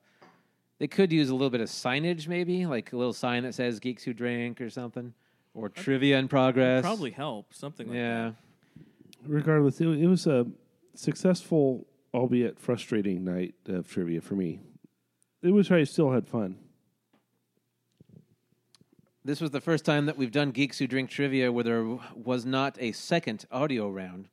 They 0.78 0.86
could 0.86 1.10
use 1.10 1.28
a 1.28 1.34
little 1.34 1.50
bit 1.50 1.60
of 1.60 1.68
signage, 1.68 2.28
maybe 2.28 2.66
like 2.66 2.92
a 2.92 2.96
little 2.96 3.12
sign 3.12 3.42
that 3.42 3.54
says 3.54 3.80
"Geeks 3.80 4.04
Who 4.04 4.12
Drink" 4.12 4.60
or 4.60 4.70
something, 4.70 5.12
or 5.54 5.68
trivia 5.68 6.18
in 6.18 6.28
progress. 6.28 6.82
Probably 6.82 7.10
help. 7.10 7.52
Something 7.52 7.88
like 7.88 7.96
that. 7.96 8.00
yeah. 8.00 8.24
that. 8.24 8.34
Regardless, 9.26 9.80
it, 9.80 9.88
it 9.88 10.06
was 10.06 10.28
a 10.28 10.46
successful, 10.94 11.84
albeit 12.14 12.60
frustrating 12.60 13.24
night 13.24 13.54
of 13.66 13.88
trivia 13.88 14.20
for 14.20 14.34
me. 14.36 14.60
It 15.42 15.50
was 15.50 15.68
I 15.70 15.82
still 15.82 16.12
had 16.12 16.28
fun. 16.28 16.58
This 19.24 19.40
was 19.40 19.50
the 19.50 19.60
first 19.60 19.84
time 19.84 20.06
that 20.06 20.16
we've 20.16 20.30
done 20.30 20.52
Geeks 20.52 20.78
Who 20.78 20.86
Drink 20.86 21.10
trivia 21.10 21.50
where 21.50 21.64
there 21.64 21.98
was 22.14 22.46
not 22.46 22.76
a 22.78 22.92
second 22.92 23.46
audio 23.50 23.90
round. 23.90 24.28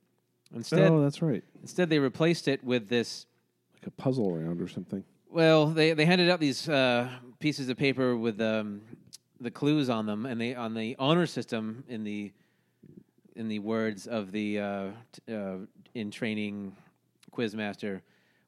Instead, 0.55 0.91
oh, 0.91 1.01
that's 1.01 1.21
right, 1.21 1.43
instead 1.61 1.89
they 1.89 1.99
replaced 1.99 2.47
it 2.47 2.63
with 2.63 2.87
this. 2.87 3.25
like 3.73 3.87
a 3.87 3.91
puzzle 3.91 4.35
round 4.35 4.61
or 4.61 4.67
something. 4.67 5.03
Well, 5.29 5.67
they, 5.67 5.93
they 5.93 6.05
handed 6.05 6.29
out 6.29 6.39
these 6.39 6.69
uh, 6.69 7.09
pieces 7.39 7.67
of 7.69 7.77
paper 7.77 8.15
with 8.15 8.39
um, 8.39 8.81
the 9.41 9.49
clues 9.49 9.89
on 9.89 10.05
them, 10.05 10.25
and 10.27 10.39
they 10.39 10.53
on 10.53 10.75
the 10.75 10.95
honor 10.99 11.25
system 11.25 11.83
in 11.87 12.03
the 12.03 12.31
in 13.35 13.47
the 13.47 13.57
words 13.59 14.05
of 14.05 14.31
the 14.31 14.59
uh, 14.59 14.87
t- 15.11 15.33
uh, 15.33 15.55
in 15.95 16.11
training 16.11 16.75
quizmaster, 17.35 18.01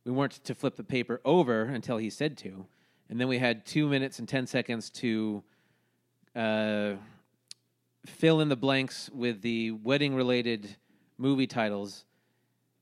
we 0.04 0.12
weren't 0.12 0.34
to 0.44 0.54
flip 0.54 0.76
the 0.76 0.84
paper 0.84 1.20
over 1.26 1.64
until 1.64 1.98
he 1.98 2.12
said 2.12 2.38
to, 2.38 2.68
and 3.10 3.20
then 3.20 3.28
we 3.28 3.40
had 3.40 3.66
two 3.66 3.88
minutes 3.88 4.20
and 4.20 4.30
ten 4.30 4.46
seconds 4.46 4.92
to 4.92 5.42
uh, 6.36 6.94
fill 8.06 8.42
in 8.42 8.50
the 8.50 8.56
blanks 8.56 9.10
with 9.12 9.42
the 9.42 9.72
wedding 9.72 10.14
related 10.14 10.76
movie 11.18 11.48
titles 11.48 12.06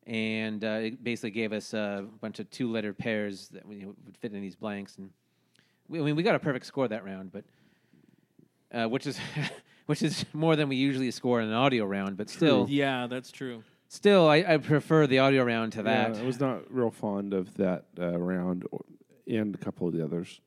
and 0.05 0.63
uh, 0.63 0.79
it 0.81 1.03
basically 1.03 1.31
gave 1.31 1.53
us 1.53 1.73
a 1.73 2.05
bunch 2.21 2.39
of 2.39 2.49
two-letter 2.49 2.93
pairs 2.93 3.47
that 3.49 3.65
we, 3.65 3.85
would 3.85 4.17
fit 4.19 4.33
in 4.33 4.41
these 4.41 4.55
blanks. 4.55 4.97
And 4.97 5.09
we, 5.87 5.99
I 5.99 6.03
mean, 6.03 6.15
we 6.15 6.23
got 6.23 6.35
a 6.35 6.39
perfect 6.39 6.65
score 6.65 6.87
that 6.87 7.05
round, 7.05 7.31
but 7.31 7.43
uh, 8.73 8.87
which 8.87 9.07
is 9.07 9.17
which 9.85 10.01
is 10.01 10.25
more 10.33 10.55
than 10.55 10.69
we 10.69 10.75
usually 10.75 11.11
score 11.11 11.41
in 11.41 11.47
an 11.47 11.53
audio 11.53 11.85
round. 11.85 12.17
But 12.17 12.29
still, 12.29 12.67
Yeah, 12.69 13.07
that's 13.07 13.31
true. 13.31 13.63
still, 13.87 14.27
I, 14.27 14.37
I 14.47 14.57
prefer 14.57 15.07
the 15.07 15.19
audio 15.19 15.43
round 15.43 15.73
to 15.73 15.79
Yeah, 15.79 16.09
that. 16.09 16.17
I 16.17 16.23
was 16.23 16.39
not 16.39 16.71
real 16.73 16.91
fond 16.91 17.33
of 17.33 17.53
that 17.55 17.85
uh, 17.99 18.17
round 18.17 18.65
or, 18.71 18.81
and 19.27 19.55
a 19.55 19.57
couple 19.57 19.87
of 19.87 19.93
the 19.93 20.03
others. 20.03 20.41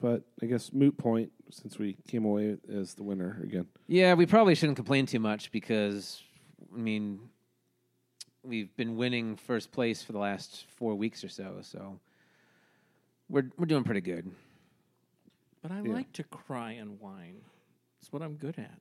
But 0.00 0.22
I 0.42 0.46
guess 0.46 0.72
moot 0.72 0.98
point 0.98 1.32
since 1.50 1.78
we 1.78 1.96
came 2.06 2.24
away 2.24 2.56
as 2.72 2.94
the 2.94 3.02
winner 3.02 3.40
again. 3.42 3.66
Yeah, 3.86 4.14
we 4.14 4.26
probably 4.26 4.54
shouldn't 4.54 4.76
complain 4.76 5.06
too 5.06 5.20
much 5.20 5.50
because, 5.50 6.22
I 6.76 6.78
mean, 6.78 7.20
we've 8.42 8.74
been 8.76 8.96
winning 8.96 9.36
first 9.36 9.72
place 9.72 10.02
for 10.02 10.12
the 10.12 10.18
last 10.18 10.66
four 10.76 10.94
weeks 10.94 11.24
or 11.24 11.28
so. 11.28 11.56
So 11.62 11.98
we're 13.28 13.50
we're 13.56 13.66
doing 13.66 13.82
pretty 13.84 14.02
good. 14.02 14.30
But 15.62 15.72
I 15.72 15.80
Yeah. 15.80 15.94
like 15.94 16.12
to 16.12 16.22
cry 16.24 16.72
and 16.72 17.00
whine. 17.00 17.40
It's 18.00 18.12
what 18.12 18.22
I'm 18.22 18.34
good 18.36 18.58
at. 18.58 18.80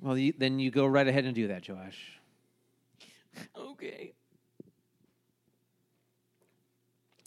Well, 0.00 0.16
you, 0.16 0.32
then 0.36 0.58
you 0.58 0.70
go 0.70 0.86
right 0.86 1.06
ahead 1.06 1.24
and 1.24 1.34
do 1.34 1.48
that, 1.48 1.68
Joash. 1.68 2.20
Okay. 3.56 4.12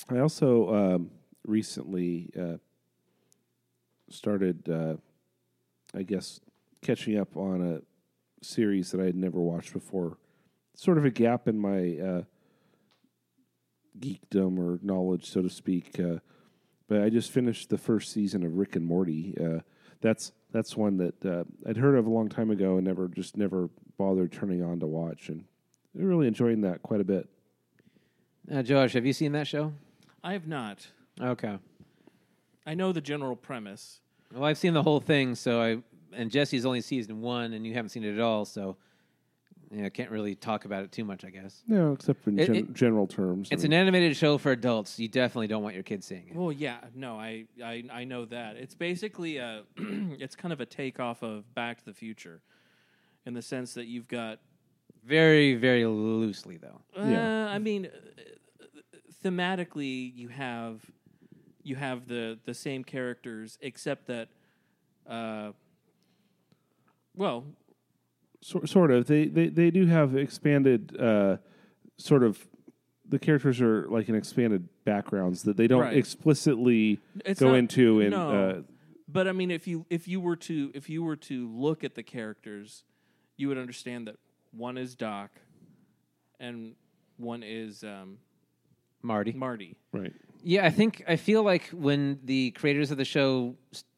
I 0.10 0.20
also 0.20 0.74
um, 0.74 1.12
recently 1.46 2.30
uh, 2.40 2.58
started, 4.10 4.70
uh, 4.70 4.96
I 5.94 6.04
guess, 6.04 6.40
catching 6.82 7.18
up 7.20 7.36
on 7.36 7.62
a 7.62 7.82
series 8.42 8.92
that 8.92 9.02
I 9.02 9.06
had 9.06 9.16
never 9.16 9.40
watched 9.40 9.74
before. 9.74 10.18
Sort 10.76 10.98
of 10.98 11.06
a 11.06 11.10
gap 11.10 11.48
in 11.48 11.60
my 11.60 11.98
uh, 11.98 12.22
geekdom 14.00 14.60
or 14.60 14.80
knowledge, 14.82 15.30
so 15.30 15.42
to 15.42 15.50
speak. 15.50 16.00
Uh, 16.00 16.20
but 16.88 17.02
I 17.02 17.10
just 17.10 17.32
finished 17.32 17.70
the 17.70 17.78
first 17.78 18.12
season 18.12 18.46
of 18.46 18.58
Rick 18.58 18.76
and 18.76 18.86
Morty. 18.86 19.36
Uh, 19.40 19.60
that's 20.02 20.32
that's 20.52 20.78
one 20.78 20.98
that 20.98 21.26
uh, 21.26 21.44
I'd 21.68 21.78
heard 21.78 21.96
of 21.96 22.06
a 22.06 22.10
long 22.10 22.30
time 22.30 22.52
ago 22.52 22.78
and 22.78 22.86
never 22.86 23.08
just 23.08 23.36
never 23.36 23.70
bothered 23.98 24.32
turning 24.32 24.64
on 24.64 24.80
to 24.80 24.88
watch, 24.88 25.30
and 25.30 25.44
I'm 25.96 26.06
really 26.06 26.28
enjoying 26.28 26.62
that 26.62 26.84
quite 26.84 27.02
a 27.02 27.04
bit. 27.04 27.28
Uh, 28.52 28.64
Joash, 28.66 28.94
have 28.94 29.06
you 29.06 29.14
seen 29.14 29.34
that 29.34 29.48
show? 29.48 29.74
I 30.24 30.34
have 30.34 30.48
not. 30.48 30.88
Okay. 31.20 31.58
I 32.66 32.76
know 32.76 32.92
the 32.92 33.02
general 33.02 33.36
premise. 33.36 34.00
Well, 34.34 34.44
I've 34.44 34.58
seen 34.58 34.74
the 34.74 34.84
whole 34.84 35.00
thing, 35.00 35.36
so 35.36 35.62
I 35.62 35.78
and 36.18 36.32
Jesse's 36.32 36.66
only 36.66 36.82
season 36.82 37.22
one, 37.22 37.54
and 37.54 37.66
you 37.66 37.74
haven't 37.74 37.90
seen 37.90 38.04
it 38.04 38.14
at 38.14 38.20
all, 38.20 38.44
so 38.46 38.76
yeah, 39.72 39.86
I 39.86 39.90
can't 39.90 40.10
really 40.12 40.34
talk 40.36 40.66
about 40.66 40.84
it 40.84 40.92
too 40.92 41.04
much, 41.04 41.26
I 41.26 41.30
guess. 41.30 41.62
No, 41.68 41.94
except 41.94 42.26
in 42.28 42.40
It- 42.40 42.48
gen- 42.48 42.56
it- 42.56 42.74
general 42.74 43.06
terms. 43.08 43.50
I 43.52 43.56
It's 43.56 43.64
mean- 43.64 43.74
an 43.74 43.80
animated 43.80 44.16
show 44.16 44.38
for 44.38 44.52
adults. 44.52 44.98
You 45.00 45.08
definitely 45.10 45.48
don't 45.48 45.62
want 45.62 45.76
your 45.76 45.84
kids 45.84 46.06
seeing 46.06 46.28
it. 46.30 46.36
Well, 46.36 46.52
yeah, 46.54 46.78
no, 46.96 47.20
I, 47.20 47.46
I, 47.64 47.84
I 47.92 48.04
know 48.06 48.26
that. 48.26 48.56
It's 48.56 48.76
basically 48.76 49.38
a, 49.38 49.64
it's 49.78 50.36
kind 50.36 50.54
of 50.54 50.62
a 50.62 50.66
takeoff 50.66 51.22
of 51.22 51.54
Back 51.54 51.80
to 51.80 51.86
the 51.86 51.94
Future, 51.94 52.42
in 53.26 53.34
the 53.34 53.42
sense 53.42 53.74
that 53.74 53.88
you've 53.88 54.08
got. 54.08 54.40
Very, 55.06 55.56
very 55.56 55.86
loosely, 55.86 56.58
though. 56.58 56.82
Uh, 56.98 57.06
Yeah. 57.08 57.48
I 57.50 57.60
mean, 57.60 57.88
uh, 57.88 57.90
thematically, 59.24 60.16
you 60.16 60.30
have, 60.30 60.82
you 61.64 61.76
have 61.76 62.08
the 62.08 62.40
the 62.46 62.54
same 62.54 62.84
characters, 62.84 63.58
except 63.62 64.08
that, 64.08 64.30
uh, 65.08 65.52
well, 67.18 67.44
So, 68.42 68.62
sort 68.66 68.92
of. 68.92 69.08
They, 69.08 69.26
they 69.28 69.48
they 69.50 69.72
do 69.72 69.86
have 69.88 70.16
expanded 70.16 70.96
uh, 71.00 71.38
sort 71.98 72.24
of. 72.24 72.48
The 73.10 73.20
characters 73.20 73.62
are 73.62 73.88
like 73.90 74.10
an 74.10 74.16
expanded 74.16 74.68
backgrounds 74.86 75.44
that 75.44 75.56
they 75.58 75.68
don't 75.68 75.82
Right. 75.82 75.98
explicitly 75.98 77.00
It's 77.26 77.40
go 77.40 77.50
not- 77.52 77.58
into 77.60 78.00
in. 78.02 78.12
no. 78.12 78.30
Uh, 78.32 78.62
But 79.08 79.28
I 79.28 79.32
mean, 79.32 79.50
if 79.52 79.66
you 79.68 79.86
if 79.90 80.08
you 80.08 80.20
were 80.22 80.36
to 80.36 80.72
if 80.76 80.90
you 80.90 81.04
were 81.04 81.16
to 81.16 81.48
look 81.50 81.84
at 81.84 81.96
the 81.96 82.04
characters, 82.04 82.84
you 83.38 83.48
would 83.48 83.58
understand 83.58 84.08
that 84.08 84.18
one 84.52 84.78
is 84.78 84.96
Doc, 84.96 85.32
and 86.40 86.76
one 87.18 87.44
is 87.44 87.84
um, 87.84 88.18
Marty. 89.02 89.32
Marty. 89.34 89.76
right. 89.94 90.14
Yeah, 90.44 90.66
I 90.66 90.70
think 90.70 91.04
I 91.08 91.16
feel 91.16 91.44
like 91.44 91.70
when 91.70 92.20
the 92.24 92.52
creators 92.52 92.92
of 92.92 92.98
the 92.98 93.06
show 93.06 93.56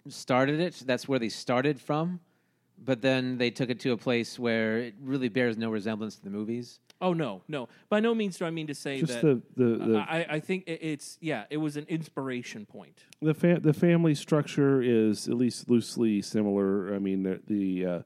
started 0.08 0.60
it, 0.60 0.84
that's 0.86 1.08
where 1.08 1.20
they 1.20 1.30
started 1.30 1.82
from. 1.82 2.20
But 2.84 3.02
then 3.02 3.38
they 3.38 3.52
took 3.52 3.70
it 3.70 3.80
to 3.82 3.92
a 3.92 3.98
place 3.98 4.40
where 4.40 4.80
it 4.80 4.96
really 5.02 5.30
bears 5.30 5.58
no 5.58 5.70
resemblance 5.70 6.16
to 6.16 6.24
the 6.24 6.30
movies. 6.30 6.80
Oh 7.02 7.14
no, 7.14 7.42
no. 7.48 7.70
By 7.88 8.00
no 8.00 8.14
means 8.14 8.38
do 8.38 8.46
I 8.46 8.50
mean 8.50 8.68
to 8.68 8.76
say 8.76 9.00
Just 9.02 9.22
that. 9.22 9.42
the 9.56 9.64
the 9.64 9.86
the, 9.86 9.98
I, 10.00 10.26
I 10.30 10.40
think 10.40 10.64
it's 10.68 11.18
yeah. 11.22 11.46
It 11.50 11.58
was 11.58 11.78
an 11.78 11.86
inspiration 11.88 12.66
point. 12.66 13.04
the, 13.22 13.34
fa- 13.34 13.60
the 13.62 13.74
family 13.74 14.16
structure 14.16 14.82
is 14.82 15.28
at 15.28 15.36
least 15.36 15.70
loosely 15.70 16.22
similar. 16.22 16.94
I 16.94 17.00
mean 17.00 17.24
the, 17.24 17.42
the 17.48 17.86
uh, 17.86 18.00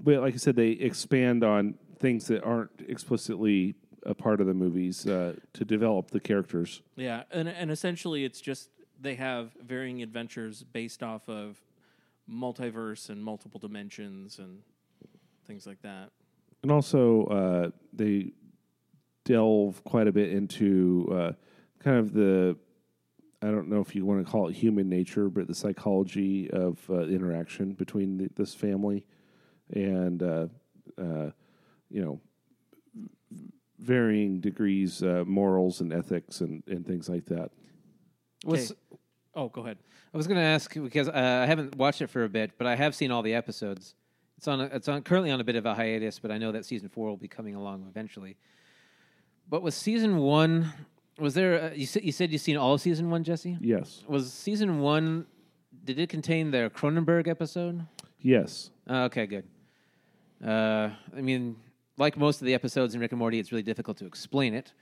but 0.00 0.20
like 0.20 0.34
I 0.34 0.36
said, 0.36 0.56
they 0.56 0.70
expand 0.70 1.42
on 1.42 1.74
things 1.98 2.26
that 2.26 2.42
aren't 2.42 2.70
explicitly 2.86 3.74
a 4.04 4.14
part 4.14 4.40
of 4.42 4.46
the 4.46 4.52
movies 4.52 5.06
uh, 5.06 5.34
to 5.54 5.64
develop 5.64 6.10
the 6.10 6.20
characters. 6.20 6.82
Yeah, 6.96 7.22
and 7.30 7.48
and 7.48 7.70
essentially 7.70 8.24
it's 8.24 8.40
just 8.40 8.68
they 9.00 9.14
have 9.14 9.52
varying 9.62 10.02
adventures 10.02 10.62
based 10.62 11.02
off 11.02 11.28
of 11.28 11.58
multiverse 12.30 13.10
and 13.10 13.22
multiple 13.22 13.60
dimensions 13.60 14.38
and 14.38 14.60
things 15.46 15.66
like 15.66 15.82
that. 15.82 16.10
And 16.62 16.72
also, 16.72 17.24
uh, 17.26 17.70
they 17.92 18.32
delve 19.24 19.82
quite 19.84 20.06
a 20.06 20.12
bit 20.12 20.30
into 20.30 21.08
uh, 21.12 21.32
kind 21.82 21.98
of 21.98 22.12
the 22.12 22.56
I 23.42 23.48
don't 23.48 23.68
know 23.68 23.80
if 23.80 23.94
you 23.94 24.06
want 24.06 24.24
to 24.24 24.30
call 24.30 24.48
it 24.48 24.54
human 24.54 24.88
nature, 24.88 25.28
but 25.28 25.46
the 25.46 25.54
psychology 25.54 26.50
of 26.50 26.78
uh, 26.88 27.00
interaction 27.00 27.74
between 27.74 28.16
the, 28.16 28.30
this 28.36 28.54
family 28.54 29.06
and 29.70 30.22
uh, 30.22 30.46
uh, 30.98 31.30
you 31.90 32.02
know 32.02 32.20
varying 33.78 34.40
degrees 34.40 35.02
uh, 35.02 35.24
morals 35.26 35.82
and 35.82 35.92
ethics 35.92 36.40
and, 36.40 36.62
and 36.66 36.86
things 36.86 37.10
like 37.10 37.26
that. 37.26 37.50
Was, 38.46 38.72
Oh, 39.36 39.48
go 39.48 39.62
ahead. 39.62 39.78
I 40.12 40.16
was 40.16 40.26
going 40.26 40.38
to 40.38 40.44
ask 40.46 40.72
because 40.74 41.08
uh, 41.08 41.12
I 41.12 41.46
haven't 41.46 41.76
watched 41.76 42.00
it 42.02 42.08
for 42.08 42.24
a 42.24 42.28
bit, 42.28 42.52
but 42.56 42.66
I 42.66 42.76
have 42.76 42.94
seen 42.94 43.10
all 43.10 43.22
the 43.22 43.34
episodes. 43.34 43.94
It's 44.38 44.46
on. 44.48 44.60
A, 44.60 44.64
it's 44.66 44.88
on 44.88 45.02
currently 45.02 45.30
on 45.30 45.40
a 45.40 45.44
bit 45.44 45.56
of 45.56 45.66
a 45.66 45.74
hiatus, 45.74 46.18
but 46.18 46.30
I 46.30 46.38
know 46.38 46.52
that 46.52 46.64
season 46.64 46.88
four 46.88 47.08
will 47.08 47.16
be 47.16 47.28
coming 47.28 47.54
along 47.54 47.86
eventually. 47.88 48.36
But 49.48 49.62
was 49.62 49.74
season 49.74 50.18
one? 50.18 50.72
Was 51.18 51.34
there? 51.34 51.54
A, 51.70 51.74
you 51.76 51.86
said 51.86 52.04
you 52.04 52.12
said 52.12 52.30
you 52.32 52.38
seen 52.38 52.56
all 52.56 52.74
of 52.74 52.80
season 52.80 53.10
one, 53.10 53.24
Jesse? 53.24 53.56
Yes, 53.60 54.02
Was 54.08 54.32
season 54.32 54.80
one? 54.80 55.26
Did 55.84 55.98
it 55.98 56.08
contain 56.08 56.50
the 56.50 56.70
Cronenberg 56.74 57.28
episode? 57.28 57.86
yes, 58.20 58.70
Oh, 58.88 59.04
okay, 59.04 59.26
good. 59.26 59.44
Uh, 60.44 60.90
I 61.16 61.20
mean, 61.20 61.56
like 61.98 62.16
most 62.16 62.40
of 62.40 62.46
the 62.46 62.54
episodes 62.54 62.94
in 62.94 63.00
Rick 63.00 63.12
and 63.12 63.18
Morty, 63.18 63.38
it's 63.38 63.52
really 63.52 63.62
difficult 63.62 63.98
to 63.98 64.06
explain 64.06 64.54
it, 64.54 64.72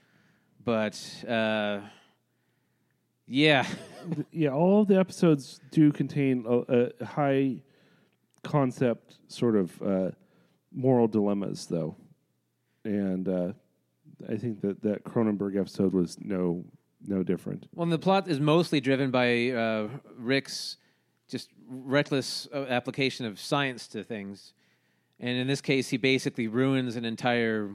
but 0.63 0.97
uh, 1.27 1.81
yeah, 3.27 3.65
yeah. 4.31 4.49
All 4.49 4.81
of 4.81 4.87
the 4.87 4.99
episodes 4.99 5.59
do 5.71 5.91
contain 5.91 6.45
a, 6.47 6.91
a 7.01 7.05
high 7.05 7.57
concept 8.43 9.15
sort 9.27 9.55
of 9.55 9.81
uh, 9.81 10.11
moral 10.73 11.07
dilemmas, 11.07 11.65
though, 11.67 11.95
and 12.83 13.27
uh, 13.27 13.53
I 14.29 14.37
think 14.37 14.61
that 14.61 14.81
that 14.83 15.03
Cronenberg 15.03 15.59
episode 15.59 15.93
was 15.93 16.17
no 16.21 16.65
no 17.05 17.23
different. 17.23 17.67
Well, 17.73 17.83
and 17.83 17.91
the 17.91 17.99
plot 17.99 18.27
is 18.27 18.39
mostly 18.39 18.79
driven 18.79 19.11
by 19.11 19.49
uh, 19.49 19.89
Rick's 20.17 20.77
just 21.27 21.49
reckless 21.67 22.47
uh, 22.53 22.65
application 22.69 23.25
of 23.25 23.39
science 23.39 23.87
to 23.89 24.03
things, 24.03 24.53
and 25.19 25.37
in 25.37 25.47
this 25.47 25.61
case, 25.61 25.89
he 25.89 25.97
basically 25.97 26.47
ruins 26.47 26.95
an 26.95 27.05
entire 27.05 27.71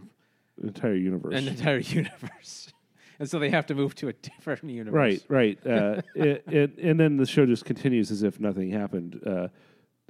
entire 0.63 0.95
universe. 0.95 1.35
an 1.35 1.49
entire 1.49 1.79
universe, 2.01 2.73
and 3.21 3.29
so 3.29 3.39
they 3.39 3.51
have 3.51 3.67
to 3.67 3.75
move 3.75 3.95
to 3.97 4.09
a 4.09 4.13
different 4.13 4.65
universe. 4.71 5.23
Right, 5.29 5.59
right. 5.65 5.67
Uh, 5.67 6.03
it, 6.15 6.45
it, 6.47 6.79
and 6.79 6.99
then 6.99 7.17
the 7.17 7.27
show 7.27 7.47
just 7.47 7.65
continues 7.65 8.11
as 8.11 8.23
if 8.23 8.41
nothing 8.41 8.71
happened, 8.71 9.21
uh, 9.27 9.49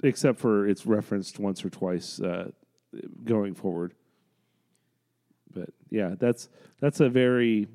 except 0.03 0.39
for 0.39 0.67
it's 0.67 0.85
referenced 0.85 1.39
once 1.39 1.63
or 1.65 1.69
twice 1.69 2.19
uh, 2.21 2.49
going 3.23 3.55
forward. 3.55 3.93
But 5.51 5.69
yeah, 5.89 6.15
that's 6.19 6.49
that's 6.79 6.99
a 6.99 7.09
very. 7.09 7.67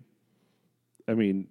I 1.06 1.14
mean, 1.14 1.48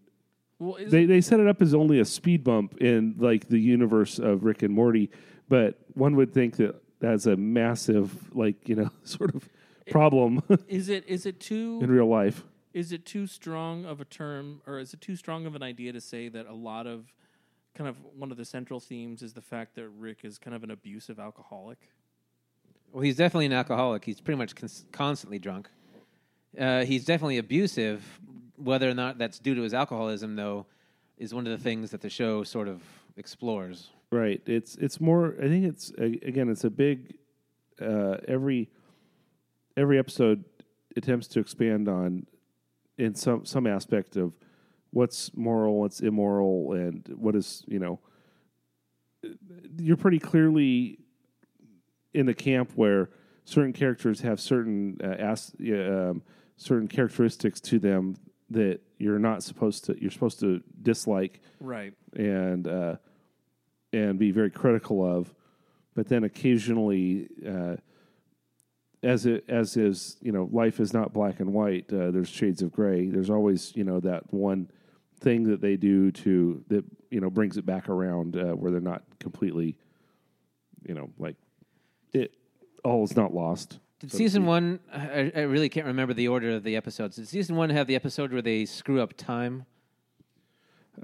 Well, 0.57 0.77
they 0.88 1.05
they 1.05 1.21
set 1.21 1.39
it 1.39 1.47
up 1.47 1.61
as 1.61 1.73
only 1.73 1.99
a 1.99 2.05
speed 2.05 2.43
bump 2.43 2.77
in 2.81 3.15
like 3.19 3.49
the 3.49 3.59
universe 3.59 4.17
of 4.17 4.45
Rick 4.45 4.63
and 4.63 4.73
Morty, 4.73 5.11
but 5.49 5.77
one 5.93 6.15
would 6.15 6.34
think 6.34 6.55
that 6.57 6.81
that's 6.99 7.25
a 7.25 7.36
massive, 7.36 8.34
like 8.34 8.67
you 8.69 8.75
know, 8.75 8.89
sort 9.03 9.36
of 9.36 9.47
problem 9.91 10.41
is 10.69 10.88
it 10.88 11.03
is 11.07 11.25
it 11.25 11.41
too 11.41 11.79
in 11.84 11.91
real 11.91 12.07
life. 12.07 12.45
Is 12.74 12.91
it 12.91 13.05
too 13.05 13.28
strong 13.28 13.86
of 13.86 14.01
a 14.01 14.05
term 14.05 14.61
or 14.65 14.80
is 14.80 14.93
it 14.93 15.01
too 15.01 15.15
strong 15.15 15.45
of 15.45 15.55
an 15.55 15.63
idea 15.63 15.93
to 15.93 16.01
say 16.01 16.28
that 16.30 16.47
a 16.47 16.53
lot 16.53 16.88
of 16.88 17.13
kind 17.76 17.88
of 17.88 17.97
one 18.17 18.32
of 18.32 18.38
the 18.38 18.45
central 18.45 18.80
themes 18.80 19.21
is 19.21 19.34
the 19.34 19.41
fact 19.41 19.76
that 19.76 19.88
Rick 19.89 20.19
is 20.24 20.38
kind 20.38 20.55
of 20.55 20.63
an 20.63 20.71
abusive 20.71 21.19
alcoholic? 21.19 21.89
Well, 22.91 23.01
he's 23.01 23.15
definitely 23.15 23.47
an 23.47 23.53
alcoholic. 23.53 24.05
He's 24.05 24.21
pretty 24.21 24.38
much 24.38 24.55
cons- 24.55 24.86
constantly 24.91 25.39
drunk. 25.39 25.69
Uh, 26.57 26.86
he's 26.86 27.05
definitely 27.05 27.39
abusive. 27.39 28.03
Whether 28.57 28.89
or 28.89 28.93
not 28.93 29.17
that's 29.17 29.39
due 29.39 29.55
to 29.55 29.61
his 29.61 29.74
alcoholism, 29.74 30.36
though, 30.36 30.67
is 31.17 31.34
one 31.34 31.47
of 31.47 31.51
the 31.57 31.63
things 31.63 31.89
that 31.91 32.01
the 32.01 32.09
show 32.09 32.43
sort 32.43 32.67
of 32.67 32.84
explores. 33.17 33.89
Right. 34.11 34.41
It's 34.45 34.76
it's 34.76 35.01
more. 35.01 35.34
I 35.39 35.47
think 35.47 35.65
it's 35.65 35.89
again. 35.97 36.49
It's 36.49 36.63
a 36.63 36.69
big. 36.69 37.15
Uh, 37.82 38.17
every 38.28 38.69
every 39.76 39.97
episode 39.97 40.45
attempts 40.95 41.26
to 41.30 41.39
expand 41.39 41.89
on 41.89 42.28
in 42.98 43.16
some 43.16 43.46
some 43.46 43.68
aspect 43.68 44.16
of 44.16 44.34
what's 44.91 45.36
moral, 45.36 45.80
what's 45.80 46.02
immoral, 46.02 46.74
and 46.74 47.08
what 47.16 47.36
is 47.36 47.64
you 47.68 47.80
know. 47.80 48.00
You're 49.78 49.98
pretty 49.98 50.20
clearly 50.20 51.00
in 52.14 52.26
the 52.26 52.34
camp 52.34 52.72
where 52.76 53.10
certain 53.46 53.74
characters 53.74 54.22
have 54.22 54.39
certain 54.39 54.98
uh, 55.04 55.08
as, 55.08 55.54
um, 55.62 56.22
certain 56.58 56.88
characteristics 56.88 57.60
to 57.62 57.80
them 57.80 58.16
that 58.50 58.82
you're 59.00 59.20
not 59.20 59.41
supposed 59.41 59.86
to. 59.86 60.00
You're 60.00 60.12
supposed 60.12 60.39
to 60.41 60.62
dislike 60.82 61.39
Right. 61.60 61.94
and 62.16 62.68
uh, 62.68 62.98
and 63.94 64.20
be 64.20 64.32
very 64.32 64.52
critical 64.52 65.04
of, 65.06 65.34
but 65.96 66.08
then 66.08 66.24
occasionally, 66.26 67.30
uh, 67.48 67.78
as 69.04 69.26
it 69.26 69.43
as 69.49 69.78
is, 69.78 70.18
you 70.22 70.32
know, 70.32 70.49
life 70.51 70.80
is 70.80 70.93
not 70.93 71.14
black 71.14 71.39
and 71.39 71.54
white. 71.54 71.91
Uh, 71.91 72.12
there's 72.12 72.30
shades 72.30 72.62
of 72.62 72.72
gray. 72.72 73.10
There's 73.10 73.30
always, 73.30 73.76
you 73.76 73.84
know, 73.84 73.99
that 73.99 74.34
one 74.34 74.70
thing 75.20 75.43
that 75.43 75.62
they 75.62 75.78
do 75.78 76.12
to 76.12 76.64
that 76.68 76.84
you 77.10 77.22
know 77.22 77.30
brings 77.30 77.58
it 77.58 77.66
back 77.66 77.89
around 77.89 78.36
uh, 78.36 78.54
where 78.54 78.72
they're 78.72 78.82
not 78.82 79.04
completely, 79.20 79.78
you 80.88 80.93
know, 80.93 81.10
like 81.20 81.36
it 82.14 82.34
all 82.84 83.04
is 83.04 83.16
not 83.16 83.34
lost. 83.34 83.80
Did 83.99 84.12
so 84.12 84.18
season 84.18 84.45
one? 84.45 84.80
I, 84.91 85.32
I 85.36 85.41
really 85.41 85.70
can't 85.70 85.86
remember 85.88 86.14
the 86.14 86.28
order 86.28 86.51
of 86.56 86.64
the 86.64 86.76
episodes. 86.76 87.18
Did 87.18 87.28
season 87.28 87.56
one 87.56 87.70
have 87.70 87.88
the 87.88 87.95
episode 87.95 88.32
where 88.32 88.41
they 88.41 88.66
screw 88.66 89.01
up 89.01 89.14
time? 89.16 89.66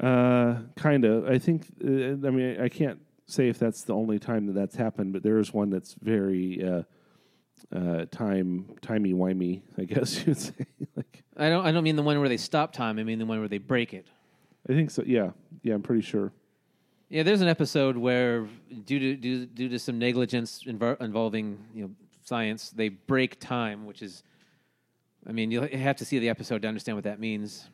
Uh, 0.02 0.58
kind 0.76 1.06
of. 1.06 1.28
I 1.28 1.38
think. 1.38 1.68
Uh, 1.84 2.28
I 2.28 2.32
mean, 2.32 2.62
I 2.62 2.70
can't 2.70 3.00
say 3.26 3.48
if 3.48 3.60
that's 3.60 3.84
the 3.84 3.94
only 3.94 4.20
time 4.20 4.48
that 4.48 4.54
that's 4.54 4.76
happened, 4.76 5.14
but 5.14 5.24
there 5.24 5.40
is 5.40 5.54
one 5.54 5.70
that's 5.70 5.96
very 6.02 6.64
uh, 6.64 6.84
uh, 7.76 8.06
time 8.12 8.76
timey 8.82 9.14
wimey. 9.14 9.62
I 9.78 9.84
guess 9.84 10.24
you'd 10.28 10.38
say. 10.38 10.54
like, 10.96 11.24
I 11.38 11.50
don't. 11.50 11.66
I 11.66 11.72
don't 11.72 11.84
mean 11.84 11.96
the 11.96 12.04
one 12.04 12.20
where 12.20 12.30
they 12.30 12.38
stop 12.38 12.74
time. 12.74 13.00
I 13.00 13.04
mean 13.04 13.20
the 13.20 13.26
one 13.26 13.40
where 13.40 13.48
they 13.48 13.58
break 13.58 13.94
it. 13.94 14.08
I 14.70 14.74
think 14.74 14.92
so. 14.92 15.04
Yeah, 15.06 15.32
yeah. 15.64 15.74
I'm 15.74 15.82
pretty 15.82 16.02
sure. 16.02 16.32
Yeah, 17.10 17.24
there's 17.24 17.42
an 17.42 17.48
episode 17.48 17.98
where 17.98 18.48
due 18.86 19.00
to 19.00 19.16
due, 19.16 19.46
due 19.48 19.70
to 19.70 19.80
some 19.80 19.98
negligence 19.98 20.64
invo- 20.64 21.00
involving 21.02 21.58
you 21.74 21.84
know 21.84 21.92
science, 22.24 22.70
they 22.70 22.90
break 22.90 23.40
time, 23.40 23.86
which 23.86 24.02
is, 24.04 24.24
I 25.28 25.32
mean, 25.32 25.50
you 25.50 25.62
have 25.62 25.96
to 25.98 26.06
see 26.06 26.20
the 26.20 26.30
episode 26.30 26.62
to 26.62 26.68
understand 26.68 26.96
what 26.96 27.04
that 27.06 27.20
means. 27.20 27.68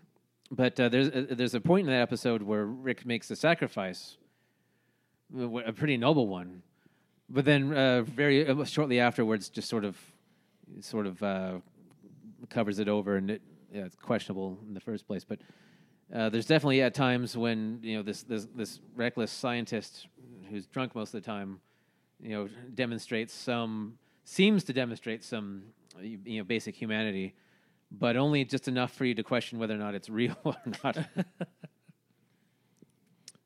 But 0.49 0.79
uh, 0.79 0.89
there's 0.89 1.09
uh, 1.09 1.25
there's 1.31 1.53
a 1.53 1.61
point 1.61 1.87
in 1.87 1.93
that 1.93 2.01
episode 2.01 2.41
where 2.41 2.65
Rick 2.65 3.05
makes 3.05 3.29
a 3.31 3.35
sacrifice, 3.35 4.17
a 5.37 5.43
a 5.43 5.73
pretty 5.73 5.97
noble 5.97 6.27
one, 6.27 6.61
but 7.29 7.45
then 7.45 7.73
uh, 7.73 8.03
very 8.03 8.47
uh, 8.47 8.63
shortly 8.65 8.99
afterwards, 8.99 9.49
just 9.49 9.69
sort 9.69 9.85
of 9.85 9.97
sort 10.81 11.07
of 11.07 11.21
uh, 11.23 11.53
covers 12.49 12.79
it 12.79 12.87
over, 12.87 13.15
and 13.17 13.31
it, 13.31 13.41
yeah, 13.73 13.85
it's 13.85 13.95
questionable 13.95 14.57
in 14.67 14.73
the 14.73 14.81
first 14.81 15.07
place, 15.07 15.23
but. 15.23 15.39
Uh, 16.13 16.29
there's 16.29 16.45
definitely 16.45 16.83
at 16.83 16.93
times 16.93 17.35
when 17.35 17.79
you 17.81 17.97
know 17.97 18.03
this, 18.03 18.21
this 18.21 18.45
this 18.55 18.79
reckless 18.95 19.31
scientist 19.31 20.07
who's 20.51 20.67
drunk 20.67 20.93
most 20.93 21.15
of 21.15 21.23
the 21.23 21.25
time, 21.25 21.59
you 22.21 22.29
know, 22.29 22.47
demonstrates 22.75 23.33
some 23.33 23.97
seems 24.23 24.63
to 24.65 24.73
demonstrate 24.73 25.23
some 25.23 25.63
you 26.01 26.37
know 26.37 26.43
basic 26.43 26.75
humanity, 26.75 27.33
but 27.91 28.17
only 28.17 28.43
just 28.43 28.67
enough 28.67 28.91
for 28.91 29.05
you 29.05 29.15
to 29.15 29.23
question 29.23 29.57
whether 29.57 29.73
or 29.73 29.77
not 29.77 29.95
it's 29.95 30.09
real 30.09 30.35
or 30.43 30.55
not. 30.83 30.97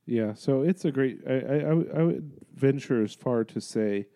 Yeah. 0.09 0.33
So 0.33 0.63
it's 0.63 0.85
a 0.85 0.91
great. 0.91 1.19
I 1.27 1.33
I, 1.33 1.57
I 1.69 1.73
would- 1.73 1.93
would 2.07 2.31
venture 2.55 3.03
as 3.03 3.13
far 3.13 3.43
to 3.45 3.61
say, 3.61 4.07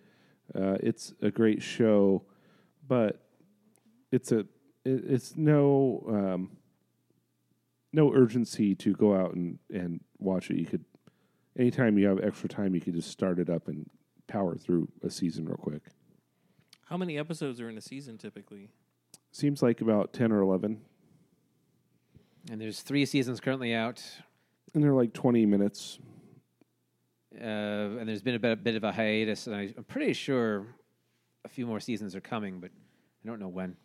uh, 0.56 0.78
it's 0.82 1.14
a 1.22 1.30
great 1.30 1.62
show, 1.62 2.24
but 2.88 3.24
it's 4.12 4.32
a 4.32 4.40
it, 4.40 5.04
it's 5.08 5.36
no 5.38 6.04
um, 6.10 6.58
no 7.94 8.12
urgency 8.14 8.74
to 8.76 8.94
go 8.94 9.16
out 9.16 9.36
and 9.36 9.60
and 9.72 10.02
watch 10.18 10.50
it. 10.50 10.58
You 10.58 10.66
could 10.66 10.84
anytime 11.58 11.98
you 12.00 12.08
have 12.08 12.20
extra 12.24 12.50
time, 12.50 12.74
you 12.74 12.82
could 12.82 12.96
just 12.96 13.10
start 13.12 13.38
it 13.38 13.50
up 13.50 13.68
and 13.68 13.88
power 14.28 14.56
through 14.58 14.88
a 15.04 15.12
season 15.12 15.46
real 15.46 15.58
quick. 15.58 15.84
How 16.86 16.98
many 16.98 17.20
episodes 17.20 17.62
are 17.62 17.70
in 17.70 17.78
a 17.78 17.82
season 17.82 18.18
typically? 18.18 18.70
Seems 19.32 19.62
like 19.62 19.80
about 19.82 20.12
ten 20.12 20.32
or 20.32 20.42
eleven, 20.42 20.82
and 22.50 22.60
there's 22.60 22.82
three 22.82 23.06
seasons 23.06 23.40
currently 23.40 23.74
out, 23.76 24.04
and 24.74 24.84
they're 24.84 24.94
like 24.94 25.14
twenty 25.14 25.46
minutes. 25.46 26.00
uh, 27.36 27.44
and 28.00 28.08
there's 28.08 28.22
been 28.22 28.36
a 28.36 28.40
bit, 28.40 28.64
bit 28.64 28.76
of 28.76 28.84
a 28.84 28.92
hiatus, 28.92 29.48
and 29.48 29.56
I, 29.56 29.74
I'm 29.78 29.84
pretty 29.86 30.14
sure 30.14 30.68
a 31.46 31.50
few 31.50 31.66
more 31.66 31.80
seasons 31.80 32.16
are 32.16 32.22
coming, 32.22 32.60
but 32.60 32.72
I 33.24 33.28
don't 33.28 33.40
know 33.40 33.48
when. 33.48 33.76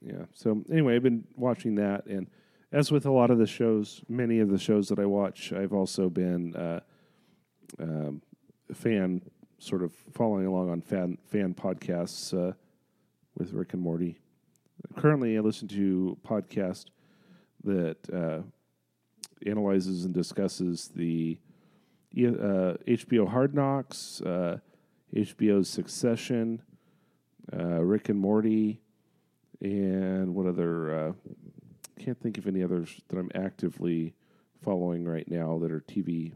Yeah. 0.00 0.26
So 0.32 0.62
anyway, 0.70 0.96
I've 0.96 1.02
been 1.02 1.24
watching 1.36 1.74
that, 1.76 2.06
and 2.06 2.28
as 2.70 2.92
with 2.92 3.06
a 3.06 3.10
lot 3.10 3.30
of 3.30 3.38
the 3.38 3.46
shows, 3.46 4.02
many 4.08 4.40
of 4.40 4.50
the 4.50 4.58
shows 4.58 4.88
that 4.88 4.98
I 4.98 5.06
watch, 5.06 5.52
I've 5.52 5.72
also 5.72 6.08
been 6.10 6.54
uh, 6.54 6.80
um, 7.80 8.22
a 8.70 8.74
fan, 8.74 9.22
sort 9.58 9.82
of 9.82 9.92
following 10.12 10.46
along 10.46 10.70
on 10.70 10.80
fan 10.82 11.18
fan 11.26 11.54
podcasts 11.54 12.32
uh, 12.32 12.52
with 13.36 13.52
Rick 13.52 13.72
and 13.72 13.82
Morty. 13.82 14.18
Currently, 14.96 15.36
I 15.36 15.40
listen 15.40 15.66
to 15.68 16.16
a 16.22 16.28
podcast 16.28 16.86
that 17.64 17.96
uh, 18.12 18.42
analyzes 19.46 20.04
and 20.04 20.14
discusses 20.14 20.88
the 20.94 21.38
uh, 22.16 22.74
HBO 22.86 23.28
Hard 23.28 23.54
Knocks, 23.54 24.20
uh, 24.22 24.58
HBO's 25.14 25.68
Succession, 25.68 26.62
uh, 27.52 27.82
Rick 27.82 28.08
and 28.08 28.18
Morty 28.18 28.80
and 29.60 30.34
what 30.34 30.46
other 30.46 31.08
uh, 31.08 31.12
can't 31.98 32.20
think 32.20 32.38
of 32.38 32.46
any 32.46 32.62
others 32.62 33.00
that 33.08 33.18
I'm 33.18 33.30
actively 33.34 34.14
following 34.62 35.04
right 35.04 35.28
now 35.28 35.58
that 35.58 35.72
are 35.72 35.80
TV 35.80 36.32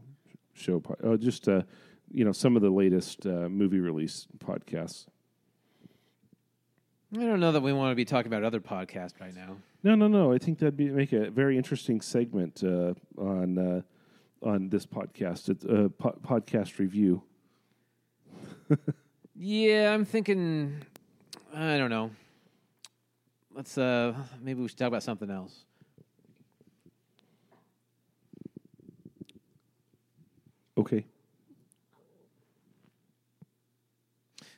show 0.53 0.79
po- 0.79 0.97
oh 1.03 1.17
just 1.17 1.47
uh, 1.47 1.63
you 2.11 2.25
know 2.25 2.31
some 2.31 2.55
of 2.55 2.61
the 2.61 2.69
latest 2.69 3.25
movie 3.25 3.79
release 3.79 4.27
podcasts 4.39 5.05
I 7.13 7.17
don't 7.17 7.39
know 7.39 7.51
that 7.51 7.61
we 7.61 7.73
want 7.73 7.91
to 7.91 7.95
be 7.95 8.05
talking 8.05 8.27
about 8.31 8.43
other 8.43 8.59
podcasts 8.59 9.19
right 9.21 9.35
now. 9.35 9.57
no 9.83 9.95
no 9.95 10.07
no 10.07 10.33
I 10.33 10.37
think 10.39 10.59
that'd 10.59 10.75
be 10.77 10.89
make 10.89 11.13
a 11.13 11.29
very 11.29 11.57
interesting 11.57 12.01
segment 12.01 12.63
uh, 12.63 12.93
on 13.17 13.57
uh, 13.57 13.81
on 14.41 14.69
this 14.69 14.85
podcast 14.85 15.49
it's 15.49 15.63
a 15.65 15.89
po- 15.89 16.17
podcast 16.23 16.79
review 16.79 17.21
Yeah, 19.35 19.93
I'm 19.93 20.05
thinking. 20.05 20.83
I 21.53 21.77
don't 21.79 21.89
know. 21.89 22.11
Let's 23.53 23.77
uh, 23.77 24.13
maybe 24.41 24.61
we 24.61 24.67
should 24.67 24.77
talk 24.77 24.87
about 24.87 25.03
something 25.03 25.29
else. 25.29 25.65
okay 30.77 31.05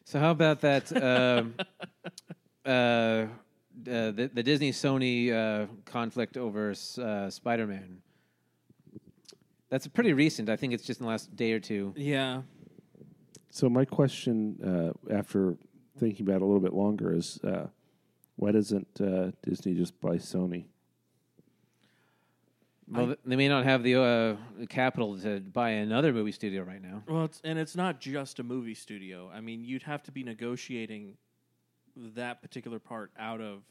So 0.03 0.19
how 0.19 0.31
about 0.31 0.61
that? 0.61 0.91
um 1.01 1.55
uh, 2.65 2.69
uh, 2.69 3.27
the, 3.83 4.29
the 4.33 4.43
Disney 4.43 4.71
Sony 4.71 5.31
uh, 5.31 5.67
conflict 5.85 6.37
over 6.37 6.71
uh, 6.71 7.29
Spider 7.29 7.67
Man. 7.67 8.01
That's 9.69 9.87
pretty 9.87 10.13
recent. 10.13 10.49
I 10.49 10.55
think 10.55 10.73
it's 10.73 10.83
just 10.85 10.99
in 10.99 11.05
the 11.05 11.09
last 11.09 11.35
day 11.35 11.51
or 11.51 11.59
two. 11.59 11.93
Yeah. 11.97 12.43
so 13.49 13.69
my 13.69 13.83
question 13.85 14.93
uh, 15.09 15.13
after 15.13 15.57
thinking 15.97 16.25
about 16.25 16.37
it 16.37 16.41
a 16.43 16.45
little 16.45 16.61
bit 16.61 16.73
longer 16.73 17.13
is 17.13 17.39
uh, 17.43 17.67
why 18.35 18.51
doesn't 18.51 18.87
uh, 19.01 19.31
Disney 19.43 19.73
just 19.73 19.99
buy 20.01 20.17
Sony 20.17 20.65
Well, 22.87 23.07
th- 23.07 23.19
they 23.25 23.35
may 23.35 23.47
not 23.47 23.63
have 23.65 23.81
the 23.83 23.95
uh, 24.01 24.65
capital 24.69 25.17
to 25.19 25.39
buy 25.39 25.69
another 25.71 26.13
movie 26.13 26.31
studio 26.31 26.63
right 26.63 26.81
now. 26.81 27.03
Well, 27.07 27.25
it's, 27.25 27.41
and 27.43 27.57
it's 27.57 27.75
not 27.75 27.99
just 27.99 28.39
a 28.39 28.43
movie 28.43 28.75
studio. 28.75 29.29
I 29.33 29.41
mean, 29.41 29.63
you'd 29.65 29.83
have 29.83 30.03
to 30.03 30.11
be 30.11 30.23
negotiating 30.23 31.17
that 32.15 32.41
particular 32.41 32.79
part 32.79 33.11
out 33.17 33.41
of 33.41 33.61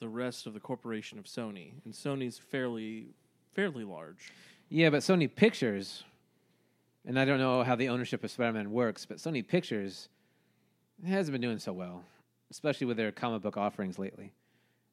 the 0.00 0.08
rest 0.08 0.46
of 0.46 0.54
the 0.54 0.60
corporation 0.60 1.18
of 1.18 1.24
Sony, 1.24 1.72
and 1.84 1.94
Sony's 1.94 2.38
fairly 2.38 3.08
fairly 3.54 3.84
large. 3.84 4.32
Yeah, 4.68 4.90
but 4.90 5.00
Sony 5.02 5.32
Pictures, 5.32 6.02
and 7.06 7.18
I 7.18 7.24
don't 7.24 7.38
know 7.38 7.62
how 7.62 7.76
the 7.76 7.88
ownership 7.88 8.24
of 8.24 8.30
Spider 8.30 8.52
Man 8.52 8.72
works, 8.72 9.06
but 9.06 9.18
Sony 9.18 9.46
Pictures 9.46 10.08
hasn't 11.06 11.32
been 11.32 11.40
doing 11.40 11.58
so 11.58 11.72
well, 11.72 12.02
especially 12.50 12.86
with 12.86 12.96
their 12.96 13.12
comic 13.12 13.42
book 13.42 13.56
offerings 13.56 13.98
lately. 13.98 14.32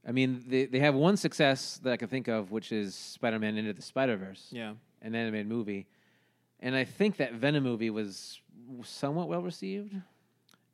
I 0.08 0.12
mean, 0.12 0.44
they, 0.48 0.66
they 0.66 0.80
have 0.80 0.96
one 0.96 1.16
success 1.18 1.80
that 1.84 1.94
I 1.94 1.98
can 1.98 2.08
think 2.08 2.28
of, 2.28 2.52
which 2.52 2.72
is 2.72 2.94
Spider 2.96 3.40
Man 3.40 3.58
Into 3.58 3.74
the 3.74 3.82
Spider 3.82 4.18
Verse, 4.18 4.48
Yeah. 4.52 4.74
an 5.02 5.16
animated 5.16 5.48
movie. 5.48 5.88
And 6.60 6.76
I 6.76 6.84
think 6.84 7.18
that 7.18 7.34
Venom 7.34 7.64
movie 7.64 7.90
was 7.90 8.40
somewhat 8.84 9.28
well 9.28 9.42
received. 9.42 9.96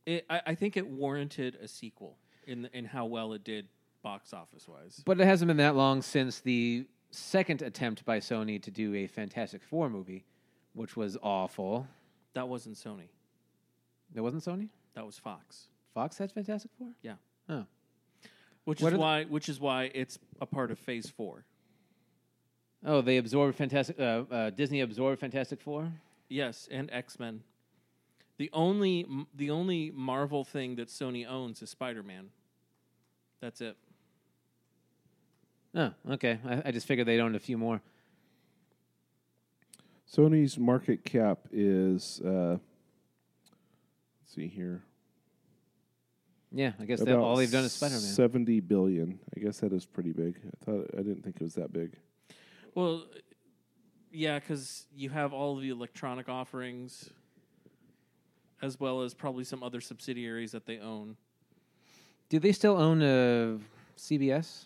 It, 0.07 0.25
I, 0.29 0.41
I 0.47 0.55
think 0.55 0.77
it 0.77 0.87
warranted 0.87 1.57
a 1.61 1.67
sequel 1.67 2.17
in 2.45 2.61
the, 2.61 2.75
in 2.75 2.85
how 2.85 3.05
well 3.05 3.33
it 3.33 3.43
did 3.43 3.67
box 4.01 4.33
office 4.33 4.65
wise. 4.65 5.03
But 5.05 5.19
it 5.19 5.25
hasn't 5.25 5.47
been 5.49 5.57
that 5.57 5.75
long 5.75 6.01
since 6.01 6.39
the 6.39 6.85
second 7.11 7.61
attempt 7.61 8.05
by 8.05 8.19
Sony 8.19 8.61
to 8.63 8.71
do 8.71 8.95
a 8.95 9.07
Fantastic 9.07 9.61
Four 9.61 9.89
movie, 9.89 10.23
which 10.73 10.95
was 10.95 11.17
awful. 11.21 11.87
That 12.35 12.47
wasn't 12.47 12.77
Sony. 12.77 13.09
That 14.15 14.23
wasn't 14.23 14.45
Sony. 14.45 14.69
That 14.93 15.05
was 15.05 15.17
Fox. 15.17 15.67
Fox 15.93 16.17
had 16.17 16.31
Fantastic 16.31 16.71
Four. 16.79 16.87
Yeah. 17.01 17.15
Oh, 17.49 17.65
Which 18.63 18.81
What 18.81 18.93
is 18.93 18.99
why 18.99 19.23
which 19.25 19.49
is 19.49 19.59
why 19.59 19.91
it's 19.93 20.19
a 20.39 20.45
part 20.45 20.71
of 20.71 20.79
Phase 20.79 21.09
Four. 21.09 21.43
oh, 22.85 23.01
they 23.01 23.17
absorbed 23.17 23.57
Fantastic. 23.57 23.99
Uh, 23.99 24.23
uh, 24.31 24.49
Disney 24.51 24.79
absorbed 24.79 25.19
Fantastic 25.19 25.59
Four. 25.59 25.91
Yes, 26.29 26.69
and 26.71 26.89
X 26.93 27.19
Men. 27.19 27.41
The 28.37 28.49
only 28.53 29.05
the 29.33 29.49
only 29.49 29.91
Marvel 29.91 30.43
thing 30.43 30.75
that 30.75 30.89
Sony 30.89 31.27
owns 31.27 31.61
is 31.61 31.69
Spider 31.69 32.03
Man. 32.03 32.29
That's 33.41 33.61
it. 33.61 33.77
Oh, 35.75 35.91
okay. 36.11 36.39
I, 36.45 36.63
I 36.65 36.71
just 36.71 36.87
figured 36.87 37.07
they'd 37.07 37.19
owned 37.19 37.35
a 37.35 37.39
few 37.39 37.57
more. 37.57 37.81
Sony's 40.11 40.57
market 40.57 41.03
cap 41.03 41.39
is 41.51 42.21
uh, 42.21 42.57
let's 42.57 44.33
see 44.33 44.47
here. 44.47 44.83
Yeah, 46.51 46.71
I 46.79 46.85
guess 46.85 47.01
that 47.01 47.17
all 47.17 47.35
they've 47.35 47.51
done 47.51 47.65
is 47.65 47.73
Spider 47.73 47.95
Man. 47.95 48.01
Seventy 48.01 48.59
billion. 48.59 49.19
I 49.35 49.39
guess 49.39 49.59
that 49.59 49.73
is 49.73 49.85
pretty 49.85 50.13
big. 50.13 50.39
I 50.45 50.65
thought 50.65 50.89
I 50.93 50.97
didn't 50.97 51.23
think 51.23 51.35
it 51.35 51.43
was 51.43 51.55
that 51.55 51.73
big. 51.73 51.97
Well, 52.73 53.03
yeah, 54.11 54.39
because 54.39 54.85
you 54.95 55.09
have 55.09 55.33
all 55.33 55.57
of 55.57 55.61
the 55.61 55.69
electronic 55.69 56.29
offerings, 56.29 57.09
as 58.61 58.79
well 58.79 59.01
as 59.01 59.13
probably 59.13 59.43
some 59.43 59.63
other 59.63 59.81
subsidiaries 59.81 60.51
that 60.51 60.65
they 60.65 60.79
own. 60.79 61.15
Do 62.29 62.39
they 62.39 62.51
still 62.51 62.77
own 62.77 63.01
uh, 63.01 63.57
CBS? 63.97 64.65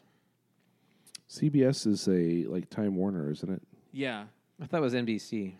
CBS 1.29 1.87
is 1.87 2.07
a 2.07 2.45
like 2.51 2.69
Time 2.69 2.95
Warner, 2.95 3.31
isn't 3.31 3.49
it? 3.51 3.61
Yeah, 3.91 4.25
I 4.61 4.65
thought 4.65 4.77
it 4.77 4.81
was 4.81 4.93
NBC. 4.93 5.53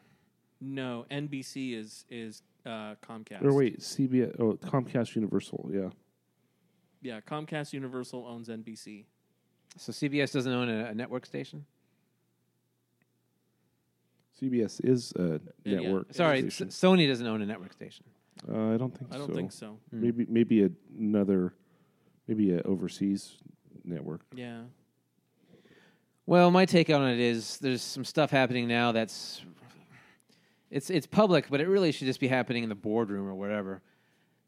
no, 0.60 1.06
NBC 1.12 1.74
is 1.78 2.06
is 2.10 2.42
uh, 2.66 2.96
Comcast. 3.08 3.44
Or 3.44 3.54
wait, 3.54 3.80
CBS. 3.80 4.36
Oh, 4.40 4.54
Comcast 4.54 5.16
Universal. 5.16 5.70
Yeah. 5.74 5.90
yeah, 7.02 7.20
Comcast 7.22 7.74
Universal 7.74 8.26
owns 8.28 8.50
NBC. 8.50 9.06
So 9.78 9.92
CBS 9.92 10.34
doesn't 10.34 10.52
own 10.52 10.70
a, 10.70 10.86
a 10.88 10.94
network 10.94 11.26
station. 11.26 11.66
CBS 14.42 14.82
is 14.84 15.12
a 15.14 15.40
Yeah, 15.64 15.80
network. 15.82 16.14
Sorry, 16.14 16.48
S- 16.48 16.62
Sony 16.62 17.08
doesn't 17.08 17.26
own 17.28 17.42
a 17.42 17.46
network 17.46 17.74
station. 17.74 18.06
Uh, 18.50 18.74
I 18.74 18.78
don't 18.78 18.98
think 18.98 19.14
I 19.14 19.18
don't 19.18 19.28
so. 19.28 19.34
think 19.34 19.52
so. 19.52 19.78
Maybe 19.92 20.26
maybe 20.30 20.70
another, 20.98 21.54
maybe 22.28 22.54
a 22.54 22.62
overseas 22.64 23.38
network. 23.84 24.22
Yeah, 24.34 24.64
Well, 26.26 26.52
my 26.52 26.66
take 26.66 26.90
on 26.90 27.08
it 27.08 27.20
is 27.20 27.58
there's 27.60 27.82
some 27.82 28.06
stuff 28.06 28.32
happening 28.32 28.68
now 28.68 28.92
that's 28.92 29.42
it's 30.70 30.90
it's 30.90 31.06
public, 31.06 31.50
but 31.50 31.62
it 31.62 31.68
really 31.68 31.92
should 31.92 32.08
just 32.08 32.20
be 32.20 32.28
happening 32.28 32.64
in 32.64 32.70
the 32.70 32.76
boardroom 32.76 33.28
or 33.28 33.36
whatever. 33.36 33.82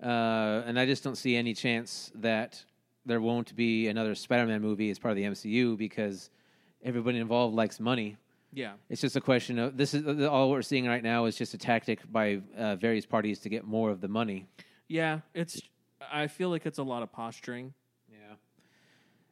Uh, 0.02 0.64
and 0.66 0.80
I 0.80 0.86
just 0.86 1.04
don't 1.04 1.16
see 1.18 1.36
any 1.36 1.54
chance 1.54 2.12
that 2.16 2.64
there 3.06 3.22
won't 3.22 3.56
be 3.56 3.88
another 3.88 4.16
Spider-Man 4.16 4.62
movie 4.62 4.89
as 4.89 5.00
part 5.00 5.12
of 5.12 5.18
the 5.18 5.24
MCU 5.24 5.78
because 5.78 6.30
everybody 6.84 7.20
involved 7.20 7.56
likes 7.56 7.80
money. 7.80 8.18
Yeah, 8.54 8.74
It's 8.89 9.01
just 9.01 9.16
a 9.16 9.22
question 9.22 9.58
of 9.60 9.78
this 9.78 9.93
is 9.93 10.26
all 10.26 10.51
we're 10.51 10.62
seeing 10.62 10.86
right 10.86 11.04
now 11.04 11.26
is 11.26 11.36
just 11.36 11.54
a 11.54 11.58
tactic 11.58 11.99
by 12.12 12.41
uh, 12.58 12.76
various 12.76 13.06
parties 13.06 13.39
to 13.39 13.49
get 13.49 13.66
more 13.66 13.89
of 13.89 13.99
the 13.99 14.08
money. 14.08 14.47
yeah. 14.88 15.20
It's. 15.34 15.62
I 16.12 16.28
feel 16.28 16.49
like 16.49 16.66
it's 16.66 16.80
a 16.80 16.84
lot 16.84 17.01
of 17.01 17.12
posturing. 17.14 17.74
Yeah. 18.12 18.36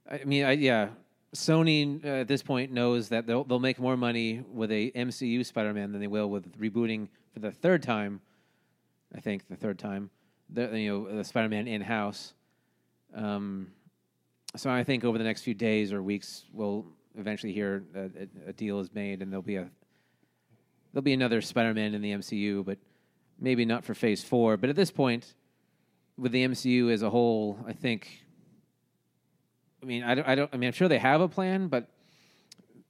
I 0.09 0.23
mean, 0.23 0.45
I, 0.45 0.53
yeah. 0.53 0.89
Sony 1.35 2.03
uh, 2.03 2.21
at 2.21 2.27
this 2.27 2.41
point 2.41 2.71
knows 2.71 3.09
that 3.09 3.27
they'll 3.27 3.43
they'll 3.43 3.59
make 3.59 3.77
more 3.79 3.95
money 3.97 4.43
with 4.51 4.71
a 4.71 4.91
MCU 4.91 5.45
Spider-Man 5.45 5.91
than 5.91 6.01
they 6.01 6.07
will 6.07 6.29
with 6.29 6.57
rebooting 6.59 7.07
for 7.33 7.39
the 7.39 7.51
third 7.51 7.83
time. 7.83 8.21
I 9.15 9.19
think 9.19 9.47
the 9.49 9.55
third 9.55 9.77
time, 9.79 10.09
the 10.49 10.77
you 10.77 10.89
know 10.89 11.15
the 11.17 11.23
Spider-Man 11.23 11.67
in 11.67 11.81
house. 11.81 12.33
Um, 13.13 13.67
so 14.55 14.69
I 14.69 14.83
think 14.83 15.03
over 15.03 15.17
the 15.17 15.23
next 15.23 15.43
few 15.43 15.53
days 15.53 15.93
or 15.93 16.01
weeks, 16.01 16.45
we'll 16.53 16.85
eventually 17.17 17.53
here 17.53 17.83
a, 17.95 18.49
a, 18.49 18.53
deal 18.53 18.79
is 18.79 18.93
made, 18.93 19.21
and 19.21 19.31
there'll 19.31 19.41
be 19.41 19.55
a 19.55 19.69
there'll 20.91 21.03
be 21.03 21.13
another 21.13 21.41
Spider-Man 21.41 21.93
in 21.93 22.01
the 22.01 22.11
MCU, 22.11 22.65
but 22.65 22.77
maybe 23.39 23.65
not 23.65 23.85
for 23.85 23.93
Phase 23.93 24.23
Four. 24.23 24.57
But 24.57 24.69
at 24.69 24.75
this 24.75 24.91
point, 24.91 25.33
with 26.17 26.31
the 26.31 26.45
MCU 26.45 26.91
as 26.91 27.01
a 27.01 27.09
whole, 27.09 27.59
I 27.67 27.73
think. 27.73 28.25
I 29.81 29.85
mean, 29.85 30.03
I 30.03 30.13
don't, 30.13 30.27
I 30.27 30.35
don't. 30.35 30.49
I 30.53 30.57
mean, 30.57 30.67
I'm 30.67 30.73
sure 30.73 30.87
they 30.87 30.99
have 30.99 31.21
a 31.21 31.27
plan, 31.27 31.67
but 31.67 31.89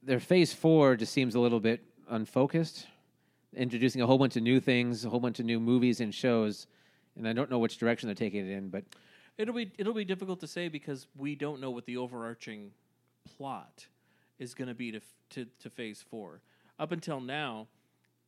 their 0.03 0.19
Phase 0.19 0.53
Four 0.53 0.95
just 0.95 1.13
seems 1.13 1.35
a 1.35 1.39
little 1.39 1.59
bit 1.59 1.81
unfocused, 2.09 2.87
introducing 3.55 4.01
a 4.01 4.07
whole 4.07 4.17
bunch 4.17 4.35
of 4.35 4.43
new 4.43 4.59
things, 4.59 5.05
a 5.05 5.09
whole 5.09 5.19
bunch 5.19 5.39
of 5.39 5.45
new 5.45 5.59
movies 5.59 6.01
and 6.01 6.13
shows, 6.13 6.67
and 7.15 7.27
I 7.27 7.33
don't 7.33 7.49
know 7.49 7.59
which 7.59 7.77
direction 7.77 8.07
they're 8.07 8.15
taking 8.15 8.45
it 8.45 8.51
in. 8.51 8.69
But 8.69 8.83
It'll 9.37 9.55
be 9.55 9.71
it'll 9.77 9.93
be 9.93 10.05
difficult 10.05 10.39
to 10.41 10.47
say 10.47 10.67
because 10.67 11.07
we 11.15 11.35
don't 11.35 11.61
know 11.61 11.71
what 11.71 11.85
the 11.85 11.97
overarching 11.97 12.71
plot 13.37 13.87
is 14.41 14.55
going 14.55 14.67
to 14.67 14.73
be 14.73 14.91
to, 14.91 14.99
to 15.29 15.45
to 15.59 15.69
Phase 15.69 16.03
Four. 16.09 16.41
Up 16.79 16.91
until 16.91 17.21
now, 17.21 17.67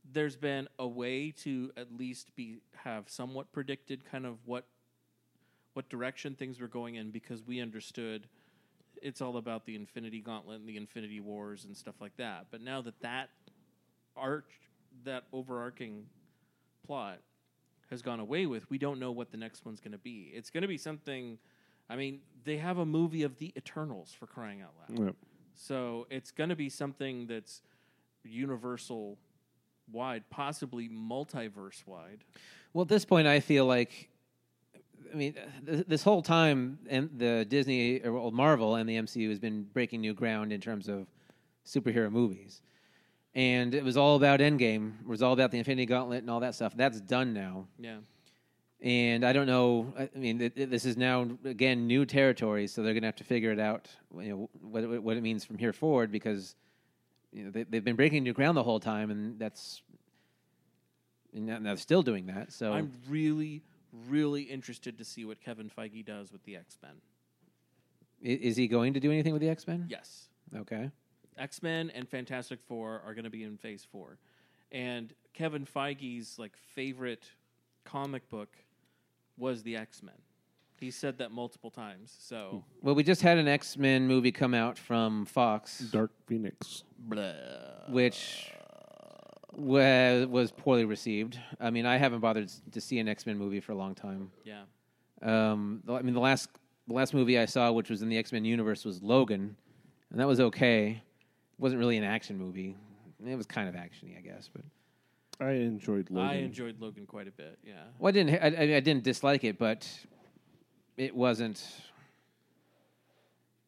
there's 0.09 0.37
been 0.37 0.69
a 0.77 0.87
way 0.87 1.31
to 1.31 1.71
at 1.75 1.91
least 1.97 2.35
be 2.35 2.59
have 2.83 3.09
somewhat 3.09 3.51
predicted 3.51 4.05
kind 4.05 4.25
of 4.25 4.37
what 4.45 4.65
what 5.73 5.89
direction 5.89 6.35
things 6.35 6.61
were 6.61 6.67
going 6.67 6.95
in 6.95 7.09
because 7.09 7.43
we 7.43 7.59
understood 7.59 8.27
it's 9.01 9.21
all 9.21 9.37
about 9.37 9.65
the 9.65 9.75
Infinity 9.75 10.21
Gauntlet 10.21 10.59
and 10.59 10.69
the 10.69 10.77
Infinity 10.77 11.19
Wars 11.19 11.65
and 11.65 11.75
stuff 11.75 11.95
like 11.99 12.15
that. 12.17 12.45
But 12.51 12.61
now 12.61 12.81
that 12.83 13.01
that 13.01 13.29
arch 14.15 14.51
that 15.03 15.23
overarching 15.33 16.05
plot 16.85 17.17
has 17.89 18.03
gone 18.03 18.19
away 18.19 18.45
with, 18.45 18.69
we 18.69 18.77
don't 18.77 18.99
know 18.99 19.11
what 19.11 19.31
the 19.31 19.37
next 19.37 19.65
one's 19.65 19.79
going 19.79 19.93
to 19.93 19.97
be. 19.97 20.31
It's 20.33 20.51
going 20.51 20.61
to 20.61 20.67
be 20.67 20.77
something. 20.77 21.39
I 21.89 21.95
mean, 21.95 22.19
they 22.45 22.57
have 22.57 22.77
a 22.77 22.85
movie 22.85 23.23
of 23.23 23.39
the 23.39 23.51
Eternals 23.57 24.13
for 24.17 24.27
crying 24.27 24.61
out 24.61 24.73
loud. 24.79 25.07
Yep. 25.07 25.15
So 25.55 26.07
it's 26.09 26.31
going 26.31 26.49
to 26.49 26.55
be 26.55 26.69
something 26.69 27.27
that's 27.27 27.61
universal 28.23 29.17
wide, 29.91 30.23
possibly 30.29 30.89
multiverse 30.89 31.85
wide. 31.85 32.23
well, 32.73 32.83
at 32.83 32.87
this 32.87 33.05
point, 33.05 33.27
I 33.27 33.39
feel 33.39 33.65
like, 33.65 34.09
I 35.11 35.15
mean, 35.15 35.35
th- 35.65 35.85
this 35.87 36.03
whole 36.03 36.21
time, 36.21 36.79
and 36.89 37.09
the 37.17 37.45
Disney 37.45 37.99
or 38.01 38.31
Marvel 38.31 38.75
and 38.75 38.87
the 38.89 38.97
MCU 38.97 39.29
has 39.29 39.39
been 39.39 39.63
breaking 39.73 40.01
new 40.01 40.13
ground 40.13 40.51
in 40.53 40.61
terms 40.61 40.87
of 40.87 41.07
superhero 41.65 42.11
movies. 42.11 42.61
And 43.35 43.73
it 43.73 43.83
was 43.83 43.97
all 43.97 44.15
about 44.15 44.39
Endgame. 44.39 44.93
It 45.01 45.07
was 45.07 45.21
all 45.21 45.33
about 45.33 45.51
the 45.51 45.57
Infinity 45.57 45.87
Gauntlet 45.87 46.19
and 46.21 46.29
all 46.29 46.39
that 46.41 46.55
stuff. 46.55 46.73
That's 46.75 47.01
done 47.01 47.33
now. 47.33 47.67
Yeah. 47.79 47.97
And 48.83 49.25
I 49.25 49.31
don't 49.31 49.47
know. 49.47 49.93
I 49.97 50.09
mean, 50.13 50.39
th- 50.39 50.55
th- 50.55 50.69
this 50.69 50.83
is 50.83 50.97
now 50.97 51.25
again 51.45 51.87
new 51.87 52.05
territory, 52.05 52.67
so 52.67 52.83
they're 52.83 52.91
going 52.93 53.03
to 53.03 53.07
have 53.07 53.15
to 53.15 53.23
figure 53.23 53.51
it 53.51 53.59
out. 53.59 53.87
You 54.19 54.29
know 54.29 54.49
what 54.61 54.83
it- 54.83 55.01
what 55.01 55.15
it 55.17 55.21
means 55.23 55.45
from 55.45 55.57
here 55.57 55.71
forward 55.71 56.11
because 56.11 56.55
you 57.31 57.45
know 57.45 57.49
they, 57.51 57.63
they've 57.63 57.83
been 57.83 57.95
breaking 57.95 58.23
new 58.23 58.33
ground 58.33 58.57
the 58.57 58.63
whole 58.63 58.81
time, 58.81 59.09
and 59.09 59.39
that's 59.39 59.81
and 61.33 61.47
they're 61.65 61.77
still 61.77 62.03
doing 62.03 62.25
that. 62.27 62.51
So 62.51 62.73
I'm 62.73 62.91
really, 63.07 63.61
really 64.09 64.41
interested 64.43 64.97
to 64.97 65.05
see 65.05 65.23
what 65.23 65.39
Kevin 65.39 65.69
Feige 65.75 66.05
does 66.05 66.33
with 66.33 66.43
the 66.43 66.57
X 66.57 66.77
Men. 66.83 66.91
is 68.21 68.57
he 68.57 68.67
going 68.67 68.93
to 68.95 68.99
do 68.99 69.11
anything 69.11 69.31
with 69.31 69.41
the 69.41 69.49
X 69.49 69.65
Men? 69.65 69.85
Yes. 69.89 70.27
Okay. 70.55 70.91
X 71.37 71.63
Men 71.63 71.89
and 71.91 72.07
Fantastic 72.09 72.59
Four 72.67 73.01
are 73.05 73.13
going 73.13 73.23
to 73.23 73.29
be 73.31 73.43
in 73.43 73.55
Phase 73.57 73.87
Four, 73.89 74.17
and 74.73 75.13
Kevin 75.33 75.65
Feige's 75.65 76.37
like 76.37 76.57
favorite 76.75 77.23
comic 77.85 78.29
book 78.29 78.49
was 79.37 79.63
the 79.63 79.75
X 79.75 80.01
Men. 80.03 80.15
He 80.79 80.91
said 80.91 81.17
that 81.19 81.31
multiple 81.31 81.69
times. 81.71 82.13
So 82.19 82.63
Well, 82.81 82.95
we 82.95 83.03
just 83.03 83.21
had 83.21 83.37
an 83.37 83.47
X 83.47 83.77
Men 83.77 84.07
movie 84.07 84.31
come 84.31 84.53
out 84.53 84.77
from 84.77 85.25
Fox, 85.25 85.79
Dark 85.79 86.11
Phoenix. 86.27 86.83
which 87.89 88.51
wa- 89.51 90.25
was 90.25 90.51
poorly 90.51 90.85
received. 90.85 91.39
I 91.59 91.69
mean, 91.69 91.85
I 91.85 91.97
haven't 91.97 92.19
bothered 92.21 92.45
s- 92.45 92.61
to 92.71 92.81
see 92.81 92.99
an 92.99 93.07
X 93.07 93.25
Men 93.25 93.37
movie 93.37 93.59
for 93.59 93.71
a 93.71 93.75
long 93.75 93.95
time. 93.95 94.31
yeah, 94.43 94.63
Um, 95.21 95.81
the- 95.85 95.93
I 95.93 96.01
mean, 96.01 96.13
the 96.13 96.19
last 96.19 96.49
the 96.85 96.93
last 96.93 97.13
movie 97.13 97.39
I 97.39 97.45
saw, 97.45 97.71
which 97.71 97.89
was 97.89 98.01
in 98.01 98.09
the 98.09 98.17
X 98.17 98.31
Men 98.33 98.43
universe, 98.43 98.83
was 98.83 99.01
Logan, 99.01 99.55
and 100.11 100.19
that 100.19 100.27
was 100.27 100.39
okay. 100.41 100.91
It 100.91 101.59
wasn't 101.59 101.79
really 101.79 101.95
an 101.97 102.03
action 102.03 102.37
movie. 102.37 102.75
It 103.25 103.35
was 103.37 103.45
kind 103.45 103.69
of 103.69 103.75
actiony, 103.75 104.17
I 104.17 104.21
guess, 104.21 104.49
but 104.53 104.65
I 105.43 105.51
enjoyed 105.53 106.09
Logan. 106.09 106.29
I 106.29 106.35
enjoyed 106.41 106.79
Logan 106.79 107.05
quite 107.05 107.27
a 107.27 107.31
bit. 107.31 107.59
Yeah, 107.63 107.73
well, 107.99 108.09
I 108.09 108.11
didn't. 108.11 108.41
I, 108.41 108.47
I, 108.47 108.75
I 108.77 108.79
didn't 108.79 109.03
dislike 109.03 109.43
it, 109.43 109.57
but 109.57 109.87
it 110.97 111.15
wasn't. 111.15 111.63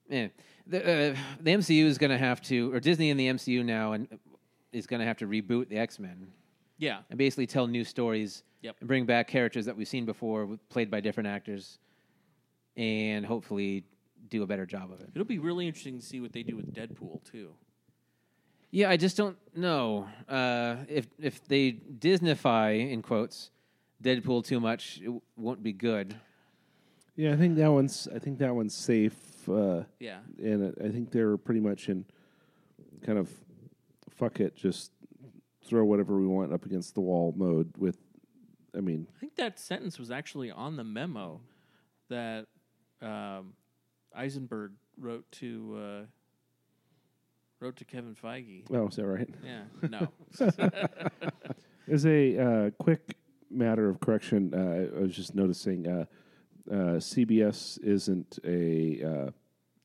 Yeah, 0.09 0.27
the 0.67 0.79
uh, 1.11 1.15
the 1.41 1.51
MCU 1.51 1.85
is 1.85 1.97
going 1.97 2.11
to 2.11 2.17
have 2.17 2.41
to, 2.43 2.73
or 2.73 2.79
Disney 2.79 3.09
and 3.11 3.19
the 3.19 3.27
MCU 3.27 3.65
now, 3.65 3.93
and 3.93 4.07
is 4.71 4.85
going 4.87 4.99
to 4.99 5.05
have 5.05 5.17
to 5.17 5.27
reboot 5.27 5.67
the 5.69 5.77
X 5.77 5.99
Men. 5.99 6.27
Yeah. 6.77 6.99
and 7.09 7.17
basically 7.17 7.47
tell 7.47 7.67
new 7.67 7.85
stories 7.85 8.43
Yep. 8.61 8.75
and 8.81 8.87
bring 8.89 9.05
back 9.05 9.29
characters 9.29 9.65
that 9.65 9.77
we've 9.77 9.87
seen 9.87 10.05
before, 10.05 10.45
with- 10.45 10.67
played 10.69 10.91
by 10.91 10.99
different 10.99 11.27
actors, 11.27 11.79
and 12.75 13.25
hopefully 13.25 13.85
do 14.27 14.43
a 14.43 14.45
better 14.47 14.65
job 14.65 14.91
of 14.91 14.99
it. 14.99 15.09
It'll 15.15 15.23
be 15.23 15.39
really 15.39 15.67
interesting 15.67 15.99
to 15.99 16.05
see 16.05 16.19
what 16.19 16.33
they 16.33 16.43
do 16.43 16.55
with 16.57 16.73
Deadpool 16.73 17.23
too. 17.31 17.51
Yeah, 18.75 18.89
I 18.89 18.97
just 18.97 19.15
don't 19.15 19.37
know 19.55 20.05
uh, 20.27 20.75
if 20.89 21.07
if 21.17 21.47
they 21.47 21.71
Disneyfy 21.71 22.91
in 22.91 23.01
quotes 23.01 23.49
Deadpool 24.03 24.43
too 24.43 24.59
much, 24.59 24.97
it 24.97 25.05
w- 25.05 25.21
won't 25.37 25.63
be 25.63 25.71
good. 25.71 26.13
Yeah, 27.15 27.31
I 27.31 27.37
think 27.37 27.55
that 27.55 27.71
one's. 27.71 28.09
I 28.13 28.19
think 28.19 28.37
that 28.39 28.53
one's 28.53 28.73
safe, 28.75 29.47
uh, 29.47 29.83
Yeah. 30.01 30.19
and 30.37 30.75
I 30.83 30.89
think 30.89 31.09
they're 31.11 31.37
pretty 31.37 31.61
much 31.61 31.87
in 31.87 32.03
kind 33.01 33.17
of 33.17 33.29
fuck 34.09 34.41
it, 34.41 34.57
just 34.57 34.91
throw 35.63 35.85
whatever 35.85 36.19
we 36.19 36.27
want 36.27 36.51
up 36.51 36.65
against 36.65 36.95
the 36.95 37.01
wall 37.01 37.33
mode. 37.37 37.71
With, 37.77 37.97
I 38.77 38.81
mean, 38.81 39.07
I 39.15 39.19
think 39.21 39.35
that 39.37 39.57
sentence 39.57 39.97
was 39.97 40.11
actually 40.11 40.51
on 40.51 40.75
the 40.75 40.83
memo 40.83 41.39
that 42.09 42.47
um, 43.01 43.53
Eisenberg 44.13 44.73
wrote 44.99 45.31
to 45.39 45.77
uh, 45.79 46.05
wrote 47.65 47.75
to 47.77 47.85
Kevin 47.85 48.15
Feige. 48.15 48.63
oh, 48.71 48.87
is 48.87 48.95
that 48.95 49.07
right? 49.07 49.29
Yeah. 49.43 49.63
No. 49.89 50.07
As 51.91 52.05
a 52.05 52.37
uh, 52.37 52.69
quick 52.79 53.15
matter 53.51 53.89
of 53.89 53.99
correction, 53.99 54.53
uh, 54.53 54.97
I 54.97 55.01
was 55.01 55.15
just 55.15 55.35
noticing 55.35 55.87
uh, 55.87 56.05
uh, 56.71 56.73
CBS 56.99 57.79
isn't 57.83 58.39
a 58.43 59.03
uh, 59.03 59.31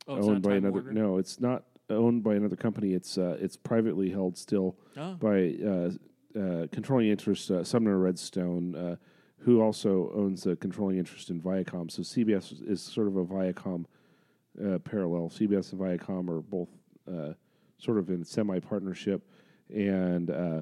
Oh, 0.09 0.17
it's 0.17 0.27
owned 0.27 0.43
by 0.43 0.51
Time 0.51 0.65
another. 0.65 0.83
Warner? 0.83 0.93
No, 0.93 1.19
it's 1.19 1.41
not 1.41 1.65
owned 1.91 2.23
by 2.23 2.35
another 2.35 2.57
company. 2.57 2.95
It's 2.95 3.17
uh, 3.19 3.37
it's 3.41 3.57
privately 3.57 4.11
held 4.11 4.37
still 4.39 4.77
Oh. 4.97 5.15
by 5.15 5.55
uh, 5.65 5.91
uh, 6.39 6.67
controlling 6.73 7.09
interest 7.09 7.51
uh, 7.51 7.63
Sumner 7.65 7.99
Redstone, 7.99 8.75
uh, 8.75 8.97
who 9.41 9.61
also 9.61 10.11
owns 10.15 10.47
a 10.47 10.57
controlling 10.57 10.97
interest 10.99 11.29
in 11.31 11.41
Viacom. 11.41 11.91
So 11.91 12.03
CBS 12.03 12.51
is- 12.53 12.61
is 12.63 12.83
sort 12.83 13.09
of 13.09 13.17
a 13.17 13.25
Viacom 13.25 13.85
uh, 14.65 14.79
parallel. 14.79 15.29
CBS 15.29 15.73
and 15.73 15.81
Viacom 15.81 16.29
are 16.31 16.41
both 16.41 16.71
uh, 17.07 17.35
sort 17.81 17.99
of 17.99 18.11
in 18.11 18.25
semi 18.25 18.59
partnership, 18.61 19.23
and 19.75 20.31
uh, 20.31 20.61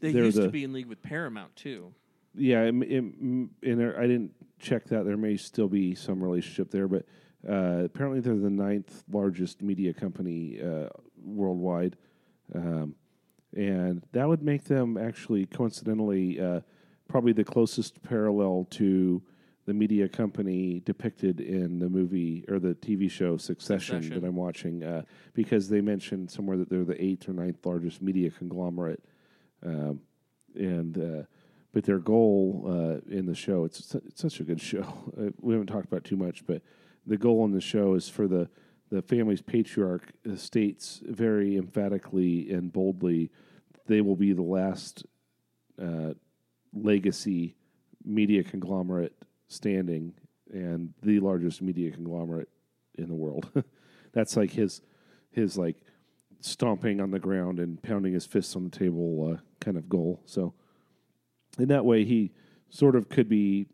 They 0.00 0.10
used 0.10 0.36
the- 0.38 0.44
to 0.46 0.50
be 0.50 0.64
in 0.64 0.72
league 0.72 0.86
with 0.86 1.02
Paramount 1.02 1.54
too. 1.56 1.92
yeah, 2.34 2.62
it, 2.62 2.74
it, 2.82 3.04
in 3.04 3.50
there, 3.62 3.98
I 3.98 4.06
didn't 4.06 4.32
check 4.58 4.84
that. 4.86 5.04
There 5.04 5.16
may 5.16 5.36
still 5.36 5.68
be 5.68 5.94
some 5.94 6.22
relationship 6.22 6.70
there, 6.70 6.88
but 6.88 7.04
uh, 7.48 7.82
apparently 7.84 8.20
they're 8.20 8.36
the 8.36 8.50
ninth 8.50 9.04
largest 9.12 9.62
media 9.62 9.92
company 9.92 10.60
uh, 10.62 10.88
worldwide, 11.22 11.96
um, 12.54 12.94
and 13.56 14.02
that 14.12 14.26
would 14.26 14.42
make 14.42 14.64
them 14.64 14.96
actually 14.96 15.46
coincidentally 15.46 16.40
uh, 16.40 16.60
probably 17.08 17.32
the 17.32 17.44
closest 17.44 18.02
parallel 18.02 18.66
to 18.70 19.22
the 19.66 19.74
media 19.74 20.08
company 20.08 20.80
depicted 20.84 21.40
in 21.40 21.78
the 21.78 21.88
movie 21.88 22.44
or 22.48 22.58
the 22.58 22.74
TV 22.74 23.10
show 23.10 23.36
Succession, 23.36 24.02
Succession. 24.02 24.20
that 24.20 24.26
I'm 24.26 24.36
watching, 24.36 24.84
uh, 24.84 25.02
because 25.32 25.68
they 25.68 25.80
mentioned 25.80 26.30
somewhere 26.30 26.56
that 26.58 26.68
they're 26.68 26.84
the 26.84 27.02
eighth 27.02 27.28
or 27.28 27.32
ninth 27.32 27.64
largest 27.64 28.02
media 28.02 28.30
conglomerate, 28.30 29.02
um, 29.64 30.00
and 30.54 30.98
uh, 30.98 31.22
but 31.72 31.84
their 31.84 31.98
goal 31.98 32.64
uh, 32.66 33.10
in 33.10 33.26
the 33.26 33.34
show 33.34 33.64
it's, 33.64 33.94
it's 33.94 34.20
such 34.20 34.40
a 34.40 34.44
good 34.44 34.60
show. 34.60 34.84
Uh, 35.14 35.30
we 35.40 35.54
haven't 35.54 35.68
talked 35.68 35.86
about 35.86 35.98
it 35.98 36.04
too 36.04 36.16
much, 36.16 36.44
but 36.44 36.60
the 37.06 37.16
goal 37.16 37.44
in 37.44 37.52
the 37.52 37.60
show 37.60 37.94
is 37.94 38.08
for 38.08 38.26
the 38.26 38.48
the 38.90 39.00
family's 39.00 39.40
patriarch 39.40 40.12
uh, 40.30 40.36
states 40.36 41.00
very 41.04 41.56
emphatically 41.56 42.50
and 42.50 42.72
boldly 42.72 43.30
they 43.86 44.00
will 44.00 44.16
be 44.16 44.32
the 44.32 44.42
last 44.42 45.04
uh, 45.80 46.12
legacy 46.72 47.54
media 48.04 48.42
conglomerate 48.42 49.14
standing 49.54 50.12
and 50.52 50.92
the 51.02 51.20
largest 51.20 51.62
media 51.62 51.90
conglomerate 51.90 52.48
in 52.98 53.08
the 53.08 53.14
world. 53.14 53.50
That's 54.12 54.36
like 54.36 54.50
his 54.50 54.80
his 55.30 55.56
like 55.58 55.76
stomping 56.40 57.00
on 57.00 57.10
the 57.10 57.18
ground 57.18 57.58
and 57.58 57.82
pounding 57.82 58.12
his 58.12 58.26
fists 58.26 58.54
on 58.54 58.64
the 58.64 58.70
table 58.70 59.32
uh, 59.34 59.40
kind 59.60 59.76
of 59.76 59.88
goal. 59.88 60.20
So 60.26 60.54
in 61.58 61.68
that 61.68 61.84
way, 61.84 62.04
he 62.04 62.32
sort 62.68 62.96
of 62.96 63.08
could 63.08 63.28
be 63.28 63.66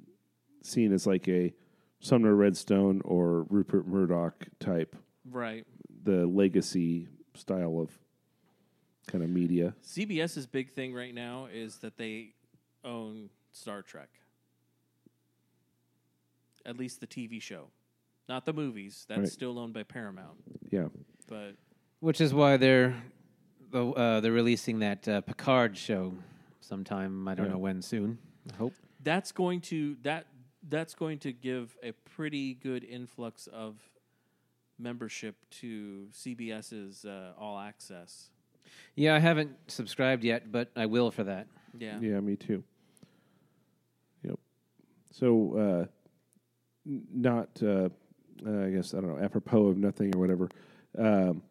seen 0.63 0.93
as 0.93 1.07
like 1.07 1.27
a 1.29 1.53
Sumner 2.01 2.35
Redstone 2.35 3.03
or 3.05 3.43
Rupert 3.51 3.87
Murdoch 3.87 4.47
type, 4.59 4.97
Right. 5.31 5.67
the 6.05 6.27
legacy 6.27 7.09
style 7.35 7.79
of 7.81 7.91
kind 9.07 9.23
of 9.23 9.29
media. 9.31 9.75
CBS's 9.85 10.47
big 10.47 10.71
thing 10.71 10.95
right 10.95 11.15
now 11.15 11.49
is 11.53 11.79
that 11.79 11.99
they 11.99 12.35
own 12.85 13.29
Star 13.53 13.83
Trek. 13.83 14.09
At 16.67 16.77
least 16.77 17.01
the 17.01 17.07
TV 17.07 17.41
show. 17.41 17.69
Not 18.29 18.45
the 18.45 18.53
movies. 18.53 19.07
That's 19.09 19.19
Right. 19.21 19.29
still 19.29 19.59
owned 19.59 19.73
by 19.75 19.83
Paramount. 19.83 20.39
Yeah. 20.71 20.89
But 21.27 21.57
Which 22.01 22.21
is 22.21 22.33
why 22.33 22.57
they're 22.57 22.95
the, 23.71 23.87
uh, 23.87 24.21
they're 24.21 24.33
releasing 24.33 24.81
that 24.81 25.07
uh, 25.09 25.21
Picard 25.21 25.77
show 25.77 26.13
sometime. 26.61 27.27
I 27.29 27.35
don't 27.35 27.47
Yeah. 27.47 27.53
know 27.53 27.59
when 27.59 27.83
soon. 27.83 28.19
I 28.53 28.57
hope. 28.57 28.75
that's 29.03 29.33
going 29.33 29.61
to 29.63 29.97
that 30.03 30.27
that's 30.69 30.95
going 30.95 31.19
to 31.21 31.33
give 31.33 31.75
a 31.83 31.93
pretty 31.93 32.53
good 32.55 32.85
influx 32.85 33.47
of 33.47 33.79
membership 34.79 35.35
to 35.51 36.07
CBS's 36.13 37.05
uh, 37.07 37.33
All 37.39 37.59
Access. 37.59 38.29
Yeah, 38.95 39.15
I 39.15 39.19
haven't 39.19 39.57
subscribed 39.69 40.23
yet, 40.23 40.53
but 40.53 40.71
I 40.77 40.87
will 40.87 41.11
for 41.11 41.25
that. 41.25 41.47
Yeah. 41.79 41.99
Yeah, 42.01 42.21
me 42.21 42.37
too. 42.37 42.63
Yep. 44.23 44.39
So, 45.13 45.57
uh, 45.57 45.61
n- 45.83 45.89
not, 46.85 47.49
uh, 47.63 47.89
uh, 48.47 48.67
I 48.67 48.71
guess, 48.71 48.95
I 48.95 49.01
don't 49.01 49.17
know, 49.17 49.23
apropos 49.23 49.67
of 49.67 49.77
nothing 49.77 50.15
or 50.15 50.19
whatever, 50.19 50.49
um, 50.99 51.43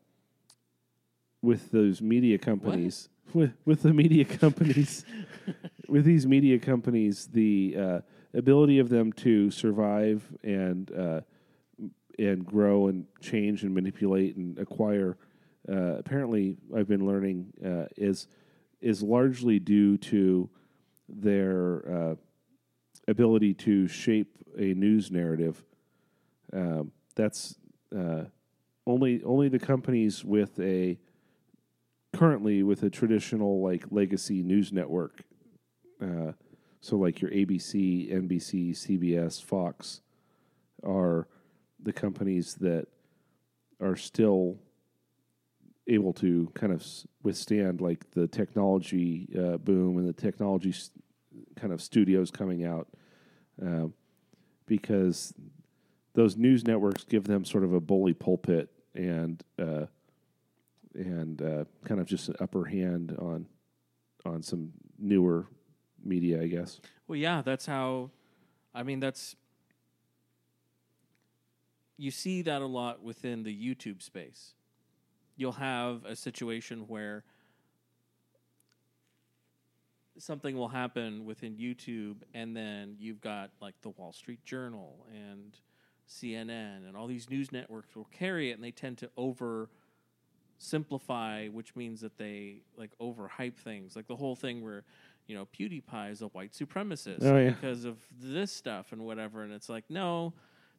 with 1.41 1.71
those 1.71 2.01
media 2.01 2.37
companies, 2.37 3.09
with, 3.33 3.53
with 3.65 3.83
the 3.83 3.93
media 3.93 4.25
companies, 4.25 5.05
with 5.87 6.05
these 6.05 6.25
media 6.25 6.59
companies, 6.59 7.27
the 7.27 7.75
uh, 7.79 7.99
ability 8.33 8.79
of 8.79 8.89
them 8.89 9.13
to 9.13 9.49
survive 9.51 10.23
and 10.43 10.91
uh, 10.91 11.21
and 12.17 12.45
grow 12.45 12.87
and 12.87 13.05
change 13.21 13.63
and 13.63 13.73
manipulate 13.73 14.35
and 14.35 14.59
acquire, 14.59 15.17
uh, 15.71 15.95
apparently, 15.97 16.57
I've 16.75 16.87
been 16.87 17.05
learning 17.05 17.53
uh, 17.65 17.85
is 17.95 18.27
is 18.81 19.03
largely 19.03 19.59
due 19.59 19.97
to 19.97 20.49
their 21.07 21.91
uh, 21.91 22.15
ability 23.09 23.53
to 23.53 23.87
shape 23.87 24.37
a 24.57 24.73
news 24.73 25.11
narrative. 25.11 25.63
Um, 26.53 26.91
that's 27.15 27.55
uh, 27.95 28.25
only 28.85 29.21
only 29.23 29.49
the 29.49 29.59
companies 29.59 30.23
with 30.23 30.59
a 30.59 30.97
currently 32.13 32.63
with 32.63 32.83
a 32.83 32.89
traditional 32.89 33.61
like 33.61 33.85
legacy 33.91 34.41
news 34.43 34.71
network. 34.71 35.21
Uh, 36.01 36.31
so 36.81 36.95
like 36.95 37.21
your 37.21 37.31
ABC, 37.31 38.11
NBC, 38.13 38.71
CBS, 38.71 39.43
Fox 39.43 40.01
are 40.83 41.27
the 41.81 41.91
companies 41.91 42.55
that 42.55 42.87
are 43.81 43.95
still 43.95 44.57
able 45.87 46.13
to 46.13 46.49
kind 46.53 46.71
of 46.71 46.85
withstand 47.23 47.81
like 47.81 48.09
the 48.11 48.27
technology 48.27 49.27
uh, 49.37 49.57
boom 49.57 49.97
and 49.97 50.07
the 50.07 50.13
technology 50.13 50.69
s- 50.69 50.91
kind 51.55 51.73
of 51.73 51.81
studios 51.81 52.31
coming 52.31 52.63
out 52.63 52.87
um, 53.61 53.93
because 54.65 55.33
those 56.13 56.37
news 56.37 56.65
networks 56.65 57.03
give 57.03 57.25
them 57.25 57.45
sort 57.45 57.63
of 57.63 57.73
a 57.73 57.79
bully 57.79 58.13
pulpit 58.13 58.69
and 58.95 59.43
uh, 59.57 59.85
and 60.93 61.41
uh, 61.41 61.65
kind 61.85 62.01
of 62.01 62.07
just 62.07 62.29
an 62.29 62.35
upper 62.39 62.65
hand 62.65 63.15
on 63.19 63.45
on 64.25 64.41
some 64.43 64.71
newer 64.97 65.47
media, 66.03 66.41
I 66.41 66.47
guess. 66.47 66.79
Well, 67.07 67.17
yeah, 67.17 67.41
that's 67.41 67.65
how. 67.65 68.11
I 68.73 68.83
mean, 68.83 68.99
that's 68.99 69.35
you 71.97 72.11
see 72.11 72.41
that 72.43 72.61
a 72.61 72.65
lot 72.65 73.03
within 73.03 73.43
the 73.43 73.53
YouTube 73.53 74.01
space. 74.01 74.53
You'll 75.35 75.53
have 75.53 76.05
a 76.05 76.15
situation 76.15 76.85
where 76.87 77.23
something 80.19 80.55
will 80.55 80.67
happen 80.67 81.25
within 81.25 81.55
YouTube, 81.55 82.17
and 82.33 82.55
then 82.55 82.95
you've 82.99 83.21
got 83.21 83.51
like 83.61 83.75
the 83.81 83.89
Wall 83.89 84.13
Street 84.13 84.43
Journal 84.45 85.05
and 85.11 85.57
CNN 86.07 86.87
and 86.87 86.95
all 86.97 87.07
these 87.07 87.29
news 87.29 87.51
networks 87.51 87.95
will 87.95 88.07
carry 88.11 88.49
it, 88.51 88.53
and 88.53 88.63
they 88.63 88.71
tend 88.71 88.97
to 88.99 89.09
over 89.17 89.69
simplify, 90.57 91.47
which 91.47 91.75
means 91.75 92.01
that 92.01 92.17
they 92.17 92.61
like 92.77 92.91
overhype 92.99 93.55
things, 93.57 93.95
like 93.95 94.07
the 94.07 94.15
whole 94.15 94.35
thing 94.35 94.63
where 94.63 94.83
you 95.27 95.35
know 95.35 95.47
PewDiePie 95.57 96.11
is 96.11 96.21
a 96.21 96.27
white 96.27 96.51
supremacist 96.51 97.23
Oh, 97.23 97.37
yeah. 97.37 97.51
because 97.51 97.85
of 97.85 97.97
this 98.19 98.51
stuff 98.51 98.91
and 98.91 99.01
whatever, 99.05 99.43
and 99.43 99.53
it's 99.53 99.69
like 99.69 99.85
no, 99.89 100.33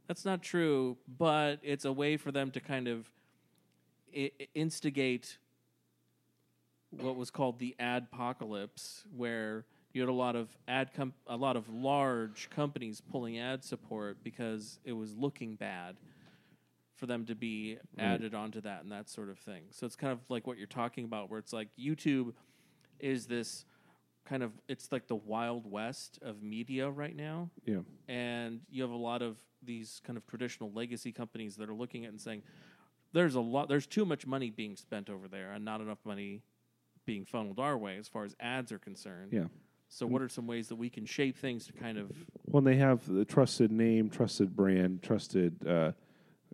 that's 0.07 0.25
not 0.25 0.43
true, 0.43 0.97
but 1.19 1.61
it's 1.63 1.85
a 1.85 1.93
way 1.93 2.17
for 2.17 2.31
them 2.33 2.51
to 2.51 2.61
kind 2.61 2.89
of 2.89 3.09
I- 4.17 4.33
instigate 4.55 5.39
what 6.99 7.17
was 7.17 7.31
called 7.31 7.59
the 7.59 7.75
adpocalypse, 7.81 9.05
where 9.17 9.65
you 9.93 10.01
had 10.03 10.09
a 10.09 10.13
lot 10.13 10.37
of 10.37 10.49
ad 10.69 10.93
com- 10.95 11.15
a 11.27 11.37
lot 11.37 11.57
of 11.57 11.69
large 11.69 12.49
companies 12.51 13.01
pulling 13.01 13.39
ad 13.39 13.65
support 13.65 14.19
because 14.23 14.79
it 14.85 14.93
was 14.93 15.17
looking 15.17 15.57
bad 15.57 15.97
for 16.97 17.07
them 17.07 17.25
to 17.27 17.35
be 17.35 17.79
added 17.99 18.35
onto 18.35 18.61
that 18.61 18.83
and 18.83 18.93
that 18.93 19.09
sort 19.09 19.31
of 19.31 19.39
thing. 19.39 19.63
So 19.71 19.87
it's 19.87 19.97
kind 19.97 20.13
of 20.13 20.19
like 20.29 20.47
what 20.47 20.59
you're 20.59 20.67
talking 20.67 21.05
about, 21.05 21.31
where 21.31 21.39
it's 21.39 21.53
like 21.53 21.69
YouTube 21.79 22.35
is 22.99 23.27
this 23.27 23.65
kind 24.27 24.43
of 24.43 24.53
it's 24.69 24.93
like 24.93 25.09
the 25.09 25.17
wild 25.17 25.69
west 25.71 26.19
of 26.23 26.43
media 26.43 26.89
right 26.91 27.17
now 27.17 27.49
Yeah. 27.65 27.79
and 28.07 28.61
you 28.71 28.83
have 28.83 28.91
a 28.93 28.97
lot 28.97 29.23
of 29.23 29.39
these 29.63 30.01
kind 30.07 30.17
of 30.19 30.27
traditional 30.27 30.71
legacy 30.73 31.11
companies 31.11 31.57
that 31.57 31.69
are 31.71 31.75
looking 31.75 32.05
at 32.05 32.09
it 32.09 32.11
and 32.11 32.21
saying 32.21 32.43
there's 33.15 33.35
a 33.35 33.41
lot 33.41 33.69
there's 33.71 33.87
too 33.87 34.05
much 34.05 34.27
money 34.27 34.51
being 34.51 34.77
spent 34.77 35.09
over 35.09 35.27
there 35.27 35.53
and 35.53 35.65
not 35.65 35.81
enough 35.81 35.99
money 36.05 36.43
being 37.07 37.25
funneled 37.25 37.59
our 37.59 37.77
way 37.79 37.97
as 37.97 38.09
far 38.09 38.25
as 38.25 38.35
ads 38.41 38.71
are 38.73 38.79
concerned 38.79 39.33
Yeah. 39.33 39.47
so 39.89 40.07
what 40.07 40.23
are 40.23 40.29
some 40.29 40.47
ways 40.47 40.69
that 40.69 40.77
we 40.77 40.89
can 40.91 41.05
shape 41.07 41.37
things 41.37 41.67
to 41.67 41.73
kind 41.73 41.99
of 41.99 42.11
Well, 42.47 42.63
they 42.63 42.77
have 42.77 43.07
the 43.07 43.25
trusted 43.25 43.71
name, 43.73 44.11
trusted 44.11 44.55
brand, 44.55 45.03
trusted 45.03 45.67
uh, 45.67 45.93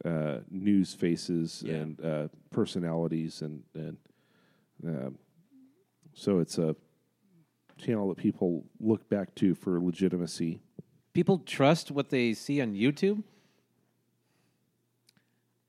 uh, 0.05 0.41
news 0.51 0.95
faces, 0.95 1.63
Yeah. 1.67 1.75
and 1.75 2.01
uh, 2.05 2.29
personalities, 2.51 3.43
and 3.43 3.63
and 3.75 3.97
um 4.87 5.19
so 6.15 6.39
it's 6.39 6.57
a 6.59 6.75
channel 7.79 8.09
that 8.09 8.17
people 8.17 8.65
look 8.81 9.09
back 9.09 9.35
to 9.37 9.55
for 9.55 9.81
legitimacy. 9.81 10.61
People 11.13 11.39
trust 11.41 11.91
what 11.91 12.09
they 12.11 12.33
see 12.35 12.61
on 12.61 12.75
YouTube. 12.75 13.23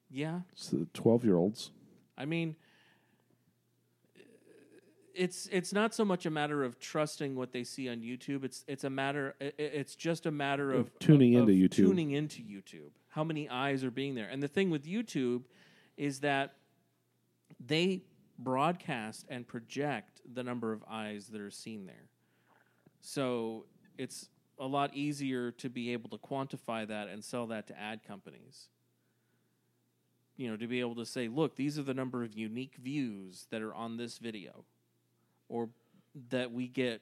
yeah 0.09 0.41
It's 0.53 0.69
the 0.69 0.87
twelve-year-olds. 0.93 1.71
i 2.17 2.25
mean 2.25 2.55
it's 5.17 5.47
it's 5.51 5.73
not 5.73 5.93
so 5.93 6.05
much 6.05 6.25
a 6.25 6.29
matter 6.29 6.63
of 6.63 6.79
trusting 6.79 7.35
what 7.35 7.51
they 7.51 7.63
see 7.63 7.89
on 7.89 7.97
YouTube. 7.97 8.43
It's 8.43 8.63
it's 8.67 8.83
a 8.83 8.89
matter. 8.89 9.35
It's 9.39 9.95
just 9.95 10.25
a 10.25 10.31
matter 10.31 10.71
of, 10.71 10.87
Of 10.87 10.99
tuning 10.99 11.35
of- 11.35 11.49
into 11.49 11.65
of 11.65 11.71
YouTube. 11.71 11.75
Tuning 11.75 12.11
into 12.11 12.41
YouTube. 12.41 12.91
How 13.09 13.23
many 13.23 13.49
eyes 13.49 13.83
are 13.83 13.91
being 13.91 14.15
there? 14.15 14.27
And 14.29 14.41
the 14.41 14.47
thing 14.47 14.69
with 14.69 14.85
YouTube 14.85 15.43
is 15.97 16.19
that 16.19 16.53
they 17.65 18.03
broadcast 18.37 19.25
and 19.29 19.47
project 19.47 20.21
the 20.31 20.43
number 20.43 20.71
of 20.71 20.83
eyes 20.87 21.27
that 21.29 21.41
are 21.41 21.49
seen 21.49 21.87
there. 21.87 22.09
So 23.01 23.65
it's 23.97 24.29
a 24.59 24.67
lot 24.67 24.93
easier 24.93 25.51
to 25.51 25.69
be 25.69 25.93
able 25.93 26.09
to 26.11 26.17
quantify 26.17 26.87
that 26.87 27.07
and 27.09 27.23
sell 27.23 27.47
that 27.47 27.67
to 27.67 27.79
ad 27.79 28.03
companies. 28.03 28.67
You 30.35 30.51
know, 30.51 30.57
to 30.57 30.67
be 30.67 30.79
able 30.81 30.95
to 30.95 31.05
say, 31.05 31.27
look, 31.27 31.55
these 31.55 31.79
are 31.79 31.83
the 31.83 31.95
number 31.95 32.23
of 32.23 32.37
unique 32.37 32.75
views 32.75 33.47
that 33.49 33.63
are 33.63 33.73
on 33.73 33.97
this 33.97 34.19
video 34.19 34.65
or 35.49 35.69
that 36.29 36.51
we 36.51 36.67
get, 36.67 37.01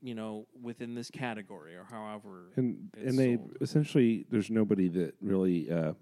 you 0.00 0.14
know, 0.14 0.46
within 0.60 0.94
this 0.94 1.10
category 1.10 1.74
or 1.76 1.84
however. 1.90 2.50
and 2.56 2.90
and 2.96 3.18
they 3.18 3.36
sold. 3.36 3.56
essentially 3.60 4.26
there's 4.30 4.50
nobody 4.50 4.88
that 4.88 5.14
really 5.20 5.70
uh, 5.70 5.92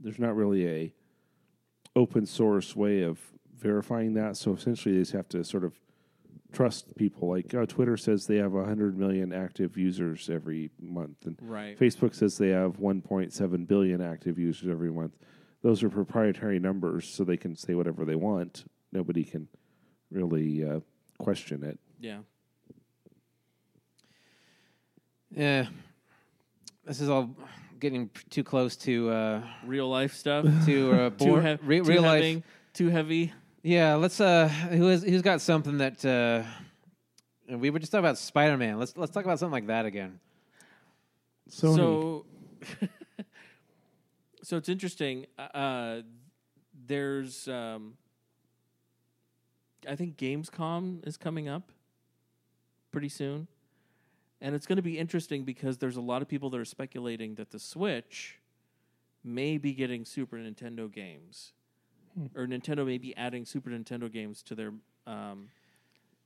there's 0.00 0.18
not 0.18 0.34
really 0.34 0.66
a 0.66 0.92
open 1.96 2.26
source 2.26 2.74
way 2.74 3.02
of 3.02 3.20
verifying 3.56 4.14
that. 4.14 4.36
So 4.36 4.54
essentially, 4.54 4.94
they 4.96 5.00
just 5.02 5.12
have 5.12 5.28
to 5.30 5.44
sort 5.44 5.64
of 5.64 5.78
trust 6.52 6.94
people. 6.96 7.28
Like 7.30 7.54
oh, 7.54 7.64
Twitter 7.64 7.96
says 7.96 8.26
they 8.26 8.36
have 8.36 8.52
hundred 8.52 8.98
million 8.98 9.32
active 9.32 9.76
users 9.76 10.28
every 10.28 10.70
month, 10.80 11.24
and 11.26 11.36
Right. 11.40 11.78
Facebook 11.78 12.14
says 12.14 12.36
they 12.38 12.48
have 12.50 12.78
1.7 12.78 13.66
billion 13.68 14.00
active 14.00 14.38
users 14.38 14.68
every 14.68 14.90
month. 14.92 15.16
Those 15.62 15.82
are 15.82 15.88
proprietary 15.88 16.58
numbers, 16.58 17.08
so 17.08 17.24
they 17.24 17.36
can 17.36 17.56
say 17.56 17.74
whatever 17.74 18.04
they 18.04 18.16
want. 18.16 18.64
Nobody 18.92 19.24
can 19.24 19.48
really 20.10 20.62
uh, 20.64 20.80
question 21.18 21.64
it. 21.64 21.78
Yeah. 22.00 22.18
Yeah, 25.36 25.66
this 26.84 27.00
is 27.00 27.08
all 27.08 27.34
getting 27.80 28.08
too 28.30 28.44
close 28.44 28.76
to 28.76 29.10
uh, 29.10 29.42
Real 29.66 29.88
life 29.88 30.14
stuff. 30.14 30.44
to 30.66 30.92
uh, 30.92 31.10
too, 31.18 31.36
he- 31.40 31.58
re- 31.62 31.78
too 31.80 31.84
real 31.84 32.02
life. 32.02 32.22
heavy, 32.24 32.42
Too 32.72 32.88
heavy. 32.88 33.32
Yeah, 33.62 33.94
let's. 33.96 34.20
Uh, 34.20 34.46
who 34.48 34.86
has 34.88 35.02
who's 35.02 35.22
got 35.22 35.40
something 35.40 35.78
that 35.78 36.04
uh, 36.04 36.42
we 37.56 37.70
were 37.70 37.78
just 37.78 37.90
talking 37.90 38.04
about 38.04 38.18
Spider 38.18 38.56
Man. 38.56 38.78
Let's 38.78 38.96
let's 38.96 39.10
talk 39.12 39.24
about 39.24 39.38
something 39.38 39.52
like 39.52 39.66
that 39.68 39.86
again. 39.86 40.20
Sony. 41.50 41.76
So, 41.76 42.26
so 44.42 44.56
it's 44.58 44.68
interesting. 44.68 45.26
Uh, 45.38 46.02
there's, 46.86 47.48
um, 47.48 47.94
I 49.88 49.96
think 49.96 50.16
Gamescom 50.16 51.06
is 51.06 51.16
coming 51.16 51.48
up 51.48 51.70
pretty 52.92 53.08
soon, 53.08 53.48
and 54.40 54.54
it's 54.54 54.66
going 54.66 54.76
to 54.76 54.82
be 54.82 54.98
interesting 54.98 55.44
because 55.44 55.78
there's 55.78 55.96
a 55.96 56.00
lot 56.00 56.22
of 56.22 56.28
people 56.28 56.50
that 56.50 56.60
are 56.60 56.64
speculating 56.64 57.34
that 57.36 57.50
the 57.50 57.58
Switch 57.58 58.38
may 59.22 59.58
be 59.58 59.72
getting 59.72 60.04
Super 60.04 60.36
Nintendo 60.36 60.90
games, 60.92 61.52
or 62.36 62.46
Nintendo 62.46 62.86
may 62.86 62.98
be 62.98 63.16
adding 63.16 63.44
Super 63.44 63.70
Nintendo 63.70 64.10
games 64.10 64.42
to 64.44 64.54
their 64.54 64.72
um, 65.06 65.48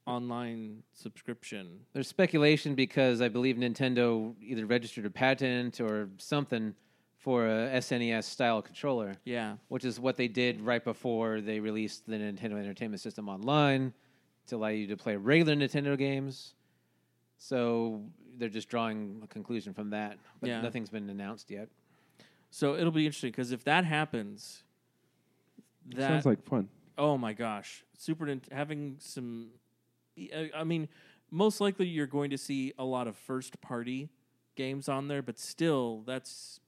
online 0.06 0.82
subscription. 0.94 1.80
There's 1.92 2.08
speculation 2.08 2.74
because 2.74 3.20
I 3.20 3.28
believe 3.28 3.56
Nintendo 3.56 4.34
either 4.40 4.66
registered 4.66 5.06
a 5.06 5.10
patent 5.10 5.80
or 5.80 6.08
something 6.16 6.74
for 7.28 7.46
a 7.46 7.68
SNES 7.76 8.24
style 8.24 8.62
controller, 8.62 9.14
Yeah, 9.26 9.56
which 9.68 9.84
is 9.84 10.00
what 10.00 10.16
they 10.16 10.28
did 10.28 10.62
right 10.62 10.82
before 10.82 11.42
they 11.42 11.60
released 11.60 12.06
the 12.06 12.16
Nintendo 12.16 12.58
Entertainment 12.58 13.02
System 13.02 13.28
online 13.28 13.92
to 14.46 14.56
allow 14.56 14.68
you 14.68 14.86
to 14.86 14.96
play 14.96 15.14
regular 15.14 15.54
Nintendo 15.54 15.98
games. 15.98 16.54
So 17.36 18.00
they're 18.38 18.48
just 18.48 18.70
drawing 18.70 19.20
a 19.22 19.26
conclusion 19.26 19.74
from 19.74 19.90
that, 19.90 20.16
but 20.40 20.48
Yeah. 20.48 20.62
nothing's 20.62 20.88
been 20.88 21.10
announced 21.10 21.50
yet. 21.50 21.68
so 22.50 22.76
it'll 22.76 22.90
be 22.90 23.04
interesting 23.04 23.30
because 23.30 23.52
if 23.52 23.62
that 23.64 23.84
happens, 23.84 24.62
that 25.90 26.08
Sounds 26.08 26.24
like 26.24 26.42
fun. 26.46 26.70
Oh 26.96 27.18
my 27.18 27.34
gosh, 27.34 27.84
Super 27.98 28.24
Nint- 28.24 28.50
having 28.50 28.96
some. 29.00 29.50
I- 30.18 30.30
uh, 30.54 30.60
I 30.60 30.64
mean, 30.64 30.88
most 31.30 31.60
likely 31.60 31.86
you're 31.88 32.06
going 32.06 32.30
to 32.30 32.38
see 32.38 32.72
a 32.78 32.86
lot 32.86 33.06
of 33.06 33.18
first 33.18 33.60
party 33.60 34.08
games 34.56 34.88
on 34.88 35.08
there, 35.08 35.20
but 35.20 35.38
still, 35.38 36.00
that's 36.06 36.60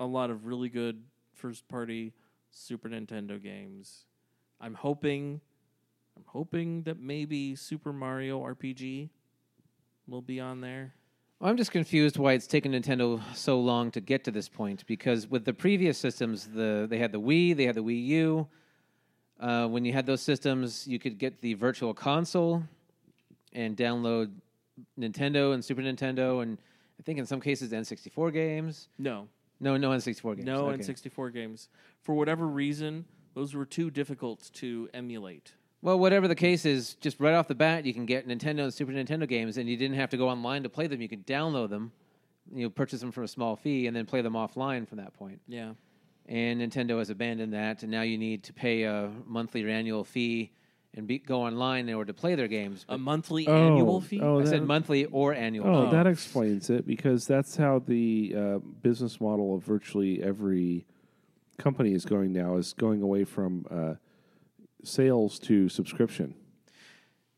a 0.00 0.06
lot 0.06 0.30
of 0.30 0.46
really 0.46 0.68
good 0.68 1.02
first 1.34 1.68
party 1.68 2.12
Super 2.50 2.88
Nintendo 2.88 3.42
games. 3.42 4.04
I'm 4.60 4.74
hoping, 4.74 5.40
I'm 6.16 6.24
hoping 6.26 6.82
that 6.82 6.98
maybe 6.98 7.54
Super 7.54 7.92
Mario 7.92 8.40
RPG 8.40 9.08
will 10.06 10.22
be 10.22 10.40
on 10.40 10.60
there. 10.60 10.94
I'm 11.40 11.56
just 11.56 11.70
confused 11.70 12.16
why 12.16 12.32
it's 12.32 12.48
taken 12.48 12.72
Nintendo 12.72 13.22
so 13.34 13.60
long 13.60 13.92
to 13.92 14.00
get 14.00 14.24
to 14.24 14.32
this 14.32 14.48
point. 14.48 14.84
Because 14.86 15.28
with 15.28 15.44
the 15.44 15.52
previous 15.52 15.96
systems, 15.96 16.46
the 16.46 16.86
they 16.90 16.98
had 16.98 17.12
the 17.12 17.20
Wii, 17.20 17.56
they 17.56 17.64
had 17.64 17.76
the 17.76 17.82
Wii 17.82 18.06
U. 18.06 18.48
Uh, 19.38 19.68
when 19.68 19.84
you 19.84 19.92
had 19.92 20.04
those 20.04 20.20
systems, 20.20 20.88
you 20.88 20.98
could 20.98 21.16
get 21.16 21.40
the 21.40 21.54
Virtual 21.54 21.94
Console 21.94 22.64
and 23.52 23.76
download 23.76 24.32
Nintendo 24.98 25.54
and 25.54 25.64
Super 25.64 25.80
Nintendo, 25.80 26.42
and 26.42 26.58
I 26.98 27.02
think 27.04 27.20
in 27.20 27.26
some 27.26 27.40
cases 27.40 27.70
N64 27.70 28.32
games. 28.32 28.88
No, 28.98 29.28
No, 29.60 29.76
no 29.76 29.90
N64 29.90 30.36
games. 30.36 30.46
no 30.46 30.68
Okay. 30.68 30.82
N64 30.82 31.32
games. 31.32 31.68
For 32.02 32.14
whatever 32.14 32.46
reason, 32.46 33.04
those 33.34 33.54
were 33.54 33.66
too 33.66 33.90
difficult 33.90 34.50
to 34.54 34.88
emulate. 34.94 35.52
Well, 35.80 35.98
whatever 35.98 36.26
the 36.26 36.34
case 36.34 36.64
is, 36.64 36.94
just 36.94 37.20
right 37.20 37.34
off 37.34 37.46
the 37.46 37.54
bat, 37.54 37.84
you 37.84 37.94
can 37.94 38.04
get 38.04 38.26
Nintendo 38.26 38.64
and 38.64 38.74
Super 38.74 38.92
Nintendo 38.92 39.28
games, 39.28 39.58
and 39.58 39.68
you 39.68 39.76
didn't 39.76 39.96
have 39.96 40.10
to 40.10 40.16
go 40.16 40.28
online 40.28 40.64
to 40.64 40.68
play 40.68 40.88
them. 40.88 41.00
You 41.00 41.08
could 41.08 41.26
download 41.26 41.70
them, 41.70 41.92
you 42.52 42.64
know, 42.64 42.70
purchase 42.70 43.00
them 43.00 43.12
for 43.12 43.22
a 43.22 43.28
small 43.28 43.54
fee, 43.54 43.86
and 43.86 43.96
then 43.96 44.04
play 44.04 44.20
them 44.20 44.32
offline 44.32 44.88
from 44.88 44.98
that 44.98 45.14
point. 45.14 45.40
Yeah. 45.46 45.74
And 46.26 46.60
Nintendo 46.60 46.98
has 46.98 47.10
abandoned 47.10 47.52
that, 47.54 47.82
and 47.82 47.92
now 47.92 48.02
you 48.02 48.18
need 48.18 48.42
to 48.44 48.52
pay 48.52 48.82
a 48.82 49.10
monthly 49.24 49.64
or 49.64 49.68
annual 49.68 50.04
fee 50.04 50.52
and 50.98 51.06
be, 51.06 51.18
go 51.20 51.42
online 51.42 51.88
in 51.88 51.94
order 51.94 52.12
to 52.12 52.18
play 52.20 52.34
their 52.34 52.48
games. 52.48 52.84
A 52.88 52.98
monthly 52.98 53.46
Oh, 53.46 53.54
annual 53.54 54.00
fee? 54.00 54.20
oh, 54.20 54.40
I 54.40 54.44
said 54.44 54.64
monthly 54.64 55.04
or 55.06 55.32
annual. 55.32 55.66
Oh, 55.68 55.84
fee. 55.86 55.92
that 55.92 56.06
explains 56.08 56.68
it 56.70 56.86
because 56.86 57.26
that's 57.26 57.56
how 57.56 57.78
the 57.86 58.34
uh, 58.36 58.58
business 58.82 59.20
model 59.20 59.54
of 59.54 59.62
virtually 59.64 60.20
every 60.22 60.84
company 61.56 61.92
is 61.94 62.04
going 62.04 62.32
now 62.32 62.56
is 62.56 62.72
going 62.72 63.00
away 63.00 63.24
from 63.24 63.64
uh, 63.70 63.94
sales 64.82 65.38
to 65.40 65.68
subscription. 65.68 66.34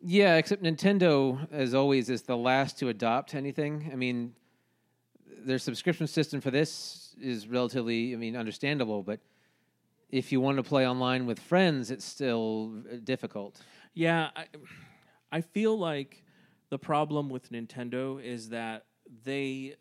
Yeah, 0.03 0.37
except 0.37 0.63
Nintendo, 0.63 1.47
as 1.53 1.75
always, 1.75 2.09
is 2.09 2.23
the 2.23 2.37
last 2.37 2.79
to 2.79 2.89
adopt 2.89 3.35
anything. 3.35 3.91
I 3.93 3.97
mean, 3.97 4.33
their 5.45 5.59
subscription 5.59 6.07
system 6.07 6.41
for 6.41 6.51
this 6.51 7.15
is 7.21 7.47
relatively, 7.47 8.15
I 8.15 8.17
mean, 8.17 8.37
understandable, 8.37 9.03
but 9.03 9.21
if 10.11 10.33
you 10.33 10.41
want 10.41 10.57
to 10.57 10.63
play 10.63 10.87
online 10.87 11.27
with 11.27 11.39
friends, 11.39 11.91
it's 11.91 12.05
still 12.05 12.73
uh, 12.91 12.97
difficult. 13.05 13.61
Yeah, 13.95 14.31
I, 14.37 14.47
I 15.33 15.41
feel 15.41 15.79
like 15.79 16.25
the 16.69 16.79
problem 16.79 17.29
with 17.29 17.51
Nintendo 17.51 18.23
is 18.23 18.51
that 18.51 18.87
they 19.25 19.77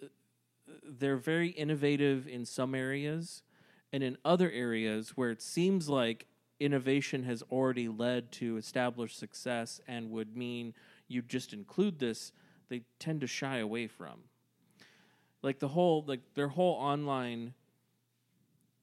they're 0.83 1.17
very 1.17 1.49
innovative 1.49 2.27
in 2.27 2.45
some 2.45 2.75
areas 2.75 3.41
and 3.91 4.03
in 4.03 4.17
other 4.23 4.51
areas 4.51 5.11
where 5.15 5.31
it 5.31 5.41
seems 5.41 5.89
like 5.89 6.27
innovation 6.59 7.23
has 7.23 7.41
already 7.51 7.87
led 7.87 8.31
to 8.31 8.57
established 8.57 9.17
success 9.17 9.81
and 9.87 10.11
would 10.11 10.35
mean 10.35 10.73
you 11.07 11.21
just 11.21 11.53
include 11.53 11.99
this, 11.99 12.31
they 12.69 12.81
tend 12.99 13.21
to 13.21 13.27
shy 13.27 13.57
away 13.57 13.87
from. 13.87 14.19
Like 15.41 15.59
the 15.59 15.69
whole 15.69 16.03
like 16.05 16.21
their 16.35 16.49
whole 16.49 16.73
online 16.73 17.53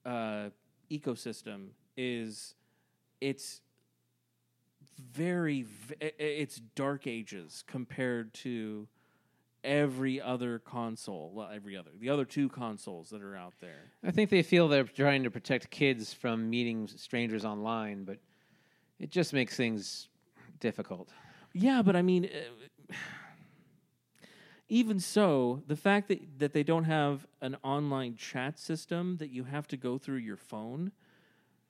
uh, 0.04 0.50
ecosystem 0.90 1.68
is 1.96 2.54
it's 3.20 3.60
very 5.12 5.62
v- 5.62 5.94
i- 6.00 6.04
i- 6.06 6.12
it's 6.22 6.60
dark 6.74 7.06
ages 7.06 7.64
compared 7.66 8.32
to 8.34 8.86
every 9.64 10.20
other 10.20 10.58
console 10.60 11.32
well 11.34 11.48
every 11.52 11.76
other 11.76 11.90
the 11.98 12.08
other 12.08 12.24
two 12.24 12.48
consoles 12.48 13.10
that 13.10 13.20
are 13.22 13.34
out 13.36 13.54
there 13.60 13.90
I 14.04 14.10
think 14.12 14.30
they 14.30 14.42
feel 14.42 14.68
they're 14.68 14.84
trying 14.84 15.24
to 15.24 15.30
protect 15.30 15.70
kids 15.70 16.12
from 16.14 16.48
meeting 16.48 16.86
strangers 16.86 17.44
online, 17.44 18.04
but 18.04 18.18
it 19.00 19.10
just 19.10 19.32
makes 19.32 19.56
things 19.56 20.08
difficult. 20.60 21.08
yeah 21.52 21.82
but 21.82 21.96
i 21.96 22.02
mean 22.02 22.26
uh, 22.26 22.94
even 24.68 24.98
so 24.98 25.62
the 25.66 25.76
fact 25.76 26.08
that, 26.08 26.38
that 26.38 26.52
they 26.52 26.62
don't 26.62 26.84
have 26.84 27.26
an 27.40 27.56
online 27.62 28.16
chat 28.16 28.58
system 28.58 29.16
that 29.18 29.30
you 29.30 29.44
have 29.44 29.68
to 29.68 29.76
go 29.76 29.98
through 29.98 30.16
your 30.16 30.36
phone 30.36 30.92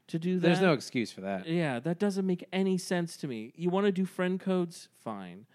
to 0.09 0.19
do 0.19 0.39
that 0.39 0.47
There's 0.47 0.61
no 0.61 0.73
excuse 0.73 1.11
for 1.11 1.21
that. 1.23 1.47
Yeah, 1.47 1.81
that 1.81 1.99
doesn't 1.99 2.27
make 2.27 2.47
any 2.53 2.79
sense 2.79 3.17
to 3.19 3.29
me. 3.29 3.53
You 3.57 3.71
want 3.71 3.87
to 3.87 3.93
do 3.93 4.05
friend 4.05 4.39
codes? 4.39 4.89
Fine. 5.03 5.47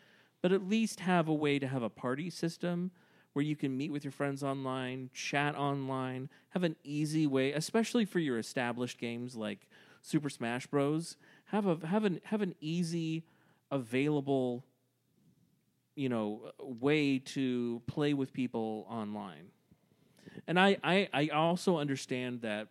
But 0.42 0.52
at 0.52 0.68
least 0.68 1.02
have 1.02 1.28
a 1.28 1.34
way 1.34 1.60
to 1.60 1.68
have 1.68 1.84
a 1.84 1.89
party 1.89 2.30
system 2.30 2.92
where 3.34 3.46
you 3.46 3.56
can 3.56 3.78
meet 3.78 3.92
with 3.92 4.04
your 4.04 4.12
friends 4.12 4.44
online, 4.44 5.10
chat 5.14 5.56
online, 5.56 6.30
have 6.50 6.64
an 6.64 6.76
easy 6.84 7.26
way, 7.26 7.54
especially 7.54 8.04
for 8.04 8.20
your 8.20 8.38
established 8.38 8.98
games 8.98 9.36
like 9.36 9.68
Super 10.02 10.30
Smash 10.30 10.68
Bros. 10.68 11.16
Have 11.46 11.66
a 11.66 11.88
have 11.88 12.04
an 12.04 12.20
have 12.26 12.42
an 12.42 12.56
easy 12.60 13.24
available 13.70 14.66
you 15.96 16.10
know 16.10 16.52
way 16.60 17.20
to 17.20 17.82
play 17.88 18.14
with 18.14 18.34
people 18.34 18.86
online. 18.89 19.48
And 20.48 20.60
I 20.60 20.78
I, 20.84 21.10
I 21.14 21.28
also 21.30 21.78
understand 21.78 22.42
that 22.42 22.68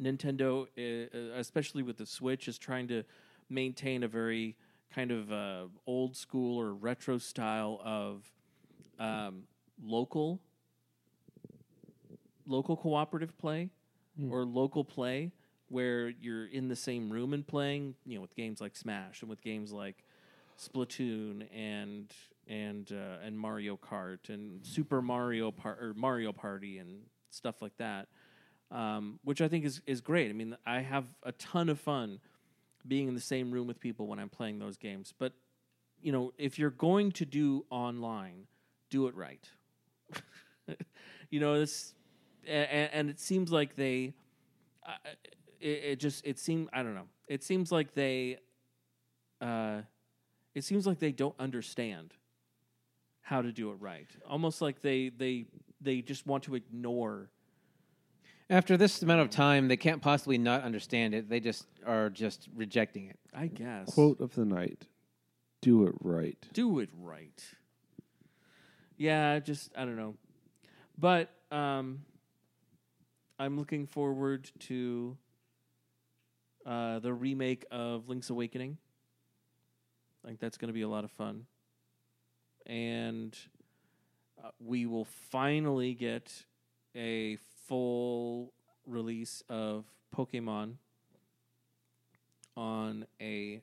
Nintendo, 0.00 0.66
uh, 0.78 1.38
especially 1.38 1.82
with 1.82 1.98
the 1.98 2.06
Switch, 2.06 2.48
is 2.48 2.58
trying 2.58 2.88
to 2.88 3.04
maintain 3.48 4.02
a 4.02 4.08
very 4.08 4.56
kind 4.94 5.10
of 5.10 5.32
uh, 5.32 5.64
old 5.86 6.16
school 6.16 6.58
or 6.58 6.74
retro 6.74 7.18
style 7.18 7.80
of 7.84 8.30
um, 8.98 9.44
local 9.82 10.40
local 12.46 12.76
cooperative 12.76 13.36
play 13.38 13.70
or 14.30 14.44
local 14.44 14.84
play 14.84 15.32
where 15.68 16.08
you're 16.08 16.46
in 16.46 16.68
the 16.68 16.76
same 16.76 17.10
room 17.10 17.32
and 17.32 17.46
playing 17.46 17.94
you 18.04 18.16
know 18.16 18.20
with 18.20 18.34
games 18.34 18.60
like 18.60 18.76
smash 18.76 19.22
and 19.22 19.30
with 19.30 19.40
games 19.40 19.72
like 19.72 20.04
splatoon 20.60 21.46
and 21.54 22.12
and 22.46 22.92
uh, 22.92 23.24
and 23.24 23.38
mario 23.38 23.76
kart 23.76 24.28
and 24.28 24.64
super 24.66 25.00
mario 25.00 25.50
Par- 25.50 25.78
or 25.80 25.94
mario 25.94 26.32
party 26.32 26.78
and 26.78 27.02
stuff 27.30 27.62
like 27.62 27.76
that 27.78 28.08
um, 28.70 29.18
which 29.24 29.40
i 29.40 29.48
think 29.48 29.64
is 29.64 29.80
is 29.86 30.00
great. 30.00 30.30
I 30.30 30.32
mean 30.34 30.56
i 30.66 30.80
have 30.80 31.06
a 31.22 31.32
ton 31.32 31.68
of 31.68 31.80
fun 31.80 32.20
being 32.86 33.08
in 33.08 33.14
the 33.14 33.20
same 33.20 33.50
room 33.50 33.66
with 33.66 33.80
people 33.80 34.06
when 34.06 34.18
i'm 34.18 34.28
playing 34.28 34.58
those 34.58 34.76
games. 34.76 35.12
But 35.18 35.32
you 36.00 36.12
know 36.12 36.32
if 36.38 36.58
you're 36.58 36.70
going 36.70 37.12
to 37.12 37.24
do 37.24 37.64
online 37.70 38.46
do 38.90 39.06
it 39.06 39.14
right. 39.14 39.48
You 41.30 41.38
know 41.38 41.58
this 41.60 41.94
and, 42.46 42.90
and 42.92 43.10
it 43.10 43.20
seems 43.20 43.52
like 43.52 43.76
they 43.76 44.14
uh, 44.84 45.10
it, 45.60 45.68
it 45.84 46.00
just 46.00 46.26
it 46.26 46.38
seemed 46.38 46.68
i 46.72 46.82
don't 46.82 46.94
know. 46.94 47.06
It 47.28 47.44
seems 47.44 47.70
like 47.70 47.94
they 47.94 48.38
uh 49.40 49.82
it 50.54 50.64
seems 50.64 50.86
like 50.86 50.98
they 50.98 51.12
don't 51.12 51.34
understand 51.38 52.14
how 53.22 53.40
to 53.42 53.52
do 53.52 53.70
it 53.70 53.76
right 53.80 54.08
almost 54.28 54.60
like 54.60 54.80
they 54.80 55.08
they 55.10 55.46
they 55.80 56.00
just 56.02 56.26
want 56.26 56.42
to 56.44 56.54
ignore 56.54 57.30
After 58.50 58.76
this 58.76 59.00
amount 59.02 59.20
of 59.20 59.30
time, 59.30 59.68
they 59.68 59.76
can't 59.76 60.02
possibly 60.02 60.36
not 60.36 60.64
understand 60.64 61.14
it. 61.14 61.28
They 61.28 61.38
just 61.38 61.66
are 61.86 62.10
just 62.10 62.48
rejecting 62.56 63.06
it. 63.08 63.18
i 63.32 63.46
guess 63.46 63.94
Quote 63.94 64.20
of 64.20 64.34
the 64.34 64.44
night: 64.44 64.86
"Do 65.62 65.86
it 65.86 65.94
right." 66.00 66.36
do 66.52 66.80
it 66.80 66.88
right 66.98 67.40
yeah 68.96 69.38
just 69.38 69.70
i 69.76 69.84
don't 69.84 69.96
know 69.96 70.14
but 70.98 71.30
um 71.52 72.02
i'm 73.38 73.56
looking 73.56 73.86
forward 73.86 74.50
to 74.58 75.16
uh 76.66 76.98
the 76.98 77.12
remake 77.14 77.64
of 77.70 78.08
link's 78.08 78.28
awakening 78.30 78.76
i 80.24 80.28
think 80.28 80.40
that's 80.40 80.56
going 80.56 80.68
to 80.68 80.74
be 80.74 80.82
a 80.82 80.88
lot 80.88 81.04
of 81.04 81.10
fun 81.10 81.46
and 82.66 83.36
uh, 84.42 84.50
we 84.58 84.86
will 84.86 85.04
finally 85.04 85.94
get 85.94 86.44
a 86.94 87.36
full 87.66 88.52
release 88.86 89.42
of 89.48 89.84
pokemon 90.16 90.74
on 92.56 93.06
a 93.20 93.62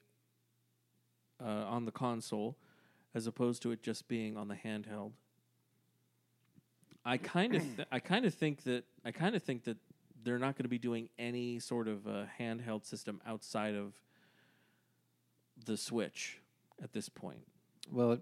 uh, 1.44 1.46
on 1.46 1.86
the 1.86 1.92
console 1.92 2.56
as 3.14 3.28
opposed 3.28 3.62
to 3.62 3.72
it 3.72 3.84
just 3.84 4.08
being 4.08 4.38
on 4.38 4.48
the 4.48 4.56
handheld. 4.56 5.12
I 7.06 7.18
kind 7.18 7.56
of 7.56 7.62
th- 7.76 7.88
I 7.92 8.00
kind 8.00 8.26
of 8.26 8.34
think 8.34 8.64
that 8.64 8.84
I 9.06 9.12
kind 9.12 9.36
of 9.36 9.44
think 9.44 9.64
that 9.66 9.78
they're 10.24 10.40
not 10.40 10.56
going 10.56 10.64
to 10.64 10.70
be 10.70 10.80
doing 10.80 11.10
any 11.18 11.60
sort 11.60 11.88
of 11.88 12.08
uh, 12.08 12.24
handheld 12.40 12.86
system 12.86 13.22
outside 13.26 13.76
of 13.76 13.94
the 15.66 15.78
Switch 15.78 16.40
at 16.82 16.94
this 16.94 17.10
point. 17.10 17.42
Well, 17.92 18.14
it, 18.14 18.22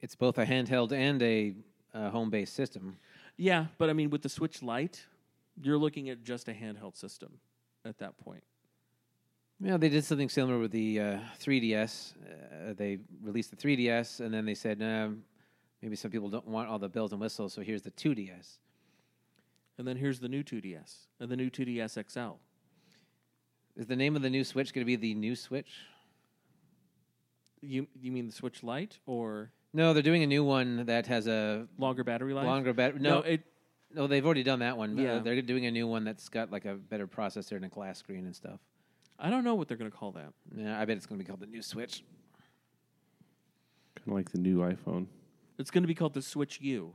it's 0.00 0.14
both 0.14 0.38
a 0.38 0.46
handheld 0.46 0.92
and 0.92 1.22
a 1.22 1.54
uh, 1.94 2.10
home-based 2.10 2.54
system. 2.54 2.98
Yeah, 3.36 3.66
but 3.78 3.90
I 3.90 3.92
mean 3.92 4.10
with 4.10 4.22
the 4.22 4.28
Switch 4.28 4.62
Lite, 4.62 5.04
you're 5.60 5.78
looking 5.78 6.08
at 6.10 6.24
just 6.24 6.48
a 6.48 6.52
handheld 6.52 6.96
system 6.96 7.38
at 7.84 7.98
that 7.98 8.16
point. 8.18 8.44
Yeah, 9.60 9.76
they 9.76 9.88
did 9.88 10.04
something 10.04 10.28
similar 10.28 10.58
with 10.58 10.70
the 10.70 11.00
uh, 11.00 11.18
3DS. 11.40 12.14
Uh, 12.16 12.74
they 12.74 12.98
released 13.20 13.50
the 13.50 13.56
3DS, 13.56 14.20
and 14.20 14.32
then 14.32 14.44
they 14.44 14.54
said, 14.54 14.78
nah, 14.78 15.08
maybe 15.82 15.96
some 15.96 16.12
people 16.12 16.28
don't 16.28 16.46
want 16.46 16.68
all 16.68 16.78
the 16.78 16.88
bells 16.88 17.10
and 17.10 17.20
whistles, 17.20 17.54
so 17.54 17.62
here's 17.62 17.82
the 17.82 17.90
2DS. 17.90 18.58
And 19.78 19.86
then 19.86 19.96
here's 19.96 20.20
the 20.20 20.28
new 20.28 20.42
2DS 20.42 21.06
and 21.20 21.30
the 21.30 21.36
new 21.36 21.50
2DS 21.50 22.10
XL. 22.10 22.36
Is 23.76 23.86
the 23.86 23.96
name 23.96 24.16
of 24.16 24.22
the 24.22 24.30
new 24.30 24.44
Switch 24.44 24.72
going 24.72 24.82
to 24.82 24.86
be 24.86 24.96
the 24.96 25.14
new 25.14 25.36
Switch? 25.36 25.70
You 27.60 27.86
you 28.00 28.12
mean 28.12 28.26
the 28.26 28.32
Switch 28.32 28.62
Lite 28.62 28.98
or 29.06 29.50
No, 29.72 29.92
they're 29.92 30.02
doing 30.02 30.22
a 30.22 30.26
new 30.26 30.44
one 30.44 30.86
that 30.86 31.06
has 31.06 31.26
a 31.26 31.66
longer 31.78 32.04
battery 32.04 32.34
life? 32.34 32.46
longer 32.46 32.72
battery. 32.72 33.00
No, 33.00 33.20
No, 33.20 33.20
it 33.22 33.42
no, 33.94 34.06
they've 34.06 34.24
already 34.24 34.42
done 34.42 34.58
that 34.58 34.76
one. 34.76 34.98
Yeah. 34.98 35.14
Uh, 35.14 35.18
they're 35.20 35.40
doing 35.42 35.66
a 35.66 35.70
new 35.70 35.86
one 35.86 36.04
that's 36.04 36.28
got 36.28 36.50
like 36.52 36.66
a 36.66 36.74
better 36.74 37.06
processor 37.06 37.52
and 37.52 37.64
a 37.64 37.68
glass 37.68 37.98
screen 37.98 38.26
and 38.26 38.36
stuff. 38.36 38.60
I 39.18 39.30
don't 39.30 39.44
know 39.44 39.54
what 39.54 39.66
they're 39.66 39.78
going 39.78 39.90
to 39.90 39.96
call 39.96 40.12
that. 40.12 40.32
Yeah, 40.54 40.78
I 40.80 40.84
bet 40.84 40.96
it's 40.96 41.06
going 41.06 41.18
to 41.18 41.24
be 41.24 41.26
called 41.26 41.40
the 41.40 41.46
new 41.46 41.62
Switch. 41.62 42.04
Kind 43.96 44.08
of 44.08 44.14
like 44.14 44.30
the 44.30 44.38
new 44.38 44.58
iPhone. 44.58 45.06
It's 45.58 45.70
going 45.70 45.82
to 45.82 45.88
be 45.88 45.94
called 45.94 46.14
the 46.14 46.22
Switch 46.22 46.60
U. 46.60 46.92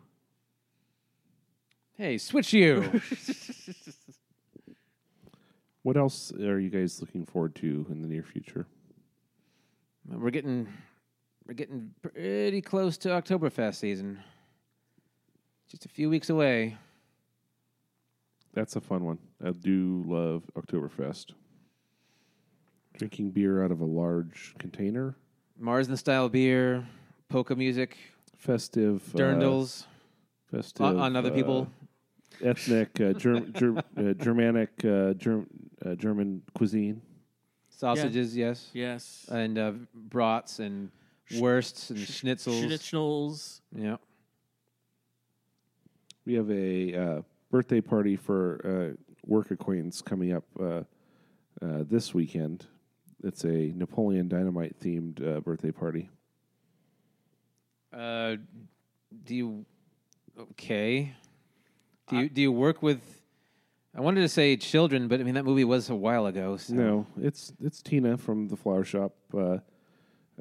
Hey, 1.98 2.18
Switch 2.18 2.54
you! 2.54 3.02
What 5.84 5.98
else 5.98 6.32
are 6.32 6.60
you 6.60 6.70
guys 6.70 7.02
looking 7.02 7.26
forward 7.26 7.56
to 7.56 7.86
in 7.90 8.02
the 8.02 8.08
near 8.08 8.24
future? 8.24 8.66
We're 10.08 10.30
getting 10.32 10.68
we're 11.48 11.54
getting 11.54 11.92
pretty 12.02 12.62
close 12.62 12.98
to 13.00 13.10
Oktoberfest 13.10 13.76
season. 13.76 14.20
Just 15.70 15.86
a 15.86 15.90
few 15.90 16.10
weeks 16.10 16.30
away. 16.30 16.78
That's 18.54 18.76
a 18.76 18.82
fun 18.82 19.04
one. 19.04 19.18
I 19.44 19.52
do 19.52 20.04
love 20.06 20.44
Oktoberfest. 20.56 21.32
Drinking 22.98 23.32
beer 23.32 23.64
out 23.64 23.72
of 23.72 23.82
a 23.82 23.86
large 23.86 24.54
container, 24.60 25.16
Märzen 25.60 25.98
style 25.98 26.30
beer, 26.30 26.86
polka 27.28 27.56
music, 27.56 27.98
festive, 28.38 29.02
uh, 29.16 29.18
dirndls 29.18 29.86
festive 30.52 30.86
on, 30.86 31.00
on 31.00 31.16
other 31.16 31.32
uh, 31.32 31.34
people. 31.34 31.68
ethnic, 32.44 33.02
uh, 33.02 33.14
Germ- 33.14 33.52
Ger- 33.54 33.84
uh, 33.98 34.14
Germanic, 34.14 34.70
uh, 34.86 35.14
Germ- 35.16 35.48
uh, 35.84 35.96
German 35.96 36.44
cuisine. 36.54 37.02
Sausages, 37.84 38.38
yes. 38.38 38.70
Yes. 38.74 39.26
And 39.30 39.58
uh, 39.58 39.74
brats 39.94 40.60
and 40.60 40.90
wursts 41.36 41.90
and 41.90 42.00
schnitzels. 42.00 42.64
Schnitzels. 42.64 43.60
yeah. 43.76 43.98
We 46.26 46.36
have 46.36 46.50
a 46.50 46.96
uh, 46.96 47.22
birthday 47.52 47.82
party 47.82 48.16
for 48.16 48.96
uh, 48.96 48.96
work 49.26 49.52
acquaintance 49.52 50.02
coming 50.02 50.32
up 50.32 50.46
uh, 50.58 50.64
uh, 50.64 51.84
this 51.90 52.14
weekend. 52.14 52.68
It's 53.22 53.44
a 53.44 53.74
Napoleon 53.76 54.30
Dynamite 54.30 54.80
themed 54.80 55.22
uh, 55.22 55.42
birthday 55.42 55.72
party. 55.72 56.10
Uh, 57.92 58.38
do 59.26 59.36
you 59.36 59.66
okay? 60.40 61.14
Do 62.08 62.18
you 62.18 62.30
do 62.30 62.42
you 62.42 62.52
work 62.54 62.82
with 62.82 63.02
I 63.96 64.02
wanted 64.02 64.22
to 64.22 64.30
say 64.30 64.58
children, 64.58 65.08
but 65.08 65.20
I 65.20 65.24
mean 65.24 65.36
that 65.36 65.46
movie 65.46 65.64
was 65.66 65.90
a 65.90 65.96
while 65.96 66.26
ago. 66.26 66.58
So. 66.58 66.74
No, 66.74 67.08
it's 67.22 67.54
it's 67.64 67.82
Tina 67.82 68.18
from 68.18 68.48
the 68.48 68.58
flower 68.58 68.84
shop. 68.84 69.14
Uh, 69.34 69.58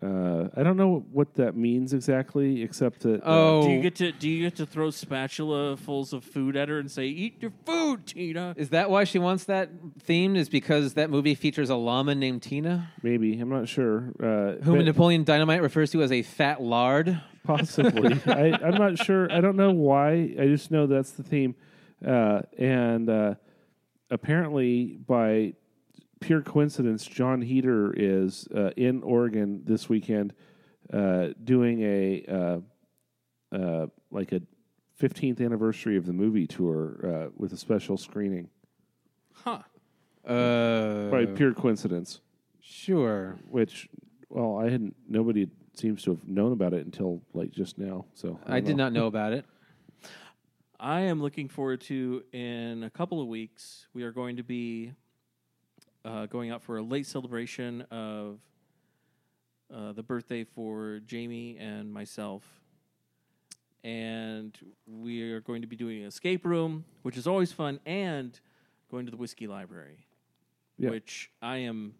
uh, 0.02 0.48
I 0.56 0.62
don't 0.62 0.78
know 0.78 1.04
what 1.12 1.34
that 1.34 1.54
means 1.54 1.92
exactly, 1.92 2.62
except 2.62 3.00
that 3.00 3.20
uh, 3.22 3.24
Oh, 3.26 3.62
Do 3.66 3.70
you 3.72 3.82
get 3.82 3.94
to 3.96 4.10
do 4.10 4.26
you 4.28 4.42
get 4.48 4.56
to 4.56 4.64
throw 4.64 4.90
spatula 4.90 5.76
fulls 5.76 6.14
of 6.14 6.24
food 6.24 6.56
at 6.56 6.70
her 6.70 6.78
and 6.78 6.90
say, 6.90 7.06
"Eat 7.08 7.42
your 7.42 7.52
food, 7.66 8.06
Tina"? 8.06 8.54
is 8.56 8.70
that 8.70 8.88
why 8.88 9.04
she 9.04 9.18
wants 9.18 9.44
that 9.44 9.70
themed? 10.08 10.36
Is 10.38 10.48
because 10.48 10.94
that 10.94 11.10
movie 11.10 11.34
features 11.34 11.68
a 11.68 11.76
llama 11.76 12.14
named 12.14 12.42
Tina, 12.42 12.90
maybe 13.02 13.38
I'm 13.38 13.50
not 13.50 13.68
sure. 13.68 14.12
Uh, 14.18 14.62
whom 14.64 14.82
Napoleon 14.82 15.24
Dynamite 15.24 15.60
refers 15.60 15.90
to 15.90 16.02
as 16.02 16.10
a 16.10 16.22
fat 16.22 16.62
lard. 16.62 17.20
possibly, 17.44 18.18
I, 18.26 18.58
I'm 18.64 18.76
not 18.76 18.96
sure. 18.96 19.30
I 19.30 19.42
don't 19.42 19.56
know 19.56 19.72
why. 19.72 20.34
I 20.40 20.46
just 20.46 20.70
know 20.70 20.86
that's 20.86 21.10
the 21.10 21.22
theme, 21.22 21.54
uh, 22.06 22.42
and 22.58 23.08
uh, 23.08 23.34
apparently 24.10 24.98
by 25.06 25.54
pure 26.20 26.42
coincidence, 26.42 27.04
Jon 27.04 27.42
Heder 27.42 27.92
is 27.96 28.48
uh, 28.54 28.70
in 28.76 29.02
Oregon 29.02 29.62
this 29.64 29.88
weekend 29.88 30.32
uh, 30.92 31.28
doing 31.44 31.82
a 31.82 32.24
uh, 32.28 33.56
uh, 33.56 33.86
like 34.10 34.32
a 34.32 34.40
15th 35.00 35.44
anniversary 35.44 35.96
of 35.96 36.06
the 36.06 36.12
movie 36.12 36.46
tour 36.46 37.00
uh, 37.04 37.30
with 37.36 37.52
a 37.52 37.56
special 37.56 37.96
screening. 37.96 38.48
Huh. 39.32 39.60
Uh, 40.26 41.10
By 41.10 41.26
pure 41.26 41.52
coincidence, 41.52 42.20
sure. 42.60 43.36
which 43.50 43.88
well, 44.28 44.58
I 44.58 44.64
hadn't. 44.70 44.94
Nobody 45.08 45.48
seems 45.74 46.02
to 46.04 46.10
have 46.10 46.28
known 46.28 46.52
about 46.52 46.72
it 46.72 46.84
until 46.84 47.20
like 47.34 47.50
just 47.50 47.76
now. 47.76 48.04
So 48.14 48.38
I 48.46 48.60
don't 48.60 48.64
did 48.64 48.76
know. 48.76 48.84
not 48.84 48.92
know 48.92 49.06
about 49.06 49.32
it. 49.32 49.44
I 50.82 51.02
am 51.02 51.22
looking 51.22 51.48
forward 51.48 51.80
to 51.82 52.24
in 52.32 52.82
a 52.82 52.90
couple 52.90 53.20
of 53.20 53.28
weeks. 53.28 53.86
We 53.94 54.02
are 54.02 54.10
going 54.10 54.36
to 54.38 54.42
be 54.42 54.92
uh, 56.04 56.26
going 56.26 56.50
out 56.50 56.60
for 56.60 56.76
a 56.78 56.82
late 56.82 57.06
celebration 57.06 57.82
of 57.92 58.40
uh, 59.72 59.92
the 59.92 60.02
birthday 60.02 60.42
for 60.42 61.00
Jamie 61.06 61.56
and 61.58 61.92
myself, 61.92 62.42
and 63.84 64.58
we 64.84 65.30
are 65.30 65.40
going 65.40 65.62
to 65.62 65.68
be 65.68 65.76
doing 65.76 66.00
an 66.00 66.08
escape 66.08 66.44
room, 66.44 66.84
which 67.02 67.16
is 67.16 67.28
always 67.28 67.52
fun, 67.52 67.78
and 67.86 68.40
going 68.90 69.06
to 69.06 69.12
the 69.12 69.16
whiskey 69.16 69.46
library, 69.46 70.04
Yeah. 70.78 70.90
which 70.90 71.30
I 71.40 71.58
am 71.58 71.94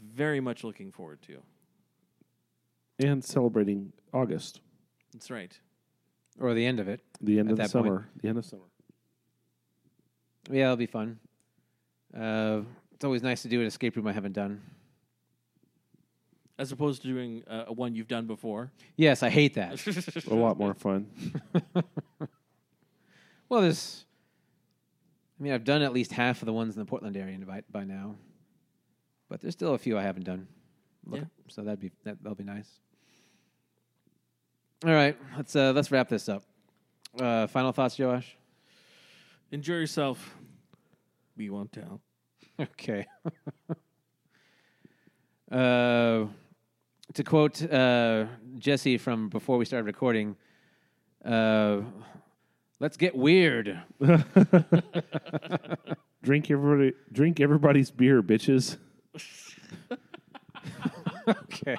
very 0.00 0.38
much 0.40 0.62
looking 0.62 0.92
forward 0.92 1.20
to. 1.22 1.42
and 3.02 3.24
celebrating 3.24 3.92
August, 4.12 4.60
That's 5.12 5.28
right. 5.30 5.58
Or 6.40 6.54
the 6.54 6.64
end 6.66 6.80
of 6.80 6.88
it. 6.88 7.00
the 7.20 7.38
end 7.38 7.50
of 7.50 7.56
the 7.56 7.62
that 7.62 7.72
point. 7.72 7.84
summer. 7.86 8.08
The 8.22 8.28
end 8.28 8.38
of 8.38 8.44
summer. 8.46 8.62
Yeah, 10.50 10.64
it'll 10.64 10.76
be 10.76 10.86
fun. 10.86 11.18
Uh, 12.16 12.62
it's 12.94 13.04
always 13.04 13.22
nice 13.22 13.42
to 13.42 13.48
do 13.48 13.60
an 13.60 13.66
escape 13.66 13.94
room 13.94 14.06
I 14.06 14.12
haven't 14.12 14.32
done. 14.32 14.60
As 16.58 16.72
opposed 16.72 17.02
to 17.02 17.08
doing 17.08 17.42
uh, 17.48 17.64
a 17.68 17.72
one 17.72 17.94
you've 17.94 18.08
done 18.08 18.26
before. 18.26 18.70
Yes, 18.96 19.22
I 19.22 19.28
hate 19.30 19.54
that. 19.54 19.86
A 20.26 20.34
lot 20.34 20.58
more 20.58 20.74
fun. 20.74 21.06
well, 23.48 23.60
there's. 23.62 24.04
I 25.38 25.42
mean, 25.42 25.52
I've 25.52 25.64
done 25.64 25.80
at 25.82 25.92
least 25.94 26.12
half 26.12 26.42
of 26.42 26.46
the 26.46 26.52
ones 26.52 26.74
in 26.74 26.80
the 26.80 26.84
Portland 26.84 27.16
area 27.16 27.38
by, 27.38 27.62
by 27.72 27.84
now, 27.84 28.14
but 29.30 29.40
there's 29.40 29.54
still 29.54 29.72
a 29.72 29.78
few 29.78 29.96
I 29.96 30.02
haven't 30.02 30.24
done. 30.24 30.46
Look- 31.06 31.20
Yeah. 31.20 31.26
So 31.48 31.62
that'd 31.62 31.80
be 31.80 31.90
that, 32.04 32.22
that'll 32.22 32.34
be 32.36 32.44
nice. 32.44 32.68
All 34.82 34.94
right, 34.94 35.14
let's 35.36 35.54
uh, 35.54 35.72
let's 35.74 35.90
wrap 35.90 36.08
this 36.08 36.26
up. 36.26 36.42
Uh, 37.20 37.46
final 37.46 37.70
thoughts, 37.70 37.98
Joash. 37.98 38.34
Enjoy 39.52 39.74
yourself. 39.74 40.34
We 41.36 41.50
won't 41.50 41.70
tell. 41.70 42.00
Okay. 42.58 43.06
uh, 45.52 46.24
to 47.12 47.24
quote 47.26 47.62
uh, 47.70 48.24
Jesse 48.58 48.96
from 48.96 49.28
before 49.28 49.58
we 49.58 49.66
started 49.66 49.84
recording, 49.84 50.34
uh, 51.26 51.80
let's 52.78 52.96
get 52.96 53.14
weird. 53.14 53.82
Drink 56.22 56.50
everybody. 56.50 56.94
Drink 57.12 57.38
everybody's 57.40 57.90
beer, 57.90 58.22
bitches. 58.22 58.78
Okay. 61.28 61.76